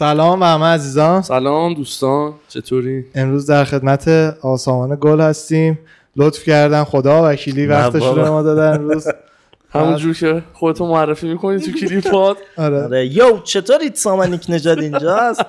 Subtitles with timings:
[0.00, 1.22] سلام به همه عزیزان.
[1.22, 4.08] سلام دوستان چطوری؟ امروز در خدمت
[4.42, 5.78] آسامان گل هستیم.
[6.16, 8.02] لطف کردن خدا وکیلی وقتش.
[8.02, 9.08] رو ما دادن امروز.
[9.74, 12.36] همونجور که خودتو معرفی می‌کنی تو کلیپات.
[12.56, 12.84] آره.
[12.84, 13.06] آره.
[13.06, 15.46] یو چطورید سامانیک نژاد اینجاست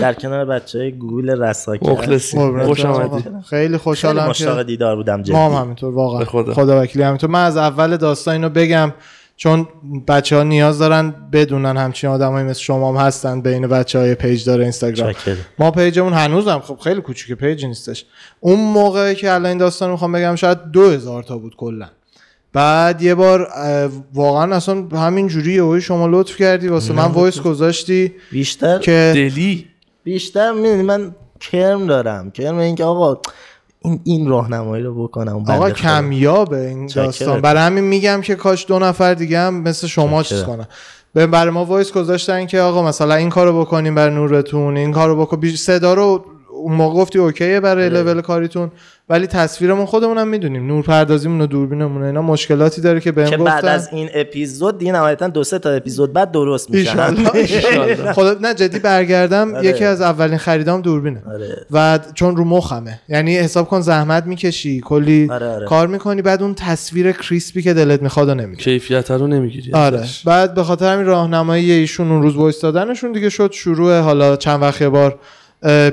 [0.00, 1.90] در کنار بچه های گوگل رساکر.
[1.90, 2.38] مخلصی.
[2.66, 2.84] خوش.
[2.84, 3.22] آمدی.
[3.22, 5.32] خیلی خیلی خوشحالم مشتاق که دیدار بودم جدی.
[5.32, 6.24] ما هم همینطور واقعا.
[6.24, 6.54] خدا.
[6.54, 7.30] خدا وکیلی همینطور.
[7.30, 8.92] من از اول داستان اینو بگم.
[9.40, 9.68] چون
[10.08, 14.44] بچه ها نیاز دارن بدونن همچین آدمایی مثل شما هم هستن بین بچه های page
[14.44, 15.14] داره اینستاگرام.
[15.58, 18.06] ما page مون هنوزم خب خیلی کوچیکه page نیستش.
[18.40, 21.88] اون موقعی که الان این داستان می‌خوام بگم شاید دو هزار تا بود کلا.
[22.52, 23.48] بعد یه بار
[24.14, 29.66] واقعا اصلا همین جوری شما لطف کردی واسه من voice گذاشتی بیشتر که دلی؟
[30.04, 32.30] بیشتر می‌دونی من کرم دارم.
[32.30, 33.20] کرم اینکه آقا
[33.82, 35.70] این این راهنمایی رو بکنم آقا.
[35.70, 36.86] کمیابه این.
[36.86, 40.42] داستان برای همین میگم که کاش دو نفر دیگه هم مثل شما چیز.
[40.42, 40.66] کنن
[41.14, 45.16] به برای ما voice گذاشتن که آقا مثلا این کارو بکنیم برای نورتون این کارو
[45.16, 48.70] بکن صدا رو اون موقع گفتی okay ه برای لول کاریتون
[49.10, 50.66] ولی تصویرمون خودمونم می‌دونیم.
[50.66, 53.54] نور پردازیمون و دوربینمون اینا مشکلاتی داره که بهم که گفتن.
[53.54, 57.14] بعد از این اپیزود دیگه نهایتا دو سه تا اپیزود بعد درست میشن.
[58.16, 59.54] خدا نه جدی برگردم.
[59.54, 59.66] آره.
[59.66, 61.22] یکی از اولین خریدام دوربینه.
[61.26, 61.66] آره.
[61.70, 63.00] و چون رو مخمه.
[63.08, 64.80] یعنی حساب کن زحمت می‌کشی.
[64.80, 65.66] کلی آره، آره.
[65.66, 68.64] کار می‌کنی بعد اون تصویر crisp ی که دلت می‌خواد نمی‌گیری.
[68.64, 69.72] کیفیت رو نمی‌گیری.
[69.72, 70.04] آره.
[70.24, 73.98] بعد به خاطر همین راهنمایی ایشون اون روز voice دادنشون دیگه شد شروع.
[73.98, 75.18] حالا چند وقت بار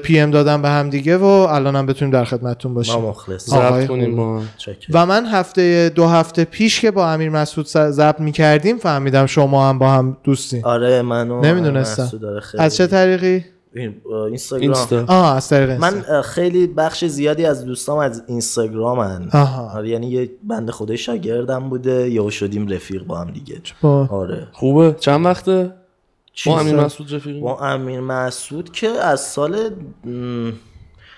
[0.04, 3.88] PM دادن به هم دیگه و الانم بتونیم در خدمتتون ما باشیم مخلص آقای ضبط
[3.88, 4.20] کنیم.
[4.94, 9.80] و من هفته دو هفته پیش که با امیر مسعود ضبط می‌کردیم فهمیدم شما هم
[9.80, 12.10] با هم دوستی آره منو نمی‌دونستم.
[12.58, 13.96] از چه طریقی؟ این-
[14.28, 14.72] اینستاگرام.
[14.76, 15.06] اینستا.
[15.08, 16.22] آه از طریق من اینستا.
[16.22, 19.30] خیلی بخش زیادی از دوستام از اینستاگرامن.
[19.34, 19.78] آها.
[19.78, 23.56] آره یعنی یه بنده خدای شاگردم بوده یا شدیم رفیق با هم دیگه.
[24.10, 24.48] آره.
[24.52, 24.96] خوبه.
[25.00, 25.72] چند وقته؟
[26.46, 29.70] با امیر مسعود رفیقی با امیر مسعود که از سال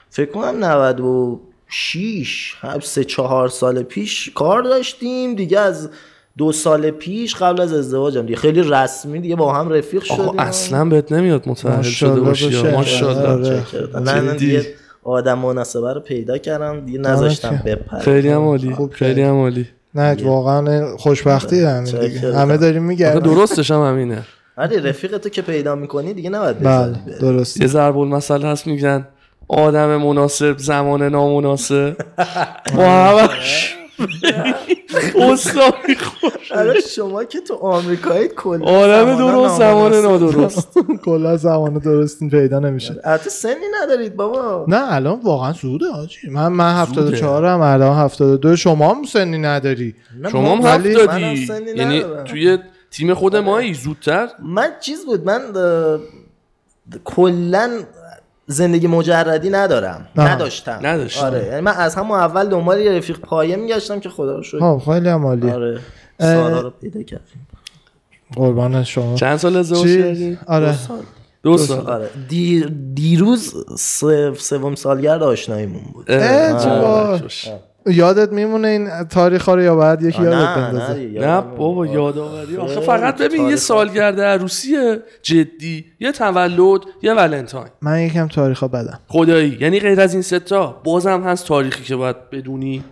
[0.09, 5.35] فکر کنم 96 هم سه چهار سال پیش کار داشتیم.
[5.35, 5.89] دیگه از
[6.38, 8.35] دو سال پیش قبل از ازدواجم دیگه.
[8.35, 10.22] خیلی رسمی دیگه با هم رفیق شدیم.
[10.22, 13.28] آقا اصلا بهت نمیاد متأهل شده باشی ماشاءالله.
[13.28, 13.63] آره.
[13.99, 14.34] نه نه.
[14.34, 14.66] دیگه
[15.03, 16.85] آدم مناسبه رو پیدا کردم.
[16.85, 17.63] دیگه نذاشتم که.
[17.75, 17.99] بپره.
[17.99, 18.73] خیلی هم عالی.
[18.73, 19.67] خوب خیلی هم عالی.
[19.95, 22.19] نه واقعا خوشبختی همین دیگه.
[22.19, 22.35] چاکرم.
[22.35, 23.34] همه داریم میگردیم.
[23.34, 24.23] درستش هم همینه.
[24.57, 26.95] آره رفیق تو که پیدا می‌کنی دیگه نباید بله.
[27.22, 29.07] درست یه ضرب المثل هست میگن
[29.47, 31.94] آدم مناسب زمان نامناسب.
[32.78, 33.75] با همش.
[35.13, 35.47] خوش
[36.56, 39.94] آره شما که تو آمریکایید کلا آدم درست زمان.
[39.96, 40.69] نادرست.
[41.06, 42.96] کلا زمان درستین پیدا نمیشه.
[43.03, 43.53] البته سنی
[43.84, 44.66] ندارید بابا.
[44.67, 46.29] نه الان واقعا سوده آجی.
[46.29, 49.96] من من 74 هم الان 72 شما هم سنی نداری.
[50.31, 52.23] شما هم ما- هفت ولی منم دادی سنی یعنی ندارم.
[52.23, 52.57] توی
[52.91, 54.27] تیم خود مایی زودتر.
[54.43, 55.99] من چیز بود من اه،
[57.03, 57.79] کلا
[58.47, 60.07] زندگی مجردی ندارم.
[60.17, 60.27] آها.
[60.27, 60.79] نداشتم.
[60.81, 61.25] نداشتم.
[61.25, 64.79] آره یعنی من از همون اول دنبال یه رفیق پایه میگشتم که خدا رو شکر.
[64.79, 65.79] خیلی هم عالی آره
[66.21, 67.47] سارا رو پیدا کردیم.
[68.35, 69.15] قربان شما.
[69.15, 70.75] چند سال ازدواج؟ کردی؟ آره.
[71.43, 71.87] دو سال.
[71.89, 72.09] آره.
[72.29, 76.11] دیر دیروز سه- سوم سالگرد آشناییمون بود.
[76.11, 76.19] اه،
[76.63, 77.47] چه آره، با- خوش.
[77.89, 82.15] یادت میمونه این تاریخ ها رو یا بعد یکی یادت نه بندازه؟ نه بابا نمیاد.
[82.15, 82.57] یادآوری.
[82.57, 84.75] آخه فقط ببین یه سالگرد عروسی
[85.21, 87.67] جدی یه تولد یه ولنتاین.
[87.81, 88.99] من یکم تاریخ ها بدم.
[89.07, 92.83] خدایی یعنی غیر از این ستا بازم هست تاریخی که باید بدونی.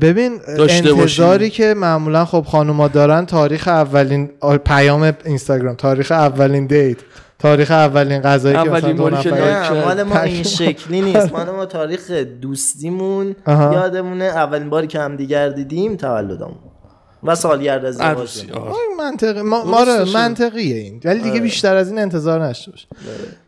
[0.00, 1.50] ببین داشته انتظاری باشی.
[1.50, 4.30] که معمولا خب خانوما دارن تاریخ اولین
[4.64, 6.96] پیام اینستاگرام تاریخ اولین date.
[7.38, 11.32] تاریخ اولین غذایی که اولین مثلا که نه مال ما این شکلی نیست.
[11.32, 12.10] مال ما تاریخ
[12.42, 13.36] دوستیمون.
[13.48, 16.56] یادمونه اولین باری که هم دیگر دیدیم تولدمون.
[17.22, 18.68] و سالگرد از عروسی آه.
[18.68, 19.42] آه، منطقی.
[19.42, 20.16] ما, ما رو- درستشه.
[20.18, 21.00] منطقیه این.
[21.04, 21.30] ولی آره.
[21.30, 22.86] دیگه بیشتر از این انتظار نشته باش.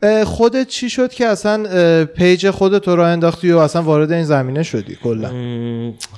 [0.03, 1.65] اه، خودت چی شد که اصلا
[2.05, 5.29] page خودت رو راه انداختی و اصلا وارد این زمینه شدی؟ کلا.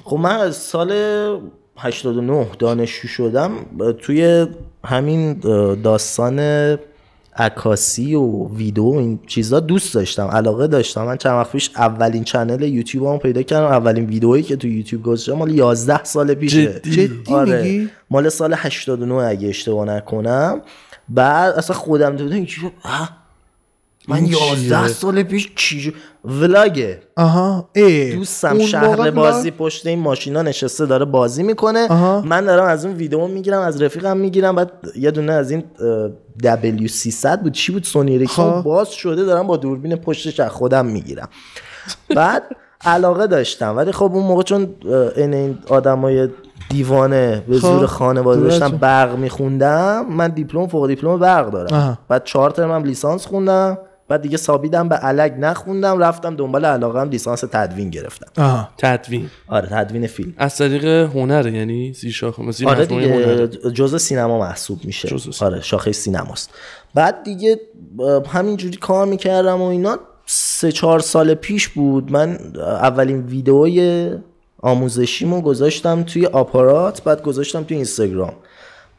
[0.05, 0.93] خب من از سال
[1.79, 3.51] 89 دانشجو شدم.
[4.01, 4.47] توی
[4.85, 5.39] همین
[5.83, 6.39] داستان
[7.37, 11.05] عکاسی و ویدیو و این چیزا دوست داشتم علاقه داشتم.
[11.05, 13.67] من چند وقت پیش اولین چنل یوتیوب هم پیدا کردم.
[13.67, 16.67] اولین ویدئویی که تو یوتیوب گذاشتم مال 11 سال پیشه.
[16.67, 17.63] جدی؟ جدی آره.
[17.63, 20.61] میگی مال سال 89 اگه اشتباه نکنم.
[21.09, 22.47] بعد اصلا خودم دیدم
[24.09, 25.95] من این 11 چیه؟ سال پیش چی
[26.25, 32.21] ولاگه آها ای دوستم شهر؟ بازی پشت این ماشینا نشسته داره بازی می‌کنه آها.
[32.21, 36.57] من دارم از اون ویدیو می‌گیرم از رفیقم می‌گیرم بعد یه دونه از این اه،
[36.57, 38.17] W300 بود چی بود سونی خب.
[38.17, 41.29] اریکسون باز شده دارم با دوربین پشتش از خودم می‌گیرم
[42.17, 42.43] بعد
[42.81, 44.75] علاقه داشتم ولی خب اون موقع چون
[45.17, 46.29] این این آدمای
[46.69, 48.69] دیوانه به خب، زور خانواده دورتون.
[48.69, 51.99] برق میخوندم من دیپلم فوق دیپلم برق دارم آها.
[52.09, 53.79] بعد چهار ترم هم لیسانس خوندم
[54.13, 58.43] بعد دیگه سابیدم به علک نخوندم رفتم دنبال علاقه هم لیسانس تدوین گرفتم.
[58.43, 58.69] آها.
[58.79, 59.31] تدوین.
[59.49, 60.35] آره تدوین فیلم.
[60.39, 62.87] از طریق هنره یعنی زیر شاخه آره.
[62.87, 65.09] دیگه جزء سینما محسوب میشه.
[65.09, 65.53] جزء سینما.
[65.55, 66.51] آره شاخه سینماست.
[66.95, 67.61] بعد دیگه
[68.29, 69.99] همینجوری کار می‌کردم و اینا.
[70.27, 74.11] سه چهار سال پیش بود من اولین ویدئوی
[74.59, 78.33] آموزشیمو گذاشتم توی آپارات بعد گذاشتم توی اینستاگرام.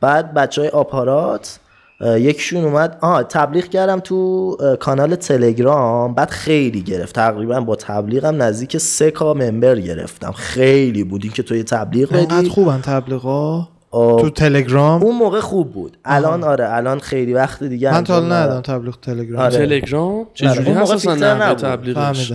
[0.01, 1.59] بعد بچه های آپارات
[2.03, 2.97] اه، یکیشون اومد.
[3.01, 6.15] آه تبلیغ کردم تو کانال تلگرام.
[6.15, 7.15] بعد خیلی گرفت.
[7.15, 10.31] تقریبا با تبلیغم نزدیک سه کا member گرفتم.
[10.31, 11.23] خیلی بود.
[11.23, 13.67] این که توی تبلیغ اینقدر بدی خوبن تبلیغا.
[13.91, 15.97] تو تلگرام؟ اون موقع خوب بود.
[16.05, 18.61] الان آره الان خیلی وقت دیگه من تا ندادم.
[18.61, 19.41] تبلیغ تلگرام.
[19.41, 19.57] آره.
[19.57, 21.53] تلگرام؟ چجوری؟ اون هست موقع اصلا.
[21.53, 22.33] تبلیغش.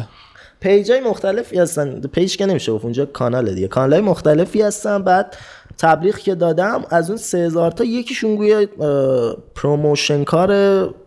[0.61, 2.01] page های مختلفی هستن.
[2.01, 2.85] page که نمیشه گفت.
[2.85, 3.69] اونجا کانال دیگه.
[3.69, 5.03] کانال های مختلفی هستن.
[5.03, 5.37] بعد
[5.79, 8.67] تبلیغ که دادم از اون سه هزار تا یکیشون گویا
[9.55, 10.53] promotion کار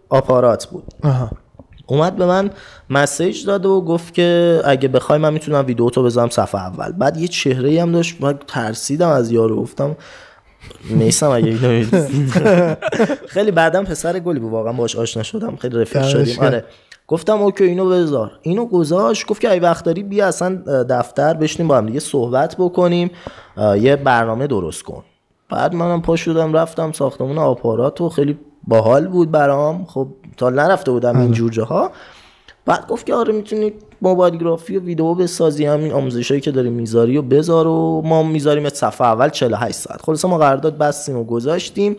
[0.10, 0.84] آپارات بود.
[1.04, 1.32] آها.
[1.88, 2.50] اومد به من
[2.90, 6.92] message داد و گفت که اگه بخوای من می‌تونم ویدیو تو بذارم صفحه اول.
[6.92, 9.96] بعد یه چهره هم داشت من ترسیدم از یارو گفتم
[10.90, 11.58] میسم اگه.
[13.28, 16.40] خیلی بعدم پسر گلی بود واقعا باش آشنا شدم خیلی رفیق شدیم.
[16.40, 16.66] آره.
[17.12, 18.31] گفتم okay اینو بذار.
[18.42, 20.56] اینو گذاشت گفت که ای وقت داری بیا اصلا
[20.90, 23.12] دفتر بشینیم با هم دیگه صحبت بکنیم
[23.58, 25.04] یه برنامه درست کن.
[25.50, 29.86] بعد منم پا شدم رفتم ساختمون آپارات و خیلی باحال بود برام.
[29.86, 31.92] خب تا نرفته بودم این جور جاها.
[32.66, 37.18] بعد گفت که آره می‌تونی موبایل گرافی و ویدیو بسازی همین آموزشایی که داری می‌ذاری
[37.18, 40.02] و بذار و ما می‌ذاریم صفحه اول 48 ساعت.
[40.02, 41.96] خلاص ما قرارداد بستیم و گذاشتیم.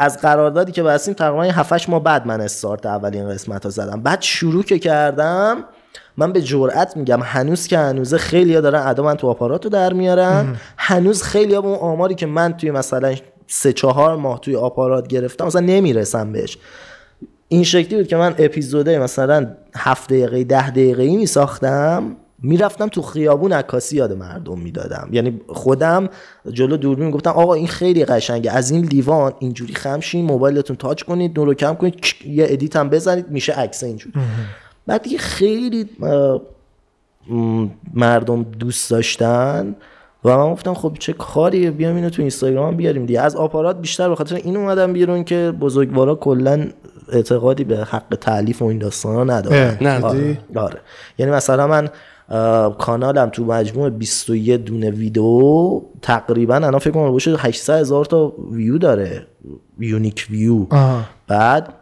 [0.00, 4.02] از قراردادی که بستیم تقریبا 7 ماه بعد من استارت اولین قسمت ها زدم.
[4.02, 5.64] بعد شروع که کردم
[6.16, 9.92] من به جرئت میگم هنوز که هنوزه ها دارن ادا من تو آپارات رو در
[9.92, 10.56] میارن.
[10.76, 13.14] هنوز خیلی ها به اون آماری که من توی مثلا
[13.46, 16.58] سه چهار ماه توی آپارات گرفتم مثلا نمی‌رسم بهش.
[17.48, 23.02] این شکلی بود که من اپیزوده مثلا هفت دقیقه ده دقیقه می ساختم می‌رفتم تو
[23.02, 25.08] خیابون عکاسی یاد مردم می‌دادم.
[25.12, 26.08] یعنی خودم
[26.52, 28.50] جلو دوربین گفتم آقا این خیلی قشنگه.
[28.50, 32.76] از این لیوان اینجوری خمش کنین موبایلتون touch کنید نور رو کم کنید یه edit
[32.76, 34.14] هم بزنید میشه عکس اینجوری.
[34.86, 35.88] بعد دیگه خیلی
[37.94, 39.76] مردم دوست داشتن
[40.24, 43.20] و من گفتم خب چه کاریه بیام اینو تو اینستاگرام بیاریم دیگه.
[43.20, 46.66] از آپارات بیشتر به خاطر این اومدم بیرون که بزرگوارا کلا
[47.12, 49.78] اعتقادی به حق تعلیف و این داستانا ندارن.
[49.80, 50.04] نه.
[50.04, 50.38] آره.
[50.56, 50.80] آره.
[51.18, 51.88] یعنی مثلا من
[52.78, 58.78] کانالم تو مجموع 21 دونه ویدیو تقریبا الان فکر کنم باشه 800 هزار تا ویو
[58.78, 59.26] داره.
[59.78, 60.66] یونیک ویو.
[60.70, 61.04] آها.
[61.28, 61.74] بعد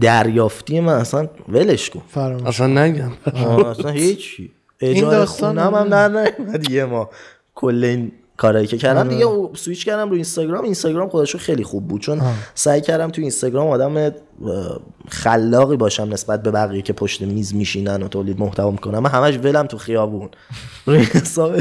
[0.00, 2.02] دریافتی من اصلا ولش کن.
[2.08, 3.12] فراموش اصلا نگم.
[3.34, 4.50] آه، اصلا هیچی.
[4.80, 7.10] اجاره خونم هم در نیومد یه ماه
[7.54, 9.08] کل این کارایی که کردم.
[9.08, 10.64] دیگه سویچ کردم رو اینستاگرام.
[10.64, 12.00] اینستاگرام خودشو خیلی خوب بود.
[12.00, 12.22] چون
[12.54, 14.10] سعی کردم تو اینستاگرام آدم
[15.08, 19.38] خلاقی باشم نسبت به بقیه که پشت میز میشینن و تولید محتوا می‌کنم من همش
[19.42, 20.28] ولم تو خیابون
[20.86, 21.56] روی حساب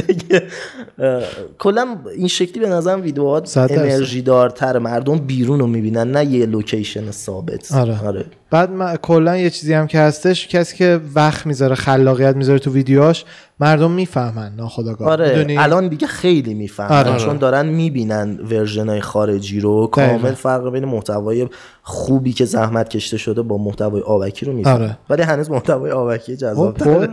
[1.60, 3.58] کلا این شکلی به نظرم ویدیوهات.
[3.58, 8.08] انرژی دارتر مردم بیرون رو می‌بینن نه یه location ثابت آره.
[8.08, 8.26] آره.
[8.52, 12.71] بعد من کلا یه چیزی هم که هستش کسی که وقت می‌ذاره خلاقیت می‌ذاره تو
[12.71, 13.26] ویدیوهاش
[13.59, 17.19] مردم می‌فهمن ناخداگاه آره؟ الان دیگه خیلی می‌فهمن آره.
[17.19, 19.88] چون دارن می‌بینن ورژن های خارجی رو.
[19.88, 21.48] کامل فرق بین محتوای
[21.83, 24.97] خوبی که زحمت کشته شده با محتوای آبکی رو می‌فهمن آره.
[25.09, 27.07] ولی هنوز محتوای آبکی خب، جذاب پر...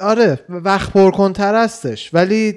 [0.00, 2.14] آره وقت پرکنتر هستش.
[2.14, 2.54] ولی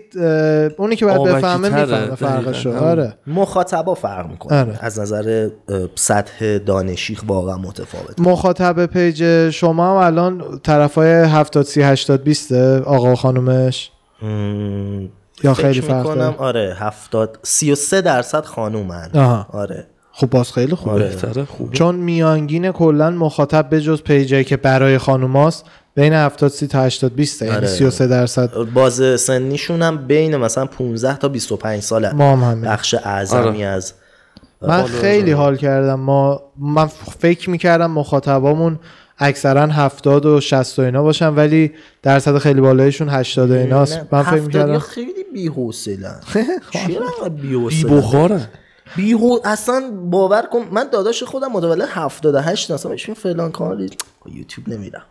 [0.77, 2.85] اونی که باید بفهمه می‌فهمه فرقشو دقیقاً.
[2.85, 3.13] آره.
[3.27, 4.59] مخاطبا فرق می‌کنه.
[4.59, 4.79] آره.
[4.81, 5.49] از نظر
[5.95, 12.51] سطح دانشی واقعا متفاوت مخاطب پیج شما هم الان طرف های 70 30 80 20
[12.51, 15.09] آقا و خانومش؟ مم،
[15.43, 19.09] یا خیلی فرق آره 70 33 درصد خانومن.
[19.15, 19.47] آها.
[19.49, 19.87] آره.
[20.19, 20.91] خب باز خیلی خوبه.
[20.91, 21.07] آره.
[21.07, 21.77] بهتره خوبه.
[21.77, 27.15] چون میانگین کلا مخاطب به جز پیجایی که برای خانوماست بین 70 30 تا 80
[27.15, 27.67] 20 یعنی آره.
[27.67, 28.53] 33 درصد.
[28.73, 32.13] باز سنیشون هم بین مثلا 15 تا 25 ساله.
[32.13, 33.93] ما هم همین بخش اعظمی از
[34.61, 35.99] من خیلی حال کردم.
[35.99, 36.85] ما من
[37.19, 38.79] فکر می‌کردم مخاطبامون
[39.19, 41.71] اکثرا 70 و 60 و اینا باشن ولی
[42.03, 43.99] درصد خیلی بالایشون 80 و ایناست.
[44.11, 46.15] من فکر می‌کردم خیلی بی‌حوصله‌ان
[46.87, 48.49] چرا بی بی‌حوصله بخاره
[48.95, 53.89] بیهو اصلا باور کن من داداش خودم متولد 78 اصلا بهش فلان کاری.
[54.31, 55.01] یوتیوب نمیرم.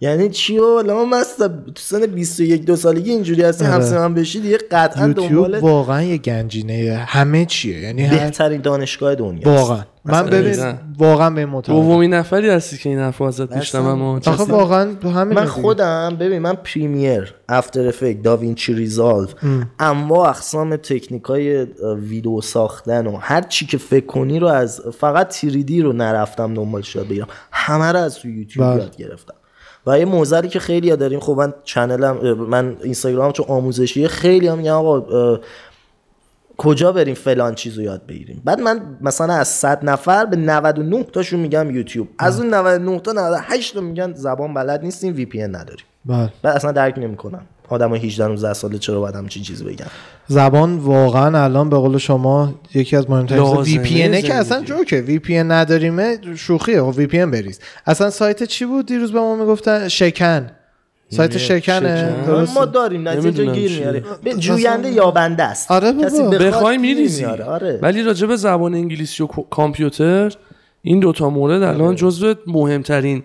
[0.00, 3.74] یعنی چی والا ما مست تو سن 21 دو سالگی اینجوری هستی آره.
[3.74, 9.14] همسن من بشی دیگه قطعا یوتیوب دنبال واقعا یه گنجینه همه چیه یعنی بهترین دانشگاه
[9.14, 10.74] دنیا واقعا من ببین.
[10.98, 11.76] واقعا به این معتقدم.
[11.80, 15.46] دومین نفری هستی که این حرفو ازت میشنوم اما آخه واقعا همین من.
[15.46, 19.26] خودم ببین من پریمیر افتر افکت داوینچی ریزالو
[19.78, 25.28] انواع اقسام تکنیک های ویدیو ساختن و هر چی که فکر کنی رو از فقط
[25.28, 28.78] تیریدی رو نرفتم دنبالش یاد بگیرم همه رو از تو یوتیوب بله.
[28.78, 29.34] یاد گرفتم
[29.88, 34.08] و یه معضلی که خیلی ها داریم خب من channel م من اینستاگرام چون آموزشی
[34.08, 35.40] خیلی هم میگن آقا
[36.56, 38.42] کجا بریم فلان چیز رو یاد بگیریم.
[38.44, 42.08] بعد من مثلا از 100 نفر به 99 تاشون میگم یوتیوب.
[42.18, 45.84] از اون 99 تا 98 تا میگن زبان بلد نیستیم VPN نداریم.
[46.04, 46.32] بله.
[46.42, 47.46] بعد اصلا درک نمی‌کنم.
[47.68, 49.86] آدم 18 19 ساله چرا باید همچین چیز بگم
[50.26, 54.32] زبان واقعا الان به قول شما یکی از مهمترین VPN که زندگی.
[54.32, 55.00] اصلا جوکه.
[55.00, 56.82] VPN نداریمه شوخیه.
[56.82, 57.60] VPN بریز.
[57.86, 60.50] اصلا سایت چی بود؟ دیروز به ما می‌گفتن شکن.
[61.10, 62.14] سایت شکنه.
[62.24, 63.78] شکن؟ ما داریم نتیجه گیر.
[63.78, 64.04] میاره.
[64.24, 65.70] به جوینده یابنده است.
[65.70, 66.30] آره بابا.
[66.30, 67.24] بخوای میریزی.
[67.24, 67.44] میاره.
[67.44, 67.78] آره.
[67.82, 70.32] ولی راجع به زبان انگلیسی و کامپیوتر
[70.82, 73.22] این دوتا مورد الان جزو مهمترین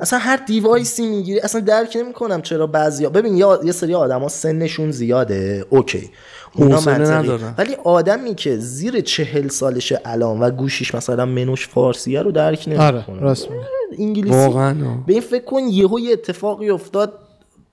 [0.00, 3.10] اصلا هر دیوایسی می‌گیری اصلا درک نمی‌کنم چرا بعضیا.
[3.10, 5.64] ببین یا یه سری آدما سنشون زیاده.
[5.70, 6.10] اوکی.
[6.54, 7.54] اونا ندارن.
[7.58, 12.94] ولی آدمی که زیر چهل سالشه الان و گوشیش مثلا منوش فارسیه رو درک آره
[12.94, 13.20] نمی‌کنه.
[13.20, 13.62] راست میگی.
[14.02, 14.36] انگلیسی.
[14.36, 14.74] واقعا.
[15.06, 17.12] به این فکر کن یهو یه اتفاقی افتاد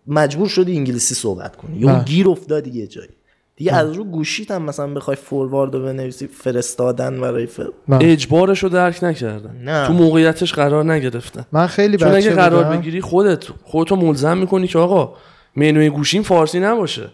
[0.08, 1.78] مجبور شدی انگلیسی صحبت کنی.
[1.78, 2.04] یهو بله.
[2.04, 3.10] گیر افتادی یه جایی.
[3.58, 7.60] دیگه از رو گوشیت هم مثلا بخوای فوروارد رو بنویسی فرستادن برای ف...
[7.88, 9.56] من, اجبارش رو درک نکردن.
[9.64, 9.88] نه.
[9.88, 11.46] تو موقعیتش قرار نگرفتن.
[11.52, 12.80] من خیلی چون اگه قرار بودم.
[12.80, 15.14] بگیری خودت خودتو ملزم می‌کنی که آقا
[15.56, 17.10] منوی گوشیم فارسی نباشه.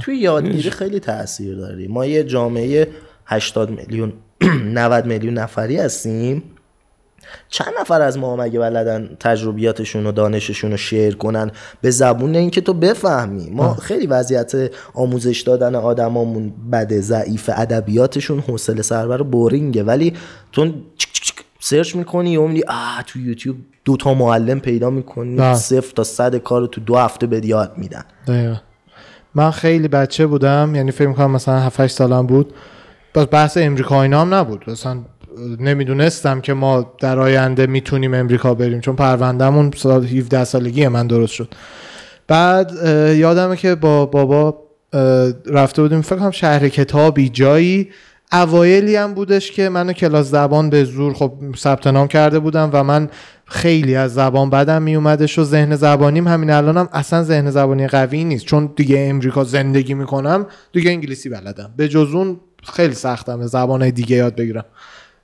[0.00, 1.88] توی یادگیری خیلی تاثیر داری.
[1.88, 2.88] ما یه جامعه
[3.26, 4.12] 80 میلیون
[4.74, 6.42] 90 میلیون نفری هستیم.
[7.48, 12.60] چند نفر از ما مگه بلدن تجربیاتشون و دانششون رو شیر کنن؟ به زبون اینکه
[12.60, 13.50] تو بفهمی.
[13.50, 14.52] ما خیلی وضعیت
[14.94, 19.82] آموزش دادن آدمامون بده ضعیف ادبیاتشون حوصله سربر بورینگه.
[19.82, 20.12] ولی
[20.52, 20.72] تو
[21.60, 25.54] سرچ می‌کنی و میگی آه تو یوتیوب دو تا معلم پیدا می‌کنی بله.
[25.54, 28.04] صفر تا صد کار رو تو دو هفته به یاد میدن.
[28.26, 28.56] دقیقا.
[29.34, 32.54] من خیلی بچه بودم یعنی فکر می‌کنم مثلا 7 8 سالم بود.
[33.14, 34.70] باز بحث امریکا اینا هم نبود.
[34.70, 34.98] مثلا
[35.60, 41.32] نمی‌دونستم که ما در آینده می‌تونیم امریکا بریم چون پروندهمون سال 17 سالگی من درست
[41.32, 41.54] شد.
[42.28, 42.72] بعد
[43.16, 44.58] یادمه که با بابا
[45.46, 47.90] رفته بودیم فکر کنم شهر کتابی جایی
[48.32, 52.84] اوایلی هم بودش که منو کلاس زبان به زور خب ثبت نام کرده بودم و
[52.84, 53.08] من
[53.46, 58.24] خیلی از زبان بدم می اومدش و ذهن زبانیم همین الانم اصلا ذهن زبانی قوی
[58.24, 58.44] نیست.
[58.44, 61.70] چون دیگه امریکا زندگی می‌کنم دیگه انگلیسی بلدم.
[61.76, 62.40] به جز اون
[62.72, 64.64] خیلی سختم زبان دیگه یاد بگیرم.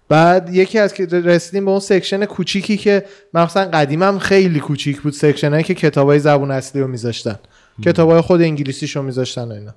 [0.08, 5.12] بعد یکی از که رسیدیم به اون section کوچیکی که مثلا قدیمم خیلی کوچیک بود
[5.12, 7.38] section هایی که کتابای زبون اصلی رو میذاشتن.
[7.84, 9.74] کتابای خود انگلیسیشو میذاشتن و اینا.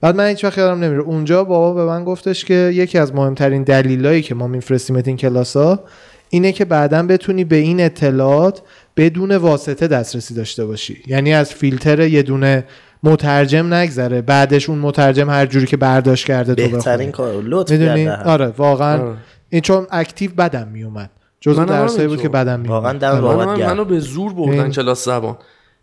[0.00, 1.00] بعد من هیچ وقت یادم نمیره.
[1.00, 5.84] اونجا بابا به من گفتش که یکی از مهمترین دلایلی که ما میفرستیمت این کلاسا
[6.30, 8.62] اینه که بعدا بتونی به این اطلاعات
[8.96, 11.02] بدون واسطه دسترسی داشته باشی.
[11.06, 12.64] یعنی از فیلتر یه دونه
[13.02, 17.10] مترجم نگذره بعدش اون مترجم هر جوری که برداشت کرده بهترین.
[17.10, 17.32] کار.
[17.32, 19.14] رو لطف آره واقعا.
[19.50, 22.20] این چون اکتیو بدم میومد جز درسایی بود.
[22.22, 23.20] که بدم میومد واقعا.
[23.20, 23.66] بابات من.
[23.66, 25.36] منو به زور بردن این- کلاس زبان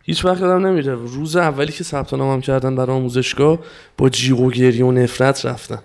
[0.04, 3.60] هیچ وقت یادم نمیره روز اولی که ثبت نامم کردن برای آموزشگاه
[3.98, 5.84] با جیغ و گریه و نفرت رفتم چون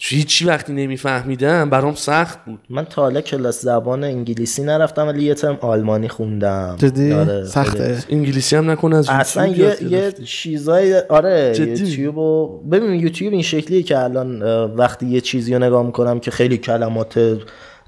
[0.00, 2.60] هیچی وقتی نمیفهمیدم برام سخت بود.
[2.70, 6.76] من تا حالا کلاس زبان انگلیسی نرفتم ولی یه ترم آلمانی خوندم.
[6.78, 7.46] جدی؟ آره، خیلی.
[7.46, 7.98] سخته.
[8.10, 10.12] انگلیسی هم نکنه از اصلا یوتیوب یه, یه.
[10.12, 14.42] چیزای آره جدی؟ یوتیوب و ببین یوتیوب این شکلیه که الان
[14.74, 17.38] وقتی یه چیزی رو نگاه می‌کنم که خیلی کلمات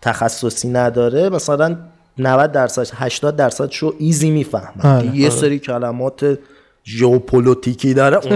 [0.03, 1.77] تخصصی نداره مثلا
[2.19, 4.97] 90 درصد 80 درصد شو easy می‌فهمم.
[4.97, 6.39] آره، یه سری کلمات
[6.85, 8.33] ژئوپلیتیکی داره رو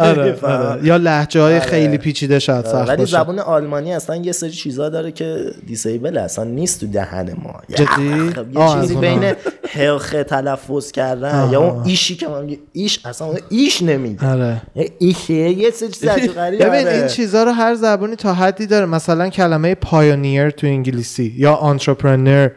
[0.00, 0.66] آره, نمی‌فهمم.
[0.66, 0.86] آره.
[0.86, 5.12] یا لهجه های خیلی پیچیده شاید سخت ولی زبان آلمانی اصلا یه سری چیزا داره
[5.12, 9.32] که decibel ش اصلا نیست تو دهن ما یه جدی؟ خ- یه چیزی بین.
[9.68, 14.30] ه خ تلفظ کردن یا اون ich ی که من ich اصلا اون ایش نمیگه
[14.32, 16.96] آره یه ایشه یه سری چیز غریبه ببین آره.
[16.96, 22.48] این چیزها رو هر زبانی تا حدی داره مثلا کلمه pioneer تو انگلیسی یا entrepreneur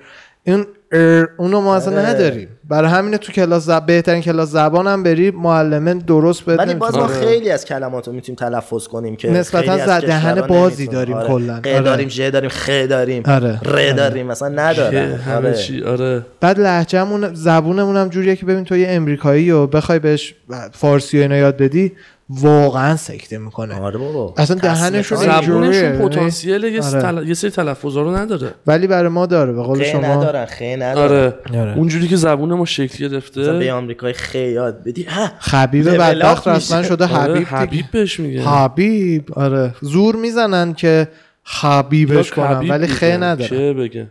[0.43, 2.09] این R اونو ما اصلا آره.
[2.09, 3.85] نداریم برای همینه تو کلاس زب...
[3.85, 6.95] بهترین کلاس زبان هم بری معلمه درست بهت ولی باز.
[6.95, 10.87] ما خیلی از کلمات رو می‌تونیم تلفظ کنیم که نسبتاً از دهن بازی.
[10.87, 11.27] داریم آره.
[11.27, 11.53] کلاً.
[11.55, 11.81] آره.
[11.81, 13.59] داریم ژ داریم خ داریم آره.
[13.63, 13.93] ر آره.
[13.93, 15.53] داریم مثلا که ندارم همه آره.
[15.53, 20.35] چی آره بعد لهجهمون زبونمون هم جوریه که ببین تو یه امریکایی و بخوای بهش
[20.71, 21.91] فارسی و اینا یاد بدی
[22.29, 23.81] واقعا سکته می‌کنه.
[23.81, 24.33] آره بابا.
[24.37, 27.01] اصلا دهنشون اینجوریه، زبونشون یعنی- پتانسیل یه آره.
[27.01, 27.27] تل...
[27.27, 28.53] یه سری تلفظا رو نداره.
[28.67, 30.01] ولی برای ما داره به قول خیلی شما.
[30.15, 31.33] ندارن خیلی ندارن.
[31.51, 31.61] آره.
[31.61, 31.77] آره.
[31.77, 35.03] اونجوری که زبون ما شکل مثلا گرفته به آمریکای خیلی یاد بدی.
[35.03, 35.27] ها.
[35.39, 36.83] خبیب بدبخت رسما.
[36.83, 37.89] شده آره، حبیب حبیب دیگه.
[37.91, 38.41] بهش میگه.
[38.41, 39.73] حبیب آره.
[39.81, 41.07] زور می‌زنن که
[41.43, 43.17] حبیبش کنن حبیب ولی خیلی.
[43.17, 44.07] نداره چه بگه؟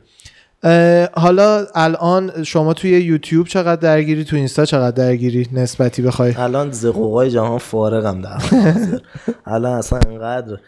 [1.13, 7.31] حالا الان شما توی یوتیوب چقدر درگیری تو اینستا چقدر درگیری نسبتی بخوای؟ الان زقوقای
[7.31, 8.39] جهان فارغم در.
[9.47, 10.59] الان اصلا انقدر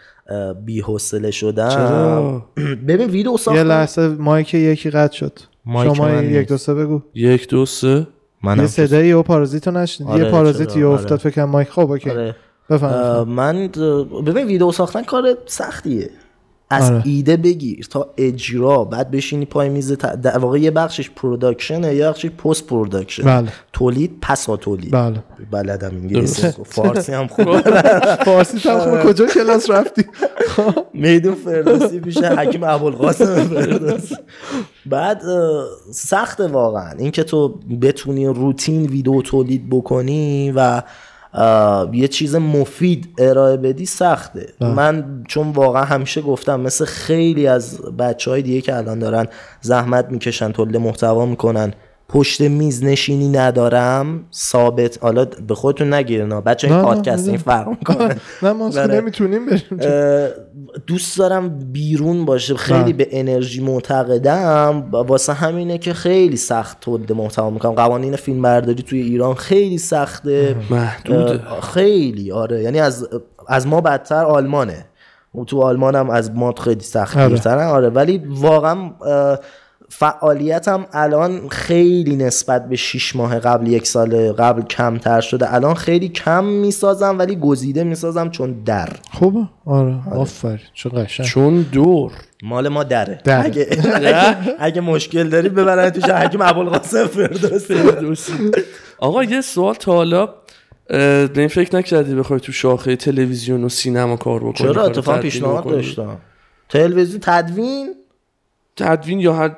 [0.65, 1.69] بی حوصله شدم.
[1.69, 2.45] چرا؟
[2.89, 5.39] ببین ویدیو یه ساختم لحظه مایک یکی قطع شد.
[5.65, 6.49] مایک شما من یک.
[6.49, 7.03] دو سه بگو.
[7.15, 8.07] یک دو سه.
[8.43, 10.11] منم یه صدایی و پارازیتو نشنید.
[10.11, 10.95] آره، یه پارازیت چرا؟ یه آره.
[10.95, 11.69] افتاد فکر کنم مایک.
[11.69, 12.11] خب اوکی.
[12.11, 12.35] آره.
[13.25, 13.69] من
[14.27, 16.11] ببین ویدیو ساختن کار سختیه.
[16.71, 17.03] از آره.
[17.05, 20.07] ایده بگیر تا اجرا بعد بشینی پای میز ت...
[20.07, 23.53] در واقع یه بخشش production ه یه بخشش post production بله.
[23.73, 24.91] تولید پسا تولید.
[24.91, 25.23] بله.
[25.51, 27.61] بلدم انگلیسی فارسی هم خوب.
[28.25, 29.03] فارسی هم آره.
[29.03, 30.05] خوب کجا کلاس رفتی؟
[30.95, 34.17] میدون فردوسی پیش حکیم ابوالقاسم فردوسی.
[34.87, 35.23] بعد
[35.93, 36.91] سخت واقعا.
[36.99, 37.49] اینکه تو
[37.83, 40.83] بتونی روتین ویدیو تولید بکنی و
[41.93, 44.53] یه چیز مفید ارائه بدی سخته.
[44.61, 49.27] من چون واقعا همیشه گفتم مثل خیلی از بچه های دیگه که الان دارن
[49.61, 51.73] زحمت می‌کشن تولید محتوا می‌کنن
[52.09, 55.03] پشت میز نشینی ندارم ثابت.
[55.03, 57.37] حالا به خودتون نگیرن بچه نه، نه، پادکست این.
[57.37, 58.17] فرق می‌کنه.
[58.43, 58.87] نه ما اصلا.
[58.87, 60.31] نمی‌تونیم بریم.
[60.87, 62.55] دوست دارم بیرون باشه.
[62.55, 62.93] خیلی بله.
[62.93, 64.89] به انرژی معتقدم.
[64.93, 67.73] واسه همینه که خیلی سخت تولید محتوا می‌کنم.
[67.73, 70.57] قوانین فیلم برداری توی ایران خیلی سخته.
[70.71, 71.49] محدوده.
[71.51, 72.63] اه، خیلی آره.
[72.63, 73.09] یعنی از
[73.49, 74.87] از ما بدتر آلمانه.
[75.47, 77.65] تو آلمان هم از ما خیلی سخت آره.
[77.65, 78.91] آره ولی واقعا
[79.89, 85.55] فعالیتم الان خیلی نسبت به 6 ماه قبل یک سال قبل کمتر شده.
[85.55, 88.89] الان خیلی کم می‌سازم ولی گزیده می‌سازم چون در.
[89.13, 89.97] خوبه؟ آره.
[90.13, 90.59] آفرین.
[90.75, 91.27] چه قشنگ.
[91.27, 92.13] چون دور.
[92.43, 93.45] مال ما دره, دره.
[93.45, 97.75] اگه, اگه, اگه مشکل داری ببرن توش حکیم ابوالقاسم فردوسی.
[97.75, 98.33] فردوسی.
[98.99, 100.29] آقا یه سوال تا حالا
[100.89, 105.65] به این فکر نکردی بخوای تو شاخه تلویزیون و سینما کار بکنی چرا؟ اتفاقا پیشنهاد؟
[105.65, 106.17] داشتم.
[106.69, 107.95] تلویزیون تدوین؟
[108.77, 109.57] تدوین یا هر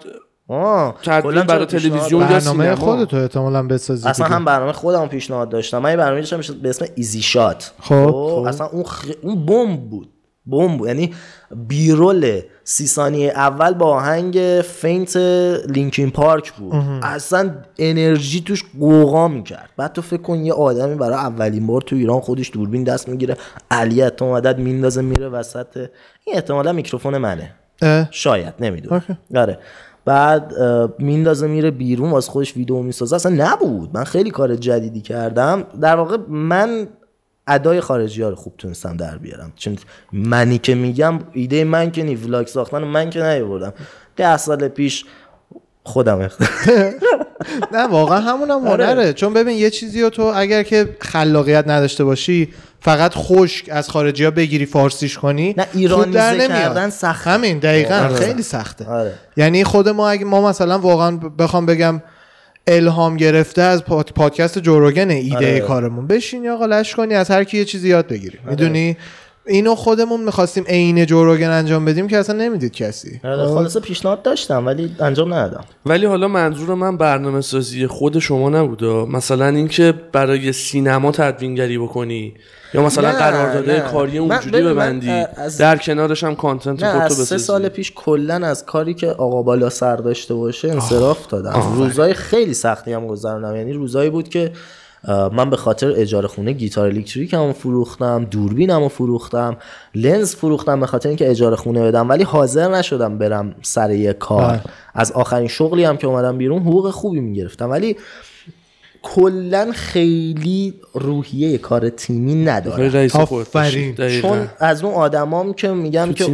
[0.48, 0.96] آه.
[1.02, 2.74] تدوین کلاً برای تلویزیون یا برنامه.
[2.74, 4.36] خودتو احتمالا بسازی اصلا دیگه.
[4.36, 5.78] هم برنامه خودم پیشنهاد داشتم.
[5.78, 9.04] من یه برنامه داشتم به اسم Easy Shot خب، اصلا اون خ...
[9.22, 10.08] اون بمب بود.
[10.46, 10.88] بمب بود.
[10.88, 11.14] یعنی
[11.56, 15.16] B-roll سی ثانیه اول با آهنگ feint
[15.66, 16.74] لینکین پارک بود.
[17.02, 19.70] اصلا انرژی توش قوقا می‌کرد.
[19.76, 23.36] بعد تو فکر کن یه آدمی برای اولین بار تو ایران خودش دوربین دست می‌گیره.
[23.70, 25.76] علی تو مدد میندازه میره وسط.
[26.24, 27.54] این احتمالا میکروفون منه.
[27.82, 29.02] اه، شاید نمی‌دونم.
[29.36, 29.58] آره.
[30.04, 30.52] بعد
[30.98, 33.16] میندازه میره بیرون واسه خودش ویدیو می‌سازه.
[33.16, 33.90] اصلا نبود.
[33.94, 35.62] من خیلی کار جدیدی کردم.
[35.80, 36.88] در واقع من
[37.46, 39.52] ادای خارجی ها رو خوب تونستم در بیارم.
[39.56, 39.76] چون
[40.12, 43.72] منی که میگم ایده من که نی ولاگ ساختن من که نیاوردم.
[44.16, 45.04] ده سال پیش
[45.84, 46.28] خودم
[47.72, 48.86] نه واقعا همونم آره.
[48.86, 52.48] هنره چون ببین یه چیزی رو تو اگر که خلاقیت نداشته باشی
[52.80, 55.66] فقط خشک از خارجی ها بگیری فارسیش کنی نه،
[56.12, 56.48] در.
[56.48, 57.30] کردن سخته.
[57.30, 58.14] همین دقیقا آره.
[58.14, 59.12] خیلی سخته آره.
[59.36, 62.02] یعنی خود ما اگه ما مثلا واقعا بخوام بگم
[62.66, 65.60] الهام گرفته از پاد- پادکست جوروگن ایده آره.
[65.60, 68.96] کارمون بشین یا آقا لش کنی از هر کی یه چیزی یاد بگیری می‌دونی
[69.48, 73.20] اینو خودمون می‌خواستیم عین جوروگن انجام بدیم که اصلا نمی‌دید کسی.
[73.22, 75.64] خلاصه پیشنهاد داشتم ولی انجام ندادم.
[75.86, 82.34] ولی حالا منظور من برنامه سازی خود شما نبوده مثلا اینکه برای سینما تدوینگری بکنی
[82.74, 83.80] یا مثلا نه، قرارداد نه.
[83.80, 87.44] کاری اونجوری ببندی از- در کنارش هم کانتنت خودتو از سه بسازی.
[87.44, 91.62] سال پیش کلا از کاری که آقا بالا سر داشته باشه انصراف دادم.
[91.76, 93.56] روزای خیلی سختی هم گذروندم.
[93.56, 94.52] یعنی روزایی بود که
[95.08, 99.56] من به خاطر اجاره خونه گیتار الکتریک هم فروختم دوربینم رو فروختم
[99.94, 104.52] لنز فروختم به خاطر اینکه اجاره خونه بدم ولی حاضر نشدم برم سر یه کار
[104.52, 104.60] بله.
[104.94, 107.96] از آخرین شغلی هم که اومدم بیرون حقوق خوبی می‌گرفتم ولی
[109.02, 112.48] کلا خیلی روحیه کار تیمی.
[113.14, 113.94] آفرین.
[113.94, 114.28] دقیقاً.
[114.28, 116.24] چون از اون آدمام که میگم که.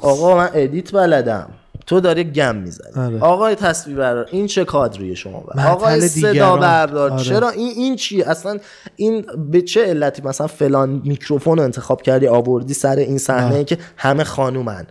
[0.00, 1.50] آقا من edit بلدم
[1.86, 3.20] تو داری گم می‌زنی آره.
[3.20, 6.56] آقای تصویر بردار این چه کادریه شما بر آقای صدا.
[6.56, 7.22] بردار آره.
[7.22, 8.58] چرا این این چی اصلا
[8.96, 13.78] این به چه علتی مثلا فلان میکروفون رو انتخاب کردی آوردی سر این صحنه که
[13.96, 14.86] همه خانومن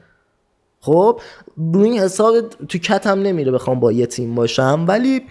[0.81, 1.21] خب
[1.73, 5.21] روی این حساب تو کتم نمیره بخوام با یه تیم باشم ولی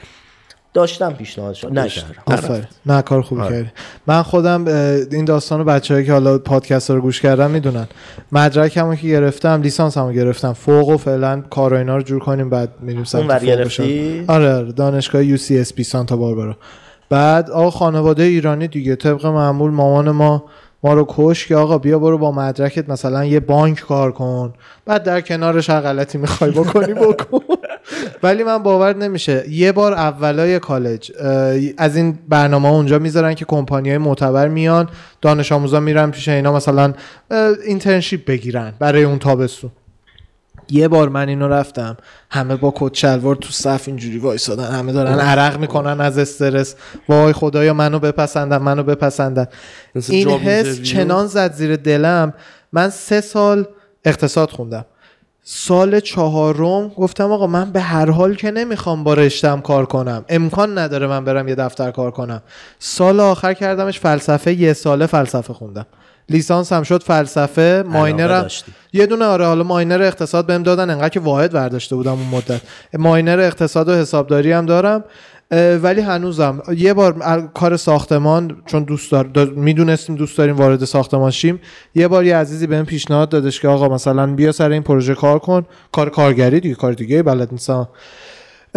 [0.78, 1.78] داشتم پیشنهاد شد.
[1.78, 3.70] نکردم آفرین نه کار خوبی کردی.
[4.06, 4.66] من خودم
[5.12, 7.86] این داستان بچه‌ای که حالا پادکست رو گوش کردن می‌دونن.
[8.32, 10.52] مدرکمو که گرفتم لیسانسمو گرفتم.
[10.52, 13.44] فوق و فعلا کار و اینا رو جور کنیم بعد میریم سمت.
[13.44, 14.72] گرفتی؟ آره آره.
[14.72, 16.56] دانشگاه UCSB سانتا باربارا
[17.10, 18.96] بعد آقا خانواده ایرانی دیگه.
[18.96, 20.44] طبق معمول مامان ما
[20.82, 24.52] ما رو کش که آقا بیا برو با مدرکت مثلا یه بانک کار کن.
[24.86, 27.40] بعد در کنارش هر غلطی می‌خوای بکنی بکن.
[28.22, 29.44] ولی من باور نمیشه.
[29.50, 31.12] یه بار اولای کالج
[31.78, 34.88] از این برنامه اونجا می‌ذارن که کمپانی های معتبر میان
[35.22, 36.94] دانش آموزا میرن پیش اینا مثلا
[37.66, 39.70] اینترنشیپ بگیرن برای اون تابستون.
[40.70, 41.96] یه بار من اینو رفتم
[42.30, 46.74] همه با کت شلوار تو صف اینجوری وایسادن همه دارن عرق می‌کنن از استرس.
[47.08, 49.46] وای خدایا منو بپسندن منو بپسندن.
[50.08, 50.82] این حس.
[50.82, 52.34] چنان زد زیر دلم.
[52.72, 53.66] من سه سال
[54.04, 54.84] اقتصاد خوندم.
[55.42, 60.24] سال چهارم گفتم آقا من به هر حال که نمی‌خوام با رشتم کار کنم.
[60.28, 62.42] امکان نداره من برم یه دفتر کار کنم.
[62.78, 65.86] سال آخر کردمش فلسفه یه ساله فلسفه خوندم.
[66.28, 68.48] لیسانس هم شد فلسفه ماینرم.
[68.92, 72.60] یه دونه آره حالا ماینر اقتصاد بهم دادن انقدر که واحد برداشته بودم اون مدت.
[72.98, 75.04] ماینر اقتصاد و حسابداری هم دارم
[75.82, 77.12] ولی هنوزم یه بار
[77.54, 81.60] کار ساختمان چون دوست دار دا- می‌دونستیم دوست داریم وارد ساختمان شیم
[81.94, 85.38] یه بار یه عزیزی بهم پیشنهاد دادش که آقا مثلا بیا سر این پروژه کار
[85.38, 87.88] کن کار کارگری دیگه کار دیگه بلد نیستم.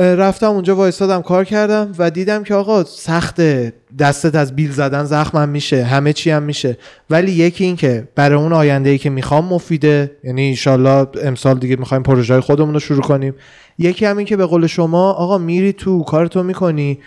[0.01, 5.49] رفتم اونجا وایستادم کار کردم و دیدم که آقا سخته دستت از بیل زدن زخمم
[5.49, 6.77] میشه همه چی هم میشه.
[7.09, 11.75] ولی یکی این که برای اون آینده ای که می‌خوام مفیده یعنی ایشالله امسال دیگه
[11.75, 13.33] می‌خوایم پروژه خودمون رو شروع کنیم.
[13.77, 16.99] یکی هم این که به قول شما آقا میری تو کارتو می‌کنی.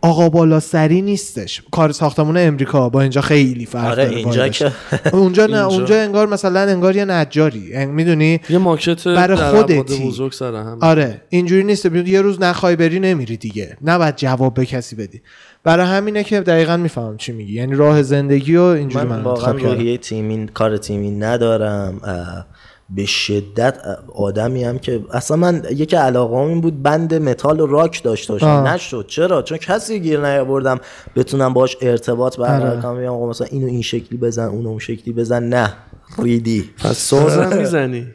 [0.00, 1.62] آقا بالا سری نیستش.
[1.70, 4.48] کار ساختمون امریکا با اینجا خیلی فرق آره داره اینجا.
[4.48, 4.72] که
[5.12, 5.66] اونجا نه اینجا.
[5.76, 7.86] اونجا انگار مثلا انگار یه نجاری.
[7.86, 10.06] می‌دونی؟ یه ماکت برای خودتی.
[10.06, 10.78] بزرگ سر هم.
[10.80, 11.86] آره اینجوری نیست.
[11.86, 13.76] یه روز نخوای بری نمیری دیگه.
[13.84, 15.22] نباید جواب به کسی بدی.
[15.64, 17.52] برای همینه که دقیقا می‌فهمم چی میگی.
[17.52, 22.46] یعنی راه زندگی و اینجوری من, من واقعا روحیه تیمی کار تیمی ندارم اه،
[22.90, 23.78] به شدت
[24.14, 28.46] آدمی هم که اصلا من یکی علاقه این بود بند متال و راک داشته باشم.
[28.46, 28.74] آه.
[28.74, 29.04] نشد.
[29.08, 30.80] چرا؟ چون کسی گیر نیاوردم
[31.16, 32.82] بتونم باش ارتباط برقرار آره.
[32.82, 32.96] کنم.
[32.96, 35.42] بگم آقا مثلا اینو این شکلی بزن اونو اون شکلی بزن.
[35.42, 35.72] نه.
[36.18, 36.70] ریدی.
[36.78, 38.06] پس سازم می‌زنی؟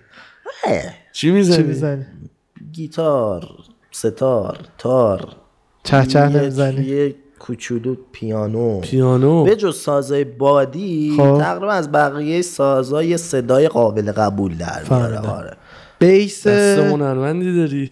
[0.63, 0.81] اه،
[1.12, 2.05] چی می‌زنی؟ می‌زنی؟
[2.71, 3.47] گیتار
[3.91, 5.36] ستار تار.
[5.83, 8.79] چه چه نمی‌زنی یه کوچولو پیانو.
[8.79, 9.43] پیانو.
[9.43, 11.38] به جز سازای بادی خب.
[11.39, 15.19] تقریبا از بقیه سازای صدای قابل قبول در میاره.
[15.19, 15.53] آره.
[15.99, 17.91] بیس هنرمندی داری؟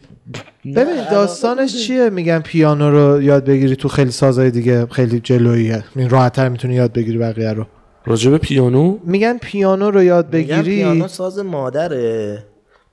[0.66, 6.10] ببین داستانش چیه؟ میگن پیانو رو یاد بگیری تو خیلی سازهای دیگه خیلی جلوییه این
[6.10, 7.66] راحتتر می‌تونی یاد بگیری بقیه رو.
[8.06, 10.76] راجب پیانو؟ میگن پیانو رو یاد میگن بگیری.
[10.76, 12.44] پیانو ساز مادره.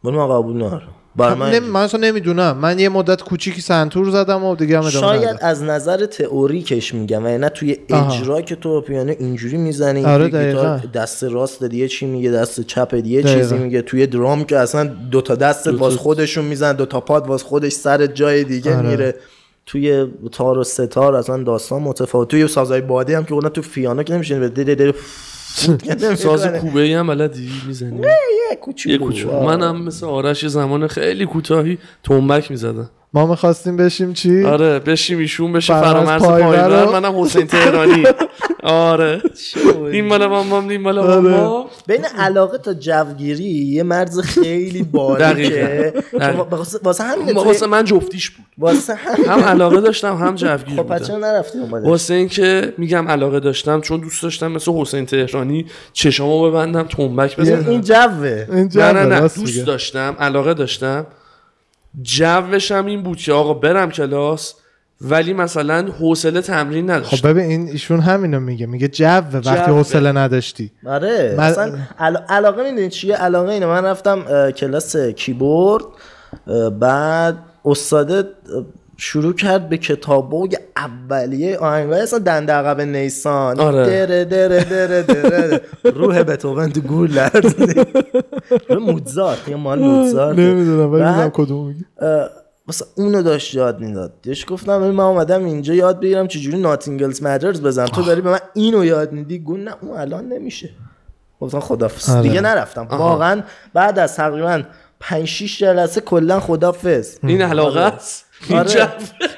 [0.05, 4.11] من ما قبول ندارم بر من نمی- من اصلا نمی‌دونم من یه مدت کوچیکی سنتور
[4.11, 5.39] زدم و دیگه هم ادامه شاید ندادم.
[5.47, 8.15] از نظر تئوریکش میگم و نه توی آها.
[8.15, 10.79] اجرا که تو پیانو اینجوری می‌زنی آره، توی گیتار.
[10.95, 13.39] دست راست دیگه چی میگه دست چپ دیگه دقیقا.
[13.39, 17.73] چیزی میگه توی درام که اصلا دوتا دستت باز خودشون میزن دوتا پاد باز خودش
[17.73, 18.89] سر جای دیگه آره.
[18.89, 19.15] میره
[19.67, 24.03] توی تار و ستار اصلا داستان متفاوت توی سازهای بادی هم که قلنا تو پیانو
[24.03, 24.53] که نمیشه
[26.17, 27.97] ساز کوبه ای هم بلدی می‌زنی؟
[28.51, 28.93] یه کوچولو.
[28.93, 29.43] یه کوچولو.
[29.43, 32.91] منم مثل آرش یه زمان خیلی کوتاهی تنبک می‌زدم.
[33.15, 38.03] ما می‌خواستیم بشیم چی؟ آره بشیم ایشون بشه فرامرز رو- منم حسین تهرانی.
[38.69, 39.23] آره.
[39.93, 41.21] این مال مامام این مال آره.
[41.21, 45.93] ماما بین علاقه تا جوگیری یه مرز خیلی باریکه.
[46.51, 48.47] واسه- واسه همین واسه من جفتیش بود.
[48.59, 48.95] واسه
[49.29, 53.41] هم علاقه داشتم هم جوگیر خب پس چرا بودم نرفتی اومده واسه اینکه میگم علاقه
[53.41, 57.69] داشتم چون دوست داشتم مثل حسین تهرانی چشامو ببندم تنبک بزنم.
[57.69, 58.47] این جوه.
[58.51, 59.21] نه نه نه.
[59.21, 59.67] دوست.
[59.67, 61.07] داشتم علاقه داشتم.
[62.03, 64.55] جوشم این بود که آقا برم کلاس
[65.01, 68.67] ولی مثلا حوصله تمرین نداشتم خب ببین این ایشون همینو میگه.
[68.67, 69.49] میگه جو وقتی.
[69.51, 70.71] حوصله نداشتی.
[70.87, 73.67] آره من- اصلا علا- علاقه می‌دونی چیه؟ علاقه اینه.
[73.67, 75.85] من رفتم کلاس کیبورد
[76.81, 78.25] بعد استاده اه،
[78.97, 83.61] شروع کرد به کتابوگ اولیه آهنگای اصلا دنده عقب نیسان.
[83.61, 83.87] آره.
[83.87, 85.61] دره دره دره دره
[85.95, 87.87] روح بتوون تو گول لرزید
[88.69, 89.49] روح موزارت.
[89.49, 91.85] یه مال موزارت نمی‌دونم ولی کدوم میگی؟
[92.69, 94.13] مثلا اونو داشت یاد می‌داد.
[94.23, 97.87] دیش گفتم من اومدم اینجا یاد بگیرم چجوری ناتینگلز مدرز بزنم.
[97.87, 100.71] تو داری به من اینو یاد میدی؟ گون نه اون الان نمیشه.
[101.41, 102.11] گفتم خدافظ.
[102.11, 102.23] آره.
[102.23, 102.87] دیگه نرفتم.
[102.91, 103.43] واقعا
[103.75, 104.63] بعد از تقریبا
[105.01, 107.19] 5 6 جلسه کلا خدافظ.
[107.23, 108.25] این علاقه است.
[108.49, 108.89] این آره.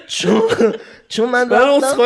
[0.07, 0.43] چون
[1.09, 1.97] چون من رفتم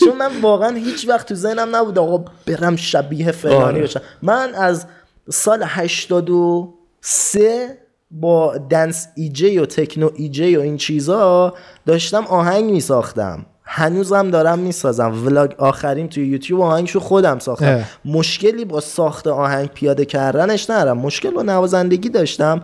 [0.00, 3.82] چون من واقعا هیچ وقت تو ذهنم نبود آقا برم شبیه فلانی آره.
[3.82, 4.00] بشم.
[4.22, 4.86] من از
[5.30, 7.78] سال 83
[8.20, 11.54] با دنس ایجی و تکنو ایجی و این چیزا
[11.86, 15.26] داشتم آهنگ می ساختم هنوزم دارم می‌سازم.
[15.26, 17.66] ولاگ آخریم توی یوتیوب آهنگشو خودم ساختم.
[17.66, 17.84] اه.
[18.04, 20.98] مشکلی با ساخت آهنگ پیاده کردنش ندارم.
[20.98, 22.62] مشکل با نوازندگی داشتم.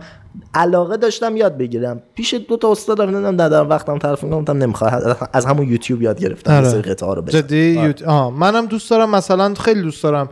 [0.53, 2.01] علاقه داشتم یاد بگیرم.
[2.15, 6.53] پیش دو تا استاد رفتم ندارم وقتم طرف گفتم نمی‌خوام از همون یوتیوب یاد گرفتم.
[6.53, 6.81] آره.
[6.81, 7.41] قطعه رو بزنم.
[7.41, 8.03] جدی؟ یوت...
[8.03, 8.29] آه.
[8.29, 10.29] منم دوست دارم مثلا خیلی دوست دارم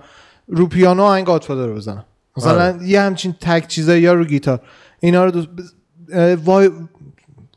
[0.48, 2.06] رو پیانو آهنگ گادفادر رو بزنم.
[2.38, 4.60] مثلا یه همچین تک چیزایی یا رو گیتار.
[5.00, 5.48] اینا رو دوست
[6.46, 6.70] وای...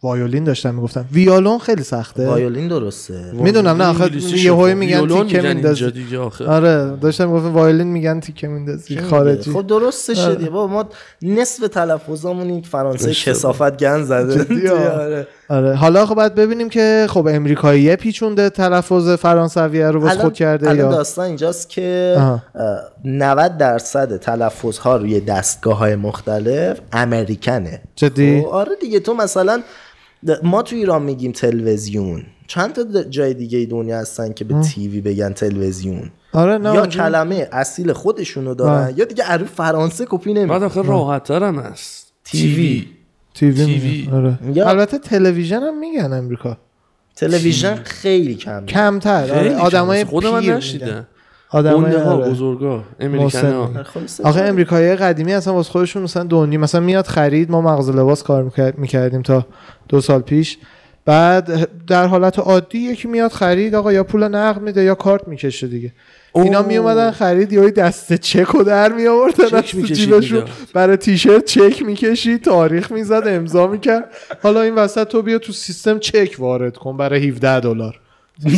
[0.02, 1.04] وایولین داشتم می‌گفتم.
[1.12, 2.26] ویولون خیلی سخته.
[2.26, 3.32] وایولین درسته.
[3.32, 4.78] می‌دونم نه آخه انگلیسی یه هایی شد.
[4.78, 6.16] میگن تیکه میندازی.
[6.46, 9.52] آره داشتم می‌گفتم وایولین میگن تیکه میندازی خارجی.
[9.52, 10.44] خب درسته شدی.
[10.44, 10.88] بابا ما
[11.22, 14.70] نصف تلفظامون این فرانسه کسافت گن زده.
[15.02, 15.26] آره.
[15.52, 15.74] آره.
[15.74, 20.78] حالا خب باید ببینیم که خب امریکایی پیچونده تلفظ فرانسویه رو واسه خود کرده الان
[20.86, 22.16] یا داستان اینجاست که.
[22.18, 22.42] اه،
[23.04, 29.62] 90 درصد تلفظ ها روی دستگاه های مختلف امریکنه جدی؟ خب، آره دیگه تو مثلا
[30.42, 32.22] ما تو ایران میگیم تلویزیون.
[32.46, 36.10] چند تا جای دیگه دنیا هستن که به تیوی بگن تلویزیون.
[36.32, 38.98] آره نه یا اونجا- کلمه اصیل خودشونو دارن آه.
[38.98, 42.12] یا دیگه عروف فرانسه کپی نمی بعد آخه راحت هست.
[42.24, 42.86] تیوی.
[43.34, 44.08] تیوی تیوی.
[44.12, 44.38] آره.
[44.54, 46.56] یا- البته تلویزیون هم میگن امریکا
[47.16, 49.56] تلویزیون خیلی کم کمتر آره.
[49.56, 50.04] آدمای.
[50.04, 51.06] خود من نشیدم.
[51.50, 52.30] آدمای ها آره.
[52.30, 54.40] بزرگا امریکن خلاصه آخه.
[54.42, 58.78] امریکایی قدیمی اصلا واسه خودشون مثلا دونی مثلا میاد خرید ما مغازه لباس کار میکرد-
[58.78, 59.46] می‌کردیم تا
[59.88, 60.58] دو سال پیش
[61.04, 65.66] بعد در حالت عادی یکی میاد خرید آقا یا پول نقد میده یا کارت می‌کشه
[65.66, 65.92] دیگه
[66.34, 66.68] اینا اوه.
[66.68, 70.44] می اومدن خرید یا دسته چک رو در می آوردن از جیبشون.
[70.74, 74.10] برای تیشرت چک می‌کشید تاریخ می‌زد امضا می‌کرد
[74.42, 78.00] حالا این وسط تو بیا تو سیستم چک وارد کن برای 17 دلار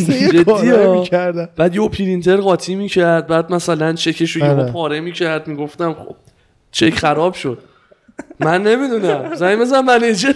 [0.64, 1.48] یه؟ می‌کردن.
[1.57, 4.72] بعد یه پرینتر قاطی می‌کرد بعد مثلا چکش رو یهو آره.
[4.72, 6.16] پاره می‌کرد می‌گفتم خب
[6.70, 7.59] چک خراب شد
[8.40, 10.33] من نمی‌دونم زنگ بزن منیجر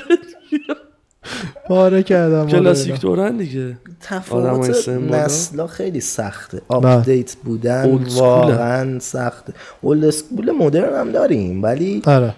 [1.68, 3.76] پاره کردم کلاسیک دورن دیگه.
[4.00, 4.88] تفاوت.
[4.88, 6.62] نسلا خیلی سخته.
[6.68, 8.04] update بودن.
[8.16, 9.52] واقعا سخته.
[9.80, 12.34] old school مدرن هم داریم ولی آره.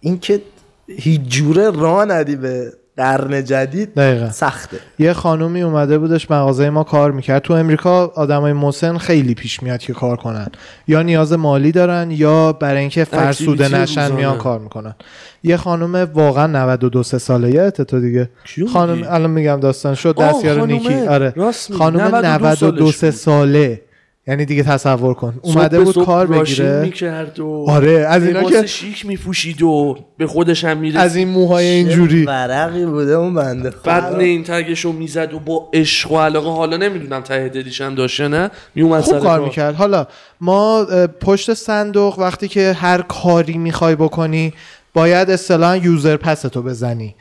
[0.00, 0.42] اینکه
[0.88, 6.84] هیچ جوره راه ندی به قرن جدید دقیقا سخته یه خانومی اومده بودش مغازه ما
[6.84, 10.46] کار می‌کرد تو امریکا آدمای مسن خیلی پیش میاد که کار کنن
[10.88, 14.12] یا نیاز مالی دارن یا برای اینکه فرسوده نشن.
[14.12, 14.94] میان کار می‌کنن
[15.42, 18.30] یه خانم واقعا 92 سه ساله یه تو دیگه
[18.72, 20.66] خانم؟ الان میگم داستان شد دستیار.
[20.66, 21.34] نیکی آره.
[21.78, 23.10] خانم 92 92 سه.
[23.10, 23.80] ساله
[24.26, 25.38] یعنی دیگه تصور کن.
[25.42, 26.80] اومده بود کار بگیره.
[26.80, 31.00] می‌کرد و آره از اینا که شیک میپوشید و به خودش هم می‌رسید.
[31.00, 32.24] از این موهای اینجوری.
[32.24, 33.80] ورقی بوده اون بنده خدا.
[33.84, 38.28] بعد نیم تگشو می‌زد و با عشق و علاقه حالا نمی‌دونم ته دلیش هم داشته
[38.28, 39.74] نه میومد خوب سر کار می‌کرد.
[39.74, 40.06] حالا
[40.40, 40.86] ما
[41.20, 44.52] پشت صندوق وقتی که هر کاری می‌خوای بکنی
[44.94, 47.14] باید اصطلاحا user pass تو بزنی.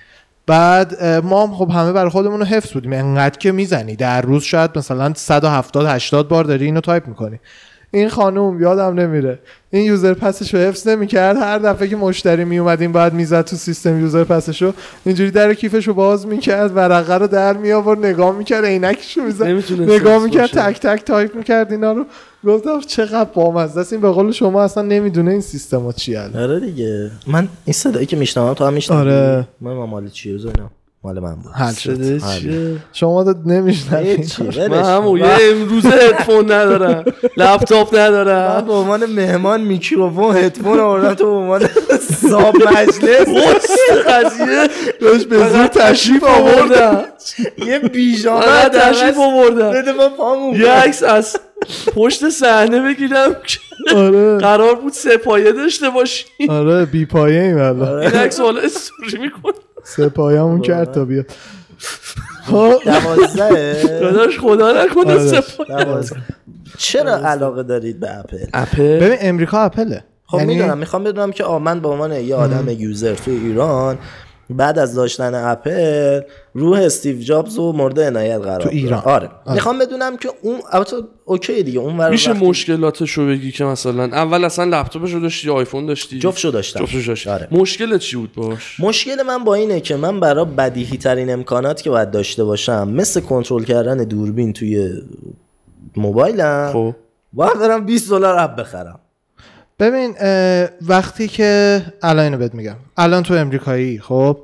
[0.48, 2.94] بعد ما هم خب همه برای خودمون حفظ بودیم.
[2.94, 3.96] انقدر که می‌زنی.
[3.96, 7.40] در روز شاید مثلا 170 80 بار داری اینو تایپ می‌کنی.
[7.94, 9.40] این خانوم یادم نمیره.
[9.72, 11.38] این user pass ش رو حفظ نمی‌کرد.
[11.38, 14.74] هر دفعه که مشتری میومد این بعد می‌زد تو سیستم user pass ش رو
[15.06, 19.24] اینجوری در کیفش رو باز می‌کرد ورقه رو در می آورد نگاه می‌کرد عینکش رو
[19.24, 20.50] می‌زد نگاه می‌کرد.
[20.50, 22.06] تک تک تایپ می‌کرد اینا رو.
[22.46, 23.94] گفتم چقدر بامزه است.
[23.94, 27.12] این به قول شما اصلا نمی‌دونه این سیستم چی الان آره دیگه.
[27.28, 29.48] من این صدایی که میشنوم تو هم میشنوی؟ آره.
[29.62, 30.72] من من مال چیه اینا
[31.04, 31.52] مال من بود.
[31.56, 32.22] حل شد؟
[32.94, 33.24] شما
[33.98, 35.20] هیچی، ولش من همون.
[35.20, 37.06] یه امروزه هدفون ندارم.
[37.38, 41.70] لپتاپ من ندارم به عنوان مهمان میکروفون هدفون آوردم تو به عنوان
[42.30, 43.28] صاحب مجلس.
[44.08, 44.68] قضیه.
[45.02, 47.04] داشت به زور تشریف آوردم.
[47.58, 47.80] یه
[48.24, 49.70] فقط تشریف آوردم.
[49.72, 51.38] بده من پامون یه عکس از
[51.96, 53.60] پشت صحنه بگیرم که
[53.96, 54.38] آره.
[54.38, 56.26] قرار بود سپایه داشته باشی.
[56.50, 58.00] آره بی پایه ایم الان.
[58.00, 59.52] این عکس حالا استوری میکن
[59.84, 61.26] سه پایه‌مون کرد تا بیاد.
[62.46, 63.84] خب دوازده
[64.42, 65.42] خدا نکنه آره.
[65.42, 66.22] سپایه دوازده.
[66.78, 70.04] چرا علاقه دارید به اپل؟ اپل؟ ببین امریکا اپله.
[70.26, 73.98] خب یعنی- می‌دونم می‌خوام بدونم که آه من به عنوان یه آدم یوزر تو ایران
[74.54, 76.22] بعد از داشتن اپل
[76.54, 78.74] روح استیو جابز و مورد عنایت قرار تو داد.
[78.74, 79.02] ایران.
[79.06, 79.30] آره.
[79.54, 83.64] می‌خوام بدونم که اون البته اوکی دیگه اون ور میشه وقتی مشکلاتش رو بگی که
[83.64, 87.48] مثلا اول اصلا لپتاپش رو داشتی یا آیفون داشتی جفتشو داشتم جفتشو داشتی آره.
[87.52, 91.90] مشکلت چی بود باش مشکل من با اینه که من برای بدیهی ترین امکانات که
[91.90, 95.02] باید داشته باشم مثل کنترل کردن دوربین توی
[95.96, 96.96] موبایلم خب
[97.34, 99.00] باید برم 20 دلار اپ بخرم
[99.82, 100.16] ببین
[100.82, 102.76] وقتی که الان اینو بهت میگم.
[102.98, 104.40] الان تو امریکایی خب؟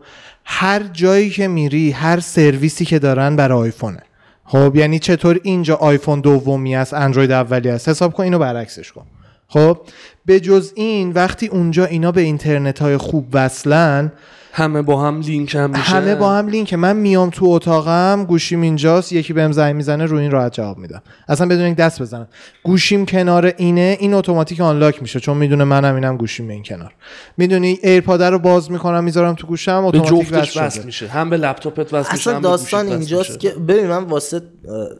[0.46, 4.00] هر جایی که میری هر سرویسی که دارن برای آیفونه.
[4.46, 9.06] خب؟ یعنی چطور اینجا آیفون دومی است اندروید اولی است حساب کن اینو برعکسش کن.
[9.48, 9.78] خب؟
[10.26, 14.12] به جز این وقتی اونجا اینا به اینترنت های خوب وصلن
[14.58, 16.74] همه با هم لینک هم میشن همه با هم لینک.
[16.74, 21.02] من میام تو اتاقم گوشیم اینجاست یکی بهم زنگ می‌زنه رو این راحت جواب میدم.
[21.28, 22.28] اصلا بدون اینکه دست بزنم.
[22.64, 26.94] گوشیم کنار اینه این اتوماتیک unlock میشه چون می‌دونه منم اینم گوشیم این کنار.
[27.38, 31.08] می‌دونی AirPod رو باز می‌کنم می‌ذارم تو گوشم اتوماتیک وصل میشه.
[31.08, 33.40] هم به لپتاپت وصل میشه اصلا داستان اینجاست میشه.
[33.40, 34.42] که ببین من واسه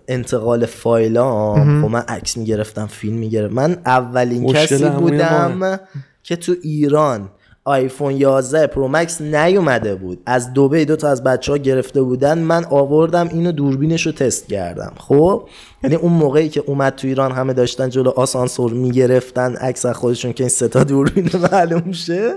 [0.08, 3.56] انتقال فایلام خب من عکس می‌گرفتم فیلم می‌گرفتم.
[3.56, 5.80] من اولین کسی بودم
[6.24, 7.30] که تو ایران
[7.68, 10.22] آیفون 11 Pro Max نیومده بود.
[10.26, 14.48] از دبی دو تا از بچه ها گرفته بودن من آوردم اینو دوربینش رو تست
[14.48, 14.94] کردم.
[14.98, 15.50] خب؟
[15.84, 20.34] یعنی اون موقعی که اومد تو ایران همه داشتن جلو آسانسور می‌گرفتن عکس از خودشون
[20.34, 22.34] که این سه تا دوربین معلوم شه.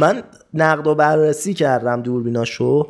[0.00, 0.22] من
[0.54, 2.88] نقد و بررسی کردم دوربیناشو.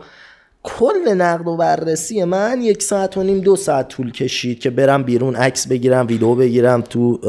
[0.63, 5.03] کل نقد و بررسی من یک ساعت و نیم دو ساعت طول کشید که برم
[5.03, 7.21] بیرون عکس بگیرم ویدیو بگیرم تو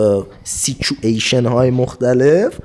[0.44, 2.60] سیچویشن های مختلف.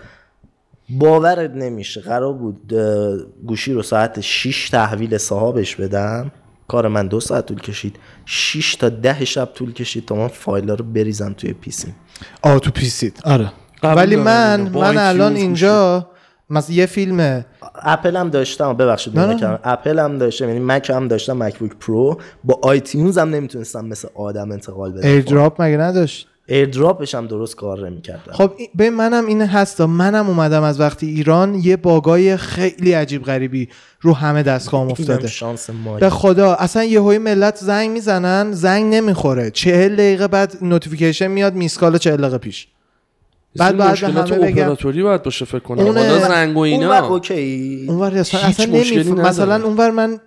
[0.98, 2.00] باورت نمیشه.
[2.00, 2.74] قرار بود
[3.46, 6.33] گوشی رو ساعت 6 تحویل صاحبش بدم.
[6.68, 7.96] کار من دو ساعت طول کشید.
[8.26, 11.94] 6 تا ده شب طول کشید تا من فایل رو بریزم توی پیسی
[12.42, 13.53] آ تو PC ت آره.
[13.83, 15.37] ولی من من الان.
[15.37, 16.07] اینجا
[16.50, 17.44] مثلا یه فیلم
[17.83, 18.72] اپل هم داشتم.
[18.76, 19.18] ببخشید.
[19.18, 20.18] اپل هم.
[20.18, 20.48] داشتم.
[20.48, 25.09] یعنی Mac هم داشتم MacBook Pro با iTunes هم نمی‌تونستم مثل آدم انتقال بدم.
[25.09, 30.28] ایردراپ مگه نداشت؟ AirDrop ش هم درست کار نمی‌کرد خب به منم این هست منم
[30.28, 33.68] اومدم از وقتی ایران یه bug ای خیلی عجیب غریبی
[34.00, 35.28] رو همه دستگاهم افتاده.
[35.28, 39.50] شانس به خدا اصلا یه های ملت زنگ می‌زنن زنگ نمی‌خوره.
[39.50, 42.68] چهل دقیقه بعد notification میاد missed call چهل دقیقه پیش.
[43.56, 45.78] بعد بعد همه اپراتوری باید باشه فکر کنم.
[45.86, 49.08] اونه- حالا زنگ و اون وقت اینا okay اونور اصلا, اصلا مشکلی نمیف...
[49.08, 49.28] نداره.
[49.28, 50.20] مثلا اونور من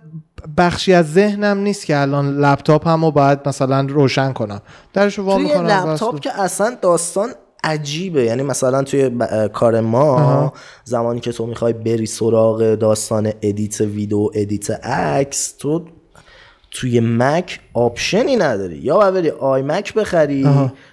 [0.56, 4.60] بخشی از ذهنم نیست که الان لپتاپ هم باید مثلا روشن کنم.
[4.92, 7.28] درشو وا می‌کنم لپتاپ که اصلا داستان
[7.64, 8.24] عجیبه.
[8.24, 10.52] یعنی مثلا توی ب- کار ما
[10.84, 15.84] زمانی که تو می‌خوای بری سراغ داستان edit ویدیو edit عکس تو
[16.76, 18.76] توی Mac option ی نداری.
[18.76, 20.46] یا باید بری iMac بخری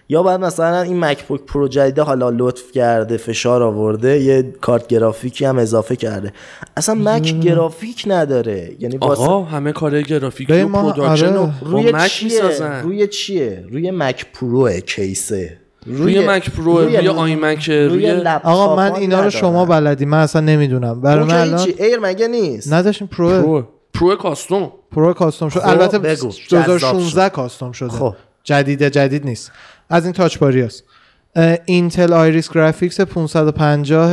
[0.10, 4.88] یا باید مثلا این مک بوک پرو جدیده حالا لطف کرده فشار آورده یه کارت
[4.88, 6.34] گرافیکی هم اضافه کرده.
[6.78, 8.72] اصلا مک گرافیک نداره.
[8.80, 11.36] یعنی واسه آقا همه کار گرافیکی و پروداکشن آره.
[11.36, 12.82] رو روی مک چیه؟ می‌سازن.
[12.84, 15.58] روی چیه؟ روی مک پرو کیسه.
[15.86, 19.30] روی مک پرو روی آی مک روی لپتاپ آقا من اینا رو.
[19.30, 20.06] شما بلدی.
[20.06, 21.02] من اصلا نمی‌دونم.
[21.02, 23.64] برای من الان ایر مگه نیست؟ نداشتیم پرو پرو
[24.02, 24.72] پرو کاستوم.
[24.92, 25.60] پرو کاستوم شد.
[25.60, 26.32] خب، البته بگو.
[26.50, 27.90] 2016 کاستوم شده.
[27.90, 28.16] خب.
[28.44, 29.52] جدیده جدید نیست.
[29.90, 30.84] از این Touch Bar ی هست.
[31.66, 34.12] Intel Iris Graphics 550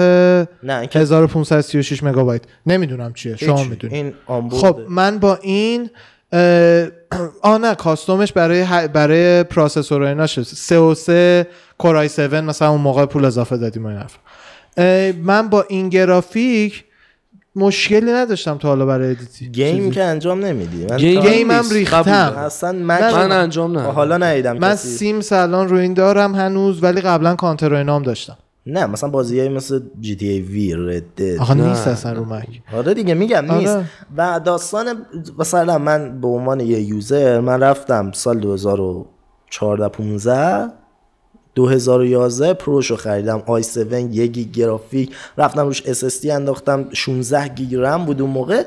[0.62, 2.42] نه این که 1536 مگابایت.
[2.66, 3.37] نمی‌دونم چیه.
[3.37, 3.64] شما.
[3.64, 4.14] می‌دونید
[4.51, 5.90] خب من با این
[7.42, 11.46] آه نه custom ش برای ه- برای processor و ایناش 3 و 3
[11.78, 14.18] Core i7 مثلا اون موقع پول اضافه دادیم و این حرف
[15.22, 16.85] من با این گرافیک
[17.59, 20.87] مشکلی نداشتم تا حالا برای edit ی game که انجام نمیدی.
[20.90, 21.73] من game game هم نیست.
[21.73, 22.35] ریختم.
[22.37, 24.88] اصلا نه، Mac من انجام نه حالا ندیدم من کسی.
[24.88, 28.37] Sims الان رو این دارم هنوز ولی قبلا کانتر و اینام داشتم.
[28.66, 33.14] نه مثلا بازی مثل GTA V رد آخه نه، نیست اصلا رو Mac آره دیگه
[33.14, 33.73] میگم نیست.
[33.77, 33.85] آره.
[34.16, 34.87] و داستان
[35.38, 40.68] مثلا من به عنوان یه user من رفتم سال 2014 15
[41.59, 43.42] 2011 Pro شو خریدم.
[43.46, 45.14] i7 یک گیگ گرافیک.
[45.38, 46.88] رفتم روش SSD انداختم.
[46.92, 48.62] 16 گیگ رم بود اون موقع.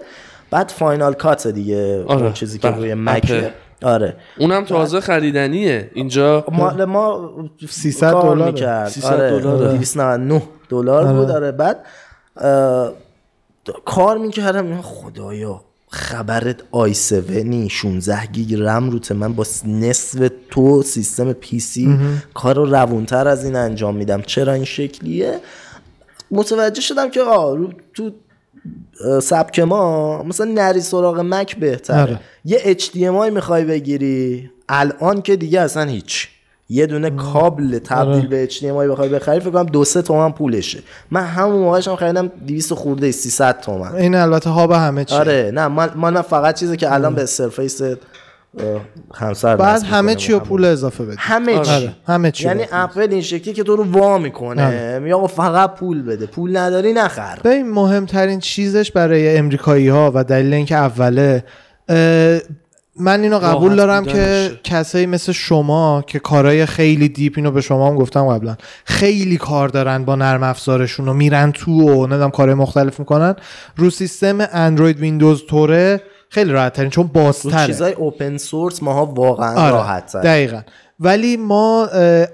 [0.51, 2.93] بعد فاینال کات دیگه آره، اون چیزی که بله، روی.
[2.93, 4.15] مکه آره.
[4.39, 5.91] اونم تازه خریدنیه.
[5.93, 7.31] اینجا مال ما
[7.69, 8.51] 300 کار دلاره.
[8.51, 8.87] می‌کرد.
[8.87, 9.39] 300 آره.
[9.39, 9.77] دلاره.
[9.77, 11.31] 299 دلار بود.
[11.31, 11.51] آره.
[11.51, 11.85] بعد
[12.37, 12.91] اه،
[13.85, 14.81] کار می‌کردم.
[14.81, 15.61] خدایا.
[15.93, 21.99] خبرت آی 7 16 گیگ رم روته من با نصف تو سیستم پی سی
[22.33, 24.21] کار رو روونتر از این انجام میدم.
[24.21, 25.39] چرا این شکلیه؟
[26.31, 28.11] متوجه شدم که آه رو تو
[29.21, 32.01] سبک ما مثلا نری سراغ مک بهتره.
[32.01, 32.19] آره.
[32.45, 36.29] یه HDMI می‌خوای بگیری؟ الان که دیگه اصلا هیچ.
[36.71, 40.79] یه دونه کابل تبدیل به HDMI بخوای بخری فکر کنم دو سه تومن پولشه.
[41.11, 43.95] من همون موقعش هم خریدم 200 خورده 300 تومن.
[43.95, 47.25] این البته ها به همه چی آره نه من من فقط چیزی که الان به
[47.25, 47.81] سرفیس
[49.13, 50.41] همسر بعد همه چی رو و.
[50.41, 51.15] پول اضافه بدی.
[51.19, 51.71] همه چی.
[51.71, 52.63] آره، همه چی یعنی.
[52.71, 54.99] اپل این شکلی که تو رو وا می‌کنه.
[54.99, 56.25] میگه آقا فقط پول بده.
[56.25, 57.39] پول نداری نخر.
[57.43, 61.43] ببین مهمترین چیزش برای امریکایی ها و دلیل اینکه اوله
[63.01, 64.51] من اینو قبول دارم که.
[64.63, 69.69] کسایی مثل شما که کارهای خیلی deep اینو به شما هم گفتم قبلا خیلی کار
[69.69, 73.35] دارن با نرم افزارشون و میرن تو و نمی‌دونم کارهای مختلف می‌کنن.
[73.75, 77.67] رو سیستم اندروید ویندوز توره خیلی راحت ترین چون بازتره.
[77.67, 80.61] چیزای open source ماها واقعا آره راحت تر دقیقا.
[81.03, 81.89] ولی ما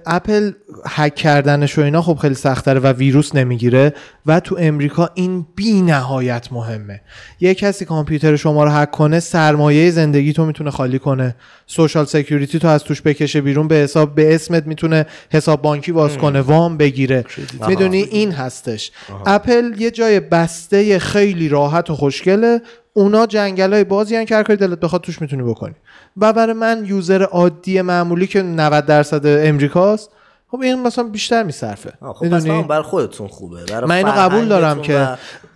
[0.05, 0.51] اپل
[0.87, 3.93] هک کردنش و اینا خب خیلی سختره و ویروس نمی‌گیره
[4.25, 7.01] و تو امریکا این بی نهایت مهمه.
[7.39, 11.35] یه کسی کامپیوتر شما رو هک کنه سرمایه زندگی تو می‌تونه خالی کنه.
[11.67, 16.17] Social Security تو از توش بکشه بیرون به حساب به اسمت می‌تونه حساب بانکی باز
[16.17, 17.25] کنه وام بگیره.
[17.67, 18.91] می‌دونی؟ این هستش.
[19.25, 22.61] اپل یه جای بسته خیلی راحت و خوشگله.
[22.97, 25.75] اونا جنگل های بازی هن که هر دلت بخواد توش می‌تونی بکنی.
[26.17, 30.09] و برای من user عادی معمولی که 90 درصد امریکاست
[30.51, 31.93] خب این مثلا بیشتر میصرفه.
[32.13, 35.15] خب پس من بر خودتون خوبه برای من اینو قبول دارم که و-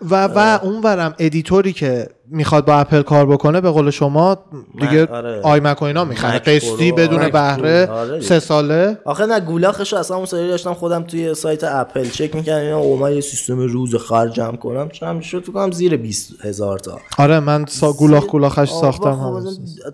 [0.10, 4.38] و و اونورم editor ی که می‌خواد با اپل کار بکنه به قول شما
[4.80, 5.42] دیگه آره.
[5.42, 6.40] iMac و اینا می‌خره.
[6.40, 8.22] قسطی بدون بهره آره.
[8.22, 8.98] سه ساله.
[9.06, 12.98] آخه نه گولاخشو اصلا اون سری داشتم خودم توی سایت اپل چک می‌کردم اینا او
[12.98, 17.00] من یه سیستم روز خرج جمع کنم چند شد؟ فکر کنم زیر 20 هزار تا.
[17.18, 19.44] آره من سا گولاخ گولاخش ساختم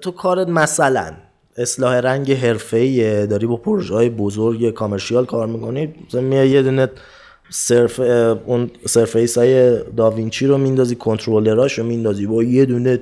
[0.02, 1.12] تو کارت مثلا
[1.58, 3.26] اصلاح رنگ حرفه‌ایه.
[3.26, 6.88] داری با پروژه های بزرگ commercial کار می‌کنی میای یه دونه
[7.50, 8.00] سرف
[8.46, 13.00] اون surface های داوینچی رو میندازی کنترلراش رو میندازی با یه دونه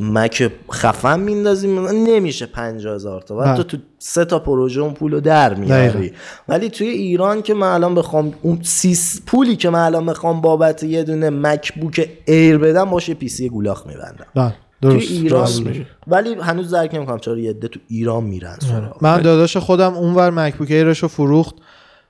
[0.00, 3.36] مک خفن میندازی نمیشه 50 هزار تا.
[3.36, 3.56] بعد بله.
[3.56, 6.12] تو تو سه تا پروژه اون پول رو در میاری.
[6.48, 10.82] ولی توی ایران که من الان بخوام اون سیس پولی که من الان بخوام بابت
[10.82, 14.54] یه دونه مک بوک ایر بدم باشه PC گولاخ میبندم.
[14.88, 15.86] بله توی درست ایران درست.
[16.06, 18.96] ولی هنوز درک نمی‌کنم چرا یه عده تو ایران میرن سراغ.
[19.00, 21.54] من داداش خودم اونور مکبوک ایرش رو فروخت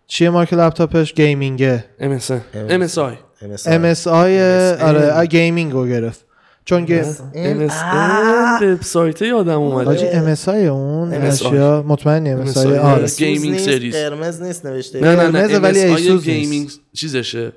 [0.07, 2.99] چیه مارک لپتاپش gaming ه MSI MSI
[3.43, 3.67] MSI.
[3.67, 6.27] MSI آره gaming رو گرفت
[6.65, 7.03] چون game
[7.35, 11.25] MSN وبسایت یادم اومده حاجی MSI اون MSI.
[11.25, 12.57] اشیا مطمئنی MSI MSI.
[12.59, 13.95] آره قرمز gaming series.
[13.95, 16.25] قرمز نیست نوشته نه نه نه ولی MSI ایسوس.
[16.25, 17.53] gaming چیزشه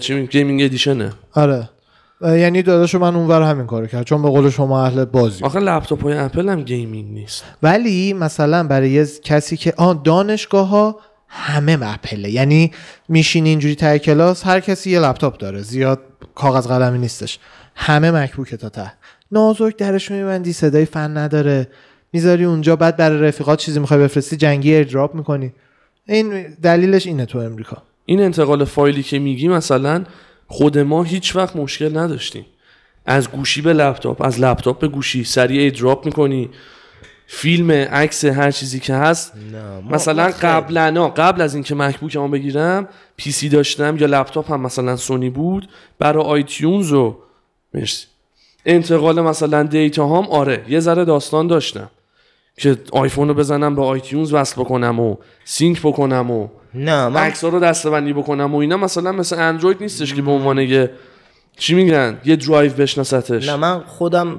[0.00, 1.68] چی میگم gaming edition ه آره
[2.22, 5.44] یعنی داداش من اونور همین کارو کرد چون به قول شما اهل بازی.
[5.44, 7.44] آخه لپتاپ های اپل هم گیمینگ نیست.
[7.62, 12.30] ولی مثلا برای یه کسی که آن دانشگاه ها همه اپله.
[12.30, 12.72] یعنی
[13.08, 16.00] میشینی اینجوری ته کلاس هر کسی یه لپتاپ داره زیاد
[16.34, 17.38] کاغذ قلمی نیستش.
[17.74, 18.92] همه مکبوک تا ته.
[19.32, 21.68] نازک درش میبندی صدای فن نداره.
[22.12, 25.52] می‌ذاری اونجا بعد برای رفیقات چیزی می‌خوای بفرستی جنگی AirDrop می‌کنی.
[26.06, 27.82] این دلیلش اینه تو امریکا.
[28.06, 30.04] این انتقال فایلی که میگی مثلا
[30.48, 32.46] خود ما هیچ وقت مشکل نداشتیم.
[33.06, 35.24] از گوشی به لپتاپ از لپتاپ به گوشی.
[35.24, 36.50] سریع AirDrop می‌کنی.
[37.26, 39.32] فیلم عکس هر چیزی که هست.
[39.52, 44.96] نه، مثلا قبلا قبل از اینکه مکبوک ما بگیرم PC داشتم یا لپتاپ هم مثلا
[44.96, 45.68] سونی بود
[45.98, 47.18] برای iTunes و
[47.74, 48.06] مرسی.
[48.66, 51.90] انتقال مثلا data هم آره یه ذره داستان داشتم
[52.56, 57.44] که آیفون رو بزنم به iTunes وصل بکنم و sync بکنم و نه من عکس
[57.44, 60.90] رو دستبندی بکنم و اینا مثلا مثل اندروید نیستش که به عنوان یه
[61.58, 63.48] چی میگن؟ یه درایو بشناستش.
[63.48, 64.38] نه من خودم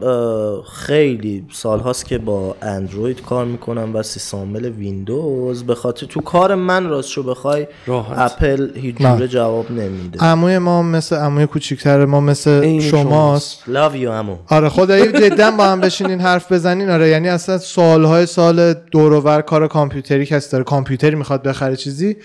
[0.74, 6.56] خیلی سال هاست که با اندروید کار می‌کنم و سیستم ویندوز به خاطر تو کار
[6.56, 8.18] من راستشو بخوای راحت.
[8.18, 8.96] اپل هیچ.
[8.96, 10.20] جوره جواب نمیده.
[10.20, 13.64] عموی ما مثل عموی کوچیکتر ما مثل شماست.
[13.64, 16.90] love you عمو آره خدایی جدا با هم بشینین حرف بزنین.
[16.90, 21.76] آره یعنی اصلا سالهای سال دور و بر کار کامپیوتری کسی داره کامپیوتری می‌خواد بخره
[21.76, 22.18] چیزی